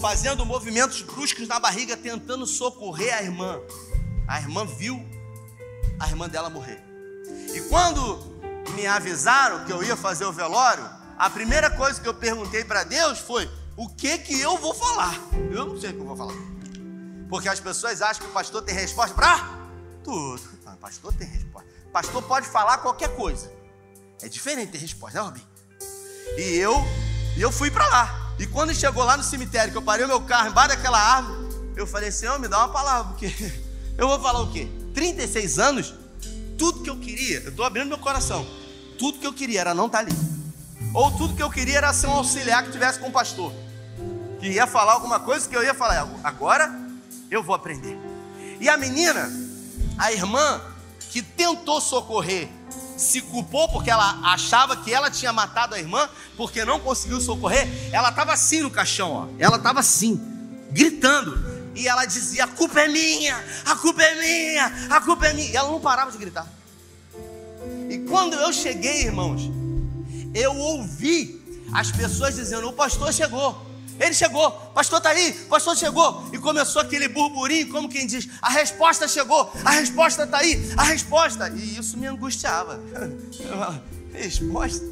fazendo 0.00 0.44
movimentos 0.44 1.02
bruscos 1.02 1.46
na 1.48 1.58
barriga, 1.58 1.96
tentando 1.96 2.46
socorrer 2.46 3.14
a 3.14 3.22
irmã. 3.22 3.58
A 4.26 4.40
irmã 4.40 4.66
viu 4.66 5.02
a 5.98 6.08
irmã 6.08 6.28
dela 6.28 6.50
morrer. 6.50 6.82
E 7.54 7.60
quando 7.68 8.36
me 8.74 8.86
avisaram 8.86 9.64
que 9.64 9.72
eu 9.72 9.82
ia 9.82 9.96
fazer 9.96 10.24
o 10.24 10.32
velório, 10.32 10.84
a 11.18 11.30
primeira 11.30 11.70
coisa 11.70 12.00
que 12.00 12.08
eu 12.08 12.14
perguntei 12.14 12.64
para 12.64 12.84
Deus 12.84 13.18
foi: 13.18 13.50
o 13.76 13.88
que 13.88 14.18
que 14.18 14.40
eu 14.40 14.56
vou 14.58 14.74
falar? 14.74 15.18
Eu 15.50 15.66
não 15.66 15.80
sei 15.80 15.90
o 15.90 15.94
que 15.94 16.00
eu 16.00 16.06
vou 16.06 16.16
falar. 16.16 16.34
Porque 17.28 17.48
as 17.48 17.58
pessoas 17.58 18.02
acham 18.02 18.24
que 18.24 18.30
o 18.30 18.32
pastor 18.32 18.62
tem 18.62 18.74
resposta 18.74 19.14
para 19.14 19.66
tudo. 20.04 20.40
Não, 20.64 20.74
o 20.74 20.76
pastor 20.76 21.12
tem 21.14 21.26
resposta. 21.26 21.68
Pastor 21.92 22.22
pode 22.22 22.46
falar 22.46 22.78
qualquer 22.78 23.14
coisa. 23.16 23.50
É 24.22 24.28
diferente 24.28 24.72
ter 24.72 24.78
resposta, 24.78 25.18
né, 25.18 25.24
Robin? 25.24 25.42
E 26.36 26.56
eu, 26.56 26.74
eu 27.36 27.50
fui 27.50 27.70
para 27.70 27.86
lá. 27.88 28.34
E 28.38 28.46
quando 28.46 28.74
chegou 28.74 29.02
lá 29.04 29.16
no 29.16 29.22
cemitério, 29.22 29.72
que 29.72 29.78
eu 29.78 29.82
parei 29.82 30.04
o 30.04 30.08
meu 30.08 30.20
carro 30.20 30.50
embaixo 30.50 30.76
daquela 30.76 30.98
árvore, 30.98 31.72
eu 31.76 31.86
falei, 31.86 32.10
Senhor, 32.10 32.38
me 32.38 32.48
dá 32.48 32.58
uma 32.58 32.68
palavra, 32.68 33.12
porque 33.12 33.26
eu 33.96 34.06
vou 34.06 34.20
falar 34.20 34.40
o 34.40 34.52
quê? 34.52 34.68
36 34.94 35.58
anos, 35.58 35.94
tudo 36.58 36.82
que 36.82 36.90
eu 36.90 36.98
queria, 36.98 37.40
eu 37.40 37.50
estou 37.50 37.64
abrindo 37.64 37.88
meu 37.88 37.98
coração, 37.98 38.46
tudo 38.98 39.18
que 39.18 39.26
eu 39.26 39.32
queria 39.32 39.60
era 39.60 39.74
não 39.74 39.86
estar 39.86 40.04
tá 40.04 40.04
ali. 40.04 40.35
Ou 40.96 41.10
tudo 41.10 41.36
que 41.36 41.42
eu 41.42 41.50
queria 41.50 41.76
era 41.76 41.92
ser 41.92 42.06
um 42.06 42.12
auxiliar 42.12 42.64
que 42.64 42.72
tivesse 42.72 42.98
com 42.98 43.08
o 43.08 43.12
pastor. 43.12 43.52
Que 44.40 44.48
ia 44.48 44.66
falar 44.66 44.94
alguma 44.94 45.20
coisa 45.20 45.46
que 45.46 45.54
eu 45.54 45.62
ia 45.62 45.74
falar, 45.74 46.08
agora 46.24 46.74
eu 47.30 47.42
vou 47.42 47.54
aprender. 47.54 47.98
E 48.58 48.66
a 48.66 48.78
menina, 48.78 49.30
a 49.98 50.10
irmã, 50.10 50.58
que 51.10 51.20
tentou 51.20 51.82
socorrer, 51.82 52.48
se 52.96 53.20
culpou 53.20 53.68
porque 53.68 53.90
ela 53.90 54.20
achava 54.22 54.74
que 54.74 54.90
ela 54.90 55.10
tinha 55.10 55.34
matado 55.34 55.74
a 55.74 55.78
irmã, 55.78 56.08
porque 56.34 56.64
não 56.64 56.80
conseguiu 56.80 57.20
socorrer. 57.20 57.68
Ela 57.92 58.08
estava 58.08 58.32
assim 58.32 58.62
no 58.62 58.70
caixão, 58.70 59.12
ó. 59.12 59.28
Ela 59.38 59.58
estava 59.58 59.80
assim, 59.80 60.18
gritando. 60.70 61.70
E 61.74 61.86
ela 61.86 62.06
dizia: 62.06 62.44
A 62.44 62.48
culpa 62.48 62.80
é 62.80 62.88
minha, 62.88 63.36
a 63.66 63.76
culpa 63.76 64.02
é 64.02 64.14
minha, 64.14 64.86
a 64.88 65.00
culpa 65.02 65.26
é 65.26 65.34
minha. 65.34 65.50
E 65.50 65.56
ela 65.56 65.70
não 65.70 65.78
parava 65.78 66.10
de 66.10 66.16
gritar. 66.16 66.46
E 67.90 67.98
quando 68.08 68.32
eu 68.32 68.50
cheguei, 68.50 69.02
irmãos, 69.02 69.42
eu 70.36 70.56
ouvi 70.56 71.40
as 71.72 71.90
pessoas 71.90 72.34
dizendo: 72.34 72.68
O 72.68 72.72
pastor 72.72 73.12
chegou. 73.12 73.66
Ele 73.98 74.12
chegou, 74.12 74.50
pastor 74.74 74.98
está 74.98 75.08
aí, 75.08 75.32
pastor 75.48 75.74
chegou. 75.74 76.28
E 76.30 76.38
começou 76.38 76.82
aquele 76.82 77.08
burburinho, 77.08 77.70
como 77.70 77.88
quem 77.88 78.06
diz: 78.06 78.28
a 78.42 78.50
resposta 78.50 79.08
chegou, 79.08 79.50
a 79.64 79.70
resposta 79.70 80.24
está 80.24 80.38
aí, 80.38 80.70
a 80.76 80.84
resposta. 80.84 81.48
E 81.48 81.78
isso 81.78 81.96
me 81.96 82.06
angustiava. 82.06 82.78
resposta? 84.12 84.84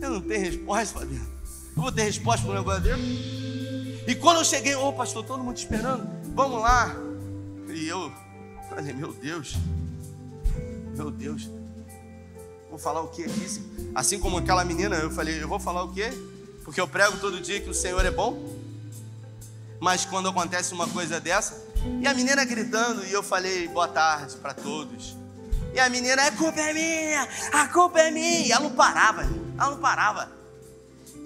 Eu 0.00 0.10
não 0.10 0.20
tenho 0.20 0.40
resposta 0.40 1.04
Deus. 1.04 1.22
Eu 1.76 1.82
vou 1.82 1.92
ter 1.92 2.02
resposta 2.02 2.42
para 2.42 2.50
o 2.52 2.54
negócio 2.54 2.82
dele. 2.82 4.04
E 4.06 4.14
quando 4.14 4.38
eu 4.38 4.44
cheguei, 4.44 4.74
ô 4.74 4.88
oh, 4.88 4.92
pastor, 4.92 5.24
todo 5.24 5.42
mundo 5.42 5.56
esperando, 5.56 6.08
vamos 6.34 6.60
lá. 6.60 6.94
E 7.68 7.88
eu 7.88 8.12
falei: 8.68 8.92
meu 8.92 9.12
Deus, 9.12 9.56
meu 10.96 11.10
Deus, 11.10 11.48
Vou 12.72 12.78
falar 12.78 13.02
o 13.02 13.08
que 13.08 13.22
aqui? 13.22 13.90
Assim 13.94 14.18
como 14.18 14.38
aquela 14.38 14.64
menina, 14.64 14.96
eu 14.96 15.10
falei, 15.10 15.42
eu 15.42 15.46
vou 15.46 15.60
falar 15.60 15.82
o 15.82 15.92
quê? 15.92 16.10
Porque 16.64 16.80
eu 16.80 16.88
prego 16.88 17.18
todo 17.18 17.38
dia 17.38 17.60
que 17.60 17.68
o 17.68 17.74
Senhor 17.74 18.02
é 18.02 18.10
bom. 18.10 18.48
Mas 19.78 20.06
quando 20.06 20.30
acontece 20.30 20.72
uma 20.72 20.88
coisa 20.88 21.20
dessa, 21.20 21.62
e 22.00 22.06
a 22.06 22.14
menina 22.14 22.42
gritando, 22.46 23.04
e 23.04 23.12
eu 23.12 23.22
falei, 23.22 23.68
boa 23.68 23.86
tarde 23.88 24.36
para 24.36 24.54
todos. 24.54 25.14
E 25.74 25.78
a 25.78 25.90
menina, 25.90 26.26
a 26.26 26.32
culpa 26.32 26.60
é 26.62 26.72
minha, 26.72 27.28
a 27.52 27.68
culpa 27.68 28.00
é 28.00 28.10
minha. 28.10 28.46
E 28.46 28.52
ela 28.52 28.62
não 28.62 28.70
parava, 28.74 29.28
ela 29.58 29.70
não 29.72 29.78
parava. 29.78 30.32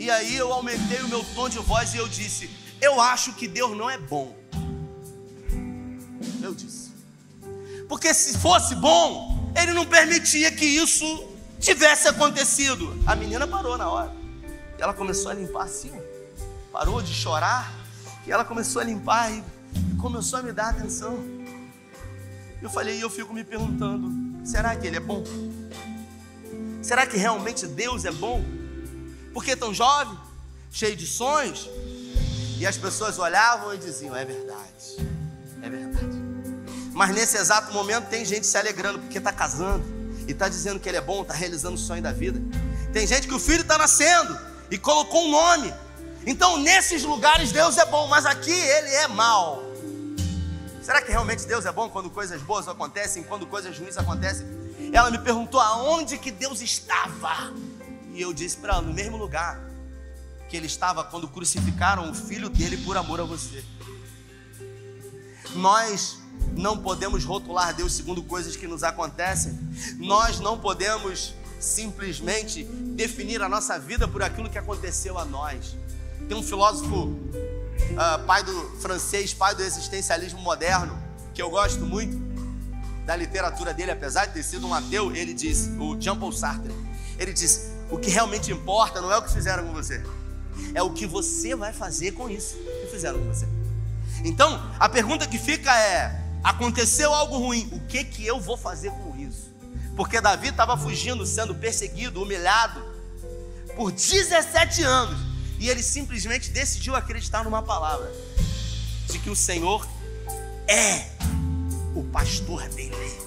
E 0.00 0.10
aí 0.10 0.34
eu 0.34 0.52
aumentei 0.52 0.98
o 1.02 1.08
meu 1.08 1.24
tom 1.36 1.48
de 1.48 1.58
voz 1.58 1.94
e 1.94 1.98
eu 1.98 2.08
disse: 2.08 2.50
Eu 2.80 3.00
acho 3.00 3.34
que 3.34 3.46
Deus 3.46 3.76
não 3.76 3.88
é 3.88 3.98
bom. 3.98 4.36
Eu 6.42 6.52
disse. 6.52 6.90
Porque 7.88 8.12
se 8.12 8.36
fosse 8.36 8.74
bom, 8.74 9.52
Ele 9.54 9.72
não 9.72 9.86
permitia 9.86 10.50
que 10.50 10.66
isso 10.66 11.35
tivesse 11.66 12.06
acontecido. 12.06 12.96
A 13.04 13.16
menina 13.16 13.44
parou 13.44 13.76
na 13.76 13.90
hora. 13.90 14.14
E 14.78 14.82
ela 14.82 14.94
começou 14.94 15.32
a 15.32 15.34
limpar 15.34 15.64
assim, 15.64 15.92
parou 16.72 17.02
de 17.02 17.12
chorar. 17.12 17.74
E 18.24 18.30
ela 18.30 18.44
começou 18.44 18.80
a 18.80 18.84
limpar 18.84 19.32
e 19.32 19.42
começou 20.00 20.38
a 20.38 20.42
me 20.42 20.52
dar 20.52 20.68
atenção. 20.68 21.18
Eu 22.62 22.70
falei, 22.70 22.98
e 22.98 23.00
eu 23.00 23.10
fico 23.10 23.34
me 23.34 23.42
perguntando: 23.42 24.46
será 24.46 24.76
que 24.76 24.86
Ele 24.86 24.96
é 24.96 25.00
bom? 25.00 25.24
Será 26.82 27.04
que 27.04 27.16
realmente 27.16 27.66
Deus 27.66 28.04
é 28.04 28.12
bom? 28.12 28.44
Porque 29.34 29.56
tão 29.56 29.74
jovem, 29.74 30.16
cheio 30.70 30.94
de 30.94 31.06
sonhos, 31.06 31.68
e 32.58 32.66
as 32.66 32.76
pessoas 32.76 33.18
olhavam 33.18 33.74
e 33.74 33.78
diziam: 33.78 34.14
é 34.14 34.24
verdade, 34.24 34.96
é 35.62 35.68
verdade. 35.68 36.16
Mas 36.92 37.14
nesse 37.14 37.36
exato 37.36 37.72
momento 37.72 38.08
tem 38.08 38.24
gente 38.24 38.46
se 38.46 38.56
alegrando 38.56 39.00
porque 39.00 39.18
está 39.18 39.32
casando 39.32 39.95
e 40.26 40.32
está 40.32 40.48
dizendo 40.48 40.80
que 40.80 40.88
ele 40.88 40.98
é 40.98 41.00
bom, 41.00 41.22
está 41.22 41.34
realizando 41.34 41.74
o 41.74 41.78
sonho 41.78 42.02
da 42.02 42.12
vida. 42.12 42.40
Tem 42.92 43.06
gente 43.06 43.28
que 43.28 43.34
o 43.34 43.38
filho 43.38 43.62
está 43.62 43.78
nascendo 43.78 44.38
e 44.70 44.78
colocou 44.78 45.24
um 45.26 45.30
nome. 45.30 45.72
Então 46.26 46.58
nesses 46.58 47.04
lugares 47.04 47.52
Deus 47.52 47.78
é 47.78 47.86
bom, 47.86 48.06
mas 48.08 48.26
aqui 48.26 48.50
ele 48.50 48.88
é 48.88 49.08
mal. 49.08 49.62
Será 50.82 51.02
que 51.02 51.10
realmente 51.10 51.46
Deus 51.46 51.66
é 51.66 51.72
bom 51.72 51.88
quando 51.88 52.08
coisas 52.10 52.40
boas 52.42 52.68
acontecem, 52.68 53.22
quando 53.24 53.46
coisas 53.46 53.76
ruins 53.78 53.96
acontecem? 53.96 54.46
Ela 54.92 55.10
me 55.10 55.18
perguntou 55.18 55.60
aonde 55.60 56.16
que 56.16 56.30
Deus 56.30 56.60
estava. 56.60 57.52
E 58.12 58.22
eu 58.22 58.32
disse 58.32 58.56
para 58.56 58.74
ela, 58.74 58.82
no 58.82 58.94
mesmo 58.94 59.16
lugar 59.16 59.60
que 60.48 60.56
ele 60.56 60.66
estava 60.66 61.02
quando 61.04 61.28
crucificaram 61.28 62.10
o 62.10 62.14
filho 62.14 62.48
dele 62.48 62.76
por 62.78 62.96
amor 62.96 63.20
a 63.20 63.24
você. 63.24 63.64
Nós 65.54 66.18
não 66.56 66.78
podemos 66.78 67.24
rotular 67.24 67.74
Deus 67.74 67.92
segundo 67.92 68.22
coisas 68.22 68.56
que 68.56 68.66
nos 68.66 68.82
acontecem. 68.82 69.58
Nós 69.98 70.40
não 70.40 70.58
podemos 70.58 71.34
simplesmente 71.60 72.64
definir 72.64 73.42
a 73.42 73.48
nossa 73.48 73.78
vida 73.78 74.08
por 74.08 74.22
aquilo 74.22 74.48
que 74.48 74.58
aconteceu 74.58 75.18
a 75.18 75.24
nós. 75.24 75.76
Tem 76.28 76.36
um 76.36 76.42
filósofo 76.42 77.04
uh, 77.04 78.26
pai 78.26 78.42
do 78.42 78.52
francês, 78.80 79.32
pai 79.32 79.54
do 79.54 79.62
existencialismo 79.62 80.40
moderno, 80.40 80.96
que 81.34 81.40
eu 81.40 81.50
gosto 81.50 81.84
muito 81.84 82.16
da 83.04 83.14
literatura 83.14 83.72
dele, 83.72 83.92
apesar 83.92 84.26
de 84.26 84.34
ter 84.34 84.42
sido 84.42 84.66
um 84.66 84.74
ateu, 84.74 85.14
ele 85.14 85.32
diz, 85.32 85.70
o 85.78 85.98
Jean-Paul 85.98 86.32
Sartre, 86.32 86.74
ele 87.18 87.32
diz: 87.32 87.70
o 87.90 87.98
que 87.98 88.10
realmente 88.10 88.50
importa 88.50 89.00
não 89.00 89.12
é 89.12 89.16
o 89.16 89.22
que 89.22 89.32
fizeram 89.32 89.64
com 89.64 89.72
você, 89.72 90.02
é 90.74 90.82
o 90.82 90.90
que 90.90 91.06
você 91.06 91.54
vai 91.54 91.72
fazer 91.72 92.12
com 92.12 92.28
isso 92.28 92.56
que 92.56 92.88
fizeram 92.90 93.18
com 93.18 93.26
você. 93.26 93.46
Então, 94.24 94.60
a 94.80 94.88
pergunta 94.88 95.26
que 95.26 95.38
fica 95.38 95.72
é: 95.78 96.25
aconteceu 96.46 97.12
algo 97.12 97.38
ruim, 97.38 97.68
o 97.72 97.80
que 97.80 98.04
que 98.04 98.24
eu 98.24 98.38
vou 98.38 98.56
fazer 98.56 98.90
com 98.92 99.16
isso? 99.16 99.52
Porque 99.96 100.20
Davi 100.20 100.48
estava 100.48 100.76
fugindo, 100.76 101.26
sendo 101.26 101.56
perseguido, 101.56 102.22
humilhado 102.22 102.80
por 103.74 103.90
17 103.90 104.82
anos. 104.84 105.18
E 105.58 105.68
ele 105.68 105.82
simplesmente 105.82 106.50
decidiu 106.50 106.94
acreditar 106.94 107.42
numa 107.42 107.62
palavra: 107.62 108.12
de 109.10 109.18
que 109.18 109.28
o 109.28 109.34
Senhor 109.34 109.84
é 110.68 111.06
o 111.96 112.04
pastor 112.04 112.68
dele. 112.68 113.18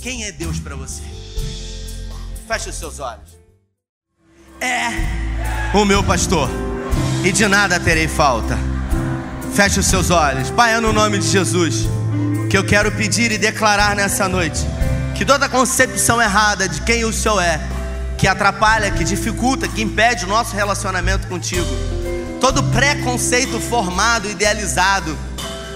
Quem 0.00 0.24
é 0.24 0.32
Deus 0.32 0.58
para 0.58 0.76
você? 0.76 1.02
Feche 2.48 2.70
os 2.70 2.76
seus 2.76 2.98
olhos. 2.98 3.36
É 4.60 5.76
o 5.76 5.84
meu 5.84 6.02
pastor, 6.02 6.48
e 7.24 7.32
de 7.32 7.46
nada 7.46 7.78
terei 7.78 8.08
falta. 8.08 8.73
Feche 9.54 9.78
os 9.78 9.86
seus 9.86 10.10
olhos. 10.10 10.50
Pai, 10.50 10.74
é 10.74 10.80
no 10.80 10.92
nome 10.92 11.16
de 11.16 11.28
Jesus 11.28 11.86
que 12.50 12.58
eu 12.58 12.64
quero 12.64 12.90
pedir 12.90 13.30
e 13.30 13.38
declarar 13.38 13.94
nessa 13.94 14.28
noite 14.28 14.60
que 15.14 15.24
toda 15.24 15.48
concepção 15.48 16.20
errada 16.20 16.68
de 16.68 16.82
quem 16.82 17.04
o 17.04 17.12
Senhor 17.12 17.40
é 17.40 17.60
que 18.18 18.26
atrapalha, 18.26 18.90
que 18.90 19.04
dificulta, 19.04 19.68
que 19.68 19.80
impede 19.80 20.24
o 20.24 20.28
nosso 20.28 20.56
relacionamento 20.56 21.28
contigo. 21.28 21.68
Todo 22.40 22.64
preconceito 22.64 23.60
formado, 23.60 24.28
idealizado 24.28 25.16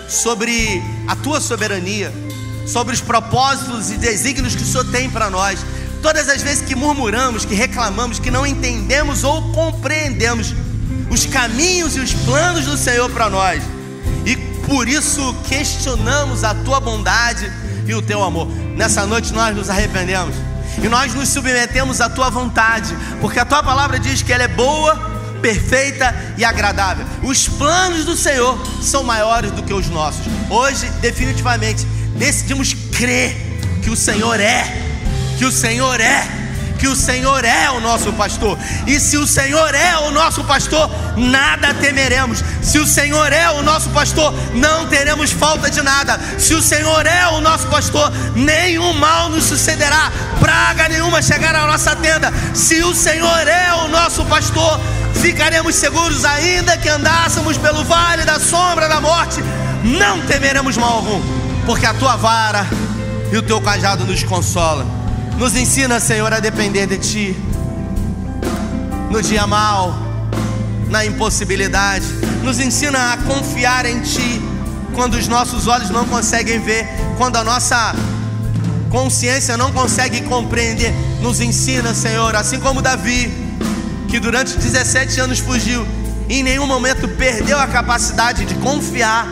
sobre 0.09 0.83
a 1.07 1.14
tua 1.14 1.41
soberania, 1.41 2.12
sobre 2.66 2.93
os 2.93 3.01
propósitos 3.01 3.93
e 3.93 3.97
desígnios 3.97 4.57
que 4.57 4.62
o 4.64 4.66
Senhor 4.66 4.91
tem 4.91 5.09
para 5.09 5.31
nós. 5.31 5.64
Todas 6.03 6.29
as 6.29 6.43
vezes 6.43 6.62
que 6.66 6.74
murmuramos, 6.74 7.45
que 7.45 7.55
reclamamos, 7.55 8.18
que 8.18 8.31
não 8.31 8.45
entendemos 8.45 9.22
ou 9.22 9.53
compreendemos 9.53 10.53
os 11.11 11.26
caminhos 11.26 11.97
e 11.97 12.01
os 12.01 12.12
planos 12.12 12.66
do 12.66 12.76
Senhor 12.76 13.11
para 13.11 13.28
nós, 13.30 13.62
e 14.24 14.36
por 14.66 14.89
isso 14.89 15.34
questionamos 15.49 16.45
a 16.45 16.55
tua 16.55 16.80
bondade 16.80 17.51
e 17.86 17.95
o 17.95 18.03
teu 18.03 18.22
amor. 18.22 18.49
Nessa 18.76 19.07
noite 19.07 19.32
nós 19.32 19.57
nos 19.57 19.70
arrependemos 19.70 20.34
e 20.82 20.89
nós 20.89 21.14
nos 21.14 21.28
submetemos 21.30 22.01
à 22.01 22.09
tua 22.09 22.30
vontade, 22.30 22.97
porque 23.20 23.39
a 23.39 23.45
tua 23.45 23.62
palavra 23.62 23.99
diz 23.99 24.22
que 24.22 24.32
ela 24.32 24.45
é 24.45 24.49
boa, 24.49 24.97
perfeita 25.41 26.14
e 26.36 26.45
agradável. 26.45 27.05
Os 27.22 27.49
planos 27.49 28.05
do 28.05 28.16
Senhor 28.16 28.59
são 28.82 29.03
maiores 29.03 29.51
do 29.53 29.62
que 29.62 29.72
os 29.72 29.89
nossos. 29.89 30.26
Hoje, 30.49 30.89
definitivamente, 31.01 31.84
decidimos 32.16 32.74
crer 32.93 33.36
que 33.82 33.91
o 33.91 33.97
Senhor 33.97 34.39
é, 34.39 34.64
que 35.36 35.45
o 35.45 35.53
Senhor 35.53 36.01
é 36.01 36.38
que 36.79 36.87
o 36.87 36.97
Senhor 36.97 37.45
é 37.45 37.70
o 37.70 37.81
nosso 37.81 38.12
pastor. 38.12 38.57
E 38.87 39.01
se 39.01 39.16
o 39.16 39.26
Senhor 39.26 39.74
é 39.74 39.99
o 39.99 40.11
nosso 40.11 40.45
pastor, 40.45 40.89
nada 41.16 41.74
temeremos. 41.74 42.43
Se 42.62 42.79
o 42.79 42.87
Senhor 42.87 43.33
é 43.33 43.51
o 43.51 43.62
nosso 43.62 43.91
pastor, 43.91 44.33
não 44.55 44.87
teremos 44.87 45.31
falta 45.33 45.70
de 45.70 45.83
nada. 45.83 46.18
Se 46.39 46.55
o 46.55 46.62
Senhor 46.62 47.05
é 47.07 47.26
o 47.29 47.41
nosso 47.41 47.66
pastor, 47.66 48.12
nenhum 48.35 48.93
mal 48.95 49.29
nos 49.29 49.45
sucederá, 49.45 50.12
praga 50.39 50.89
nenhuma 50.89 51.20
chegará 51.20 51.64
à 51.64 51.66
nossa 51.66 51.97
tenda. 51.97 52.33
Se 52.55 52.83
o 52.83 52.95
Senhor 52.95 53.47
é 53.47 53.74
o 53.74 53.89
nosso 53.89 54.24
pastor, 54.26 54.81
ficaremos 55.14 55.74
seguros, 55.74 56.24
ainda 56.24 56.76
que 56.76 56.89
andássemos 56.89 57.59
pelo 57.59 57.85
vale 57.85 58.24
da 58.24 58.39
sombra 58.39 58.89
da 58.89 59.01
morte, 59.01 59.43
não 59.83 60.20
temeremos 60.26 60.76
mal 60.76 60.95
algum, 60.95 61.20
porque 61.66 61.87
a 61.87 61.95
tua 61.95 62.16
vara 62.16 62.66
e 63.33 63.37
o 63.37 63.43
teu 63.43 63.61
cajado 63.61 64.05
nos 64.05 64.22
consolam. 64.22 64.97
Nos 65.39 65.55
ensina, 65.55 66.01
Senhor, 66.01 66.32
a 66.34 66.41
depender 66.41 66.89
de 66.89 66.99
Ti. 66.99 67.36
No 69.09 69.22
dia 69.22 69.47
mal, 69.47 69.97
na 70.91 71.07
impossibilidade. 71.07 72.07
Nos 72.43 72.59
ensina 72.59 73.12
a 73.12 73.16
confiar 73.18 73.86
em 73.86 74.01
Ti. 74.01 74.43
Quando 74.97 75.14
os 75.14 75.28
nossos 75.28 75.68
olhos 75.68 75.91
não 75.91 76.05
conseguem 76.07 76.59
ver. 76.61 76.89
Quando 77.16 77.36
a 77.36 77.45
nossa 77.45 77.95
consciência 78.91 79.57
não 79.57 79.72
consegue 79.72 80.22
compreender. 80.22 80.93
Nos 81.20 81.41
ensina, 81.41 81.95
Senhor, 81.95 82.34
assim 82.34 82.59
como 82.59 82.82
Davi, 82.82 83.32
que 84.09 84.18
durante 84.18 84.59
17 84.59 85.20
anos 85.20 85.39
fugiu. 85.39 85.86
E 86.28 86.41
em 86.41 86.43
nenhum 86.43 86.66
momento 86.66 87.07
perdeu 87.07 87.61
a 87.61 87.68
capacidade 87.68 88.45
de 88.45 88.57
confiar 88.57 89.28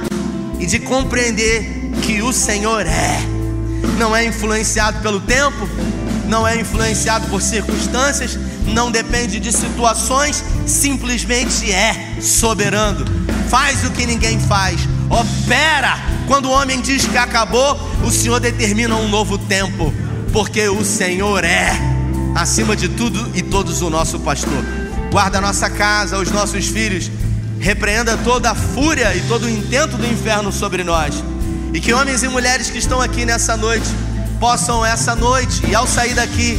e 0.60 0.66
de 0.66 0.78
compreender 0.78 1.90
que 2.00 2.22
o 2.22 2.32
Senhor 2.32 2.86
é. 2.86 3.35
Não 3.98 4.14
é 4.14 4.24
influenciado 4.24 5.00
pelo 5.00 5.20
tempo, 5.20 5.68
não 6.26 6.46
é 6.46 6.60
influenciado 6.60 7.26
por 7.28 7.40
circunstâncias, 7.40 8.38
não 8.66 8.90
depende 8.90 9.38
de 9.38 9.52
situações, 9.52 10.44
simplesmente 10.66 11.72
é 11.72 12.16
soberano. 12.20 13.04
Faz 13.48 13.84
o 13.84 13.90
que 13.90 14.04
ninguém 14.04 14.40
faz, 14.40 14.80
opera. 15.08 15.98
Quando 16.26 16.46
o 16.46 16.50
homem 16.50 16.80
diz 16.80 17.06
que 17.06 17.16
acabou, 17.16 17.78
o 18.04 18.10
Senhor 18.10 18.40
determina 18.40 18.96
um 18.96 19.08
novo 19.08 19.38
tempo, 19.38 19.94
porque 20.32 20.68
o 20.68 20.84
Senhor 20.84 21.44
é, 21.44 21.72
acima 22.34 22.74
de 22.74 22.88
tudo 22.88 23.30
e 23.34 23.42
todos, 23.42 23.80
o 23.82 23.88
nosso 23.88 24.18
pastor. 24.20 24.64
Guarda 25.10 25.38
a 25.38 25.40
nossa 25.40 25.70
casa, 25.70 26.18
os 26.18 26.30
nossos 26.30 26.66
filhos, 26.66 27.10
repreenda 27.60 28.16
toda 28.18 28.50
a 28.50 28.54
fúria 28.54 29.14
e 29.14 29.20
todo 29.22 29.44
o 29.44 29.48
intento 29.48 29.96
do 29.96 30.06
inferno 30.06 30.52
sobre 30.52 30.82
nós. 30.82 31.14
E 31.76 31.80
que 31.80 31.92
homens 31.92 32.22
e 32.22 32.28
mulheres 32.28 32.70
que 32.70 32.78
estão 32.78 33.02
aqui 33.02 33.26
nessa 33.26 33.54
noite 33.54 33.86
possam 34.40 34.82
essa 34.82 35.14
noite 35.14 35.60
e 35.68 35.74
ao 35.74 35.86
sair 35.86 36.14
daqui 36.14 36.58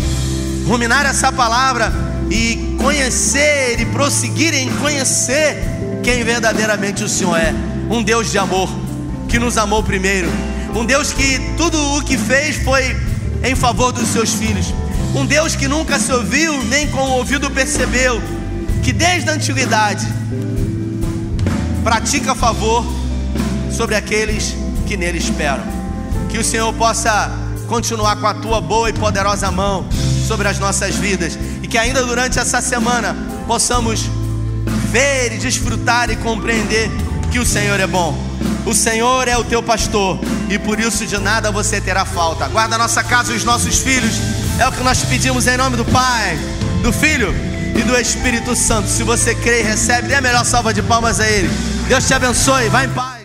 ruminar 0.68 1.08
essa 1.08 1.32
palavra 1.32 1.92
e 2.30 2.78
conhecer 2.78 3.80
e 3.80 3.86
prosseguir 3.88 4.54
em 4.54 4.70
conhecer 4.76 5.58
quem 6.04 6.24
verdadeiramente 6.24 7.04
o 7.04 7.10
Senhor 7.10 7.36
é. 7.36 7.52
Um 7.90 8.04
Deus 8.04 8.30
de 8.30 8.38
amor 8.38 8.70
que 9.28 9.40
nos 9.40 9.58
amou 9.58 9.82
primeiro, 9.82 10.30
um 10.76 10.86
Deus 10.86 11.12
que 11.12 11.40
tudo 11.58 11.82
o 11.96 12.04
que 12.04 12.16
fez 12.16 12.58
foi 12.58 12.96
em 13.44 13.56
favor 13.56 13.92
dos 13.92 14.10
seus 14.10 14.36
filhos, 14.36 14.72
Um 15.16 15.26
Deus 15.26 15.56
que 15.56 15.68
nunca 15.68 15.98
se 15.98 16.12
ouviu, 16.12 16.64
nem 16.66 16.88
com 16.90 17.02
o 17.02 17.14
ouvido 17.14 17.50
percebeu, 17.50 18.22
que 18.84 18.94
desde 18.94 19.32
a 19.32 19.34
antiguidade 19.34 20.06
pratica 21.84 22.36
favor 22.36 22.86
sobre 23.72 23.96
aqueles 23.96 24.54
que 24.54 24.67
nele 24.96 25.18
esperam. 25.18 25.64
Que 26.30 26.38
o 26.38 26.44
Senhor 26.44 26.72
possa 26.74 27.32
continuar 27.68 28.16
com 28.18 28.28
a 28.28 28.34
tua 28.34 28.62
boa 28.62 28.90
e 28.90 28.94
poderosa 28.94 29.52
mão 29.52 29.86
sobre 30.28 30.48
as 30.48 30.60
nossas 30.60 30.96
vidas 30.96 31.38
e 31.62 31.68
que 31.68 31.78
ainda 31.78 32.06
durante 32.06 32.40
essa 32.40 32.62
semana 32.62 33.16
possamos 33.46 34.10
ver 34.92 35.34
e 35.34 35.38
desfrutar 35.38 36.10
e 36.10 36.16
compreender 36.16 36.90
que 37.32 37.40
o 37.40 37.46
Senhor 37.46 37.80
é 37.80 37.88
bom. 37.88 38.18
O 38.66 38.74
Senhor 38.74 39.28
é 39.28 39.38
o 39.38 39.44
teu 39.44 39.64
pastor 39.64 40.20
e 40.50 40.58
por 40.60 40.80
isso 40.80 41.06
de 41.06 41.18
nada 41.18 41.52
você 41.52 41.80
terá 41.80 42.06
falta. 42.06 42.48
Guarda 42.48 42.76
a 42.76 42.78
nossa 42.78 43.04
casa 43.04 43.34
e 43.34 43.36
os 43.36 43.44
nossos 43.44 43.80
filhos. 43.80 44.16
É 44.60 44.68
o 44.68 44.72
que 44.72 44.84
nós 44.84 45.04
pedimos 45.04 45.48
em 45.48 45.58
nome 45.58 45.78
do 45.78 45.86
Pai, 45.86 46.38
do 46.82 46.92
Filho 46.92 47.34
e 47.76 47.82
do 47.84 47.98
Espírito 47.98 48.56
Santo. 48.56 48.90
Se 48.90 49.04
você 49.04 49.36
crê 49.36 49.62
e 49.62 49.64
recebe, 49.64 50.08
dê 50.08 50.16
a 50.16 50.22
melhor 50.22 50.46
salva 50.46 50.74
de 50.74 50.82
palmas 50.82 51.20
a 51.20 51.28
Ele. 51.28 51.50
Deus 51.88 52.06
te 52.06 52.14
abençoe. 52.14 52.70
Vá 52.70 52.84
em 52.84 52.90
paz. 52.90 53.17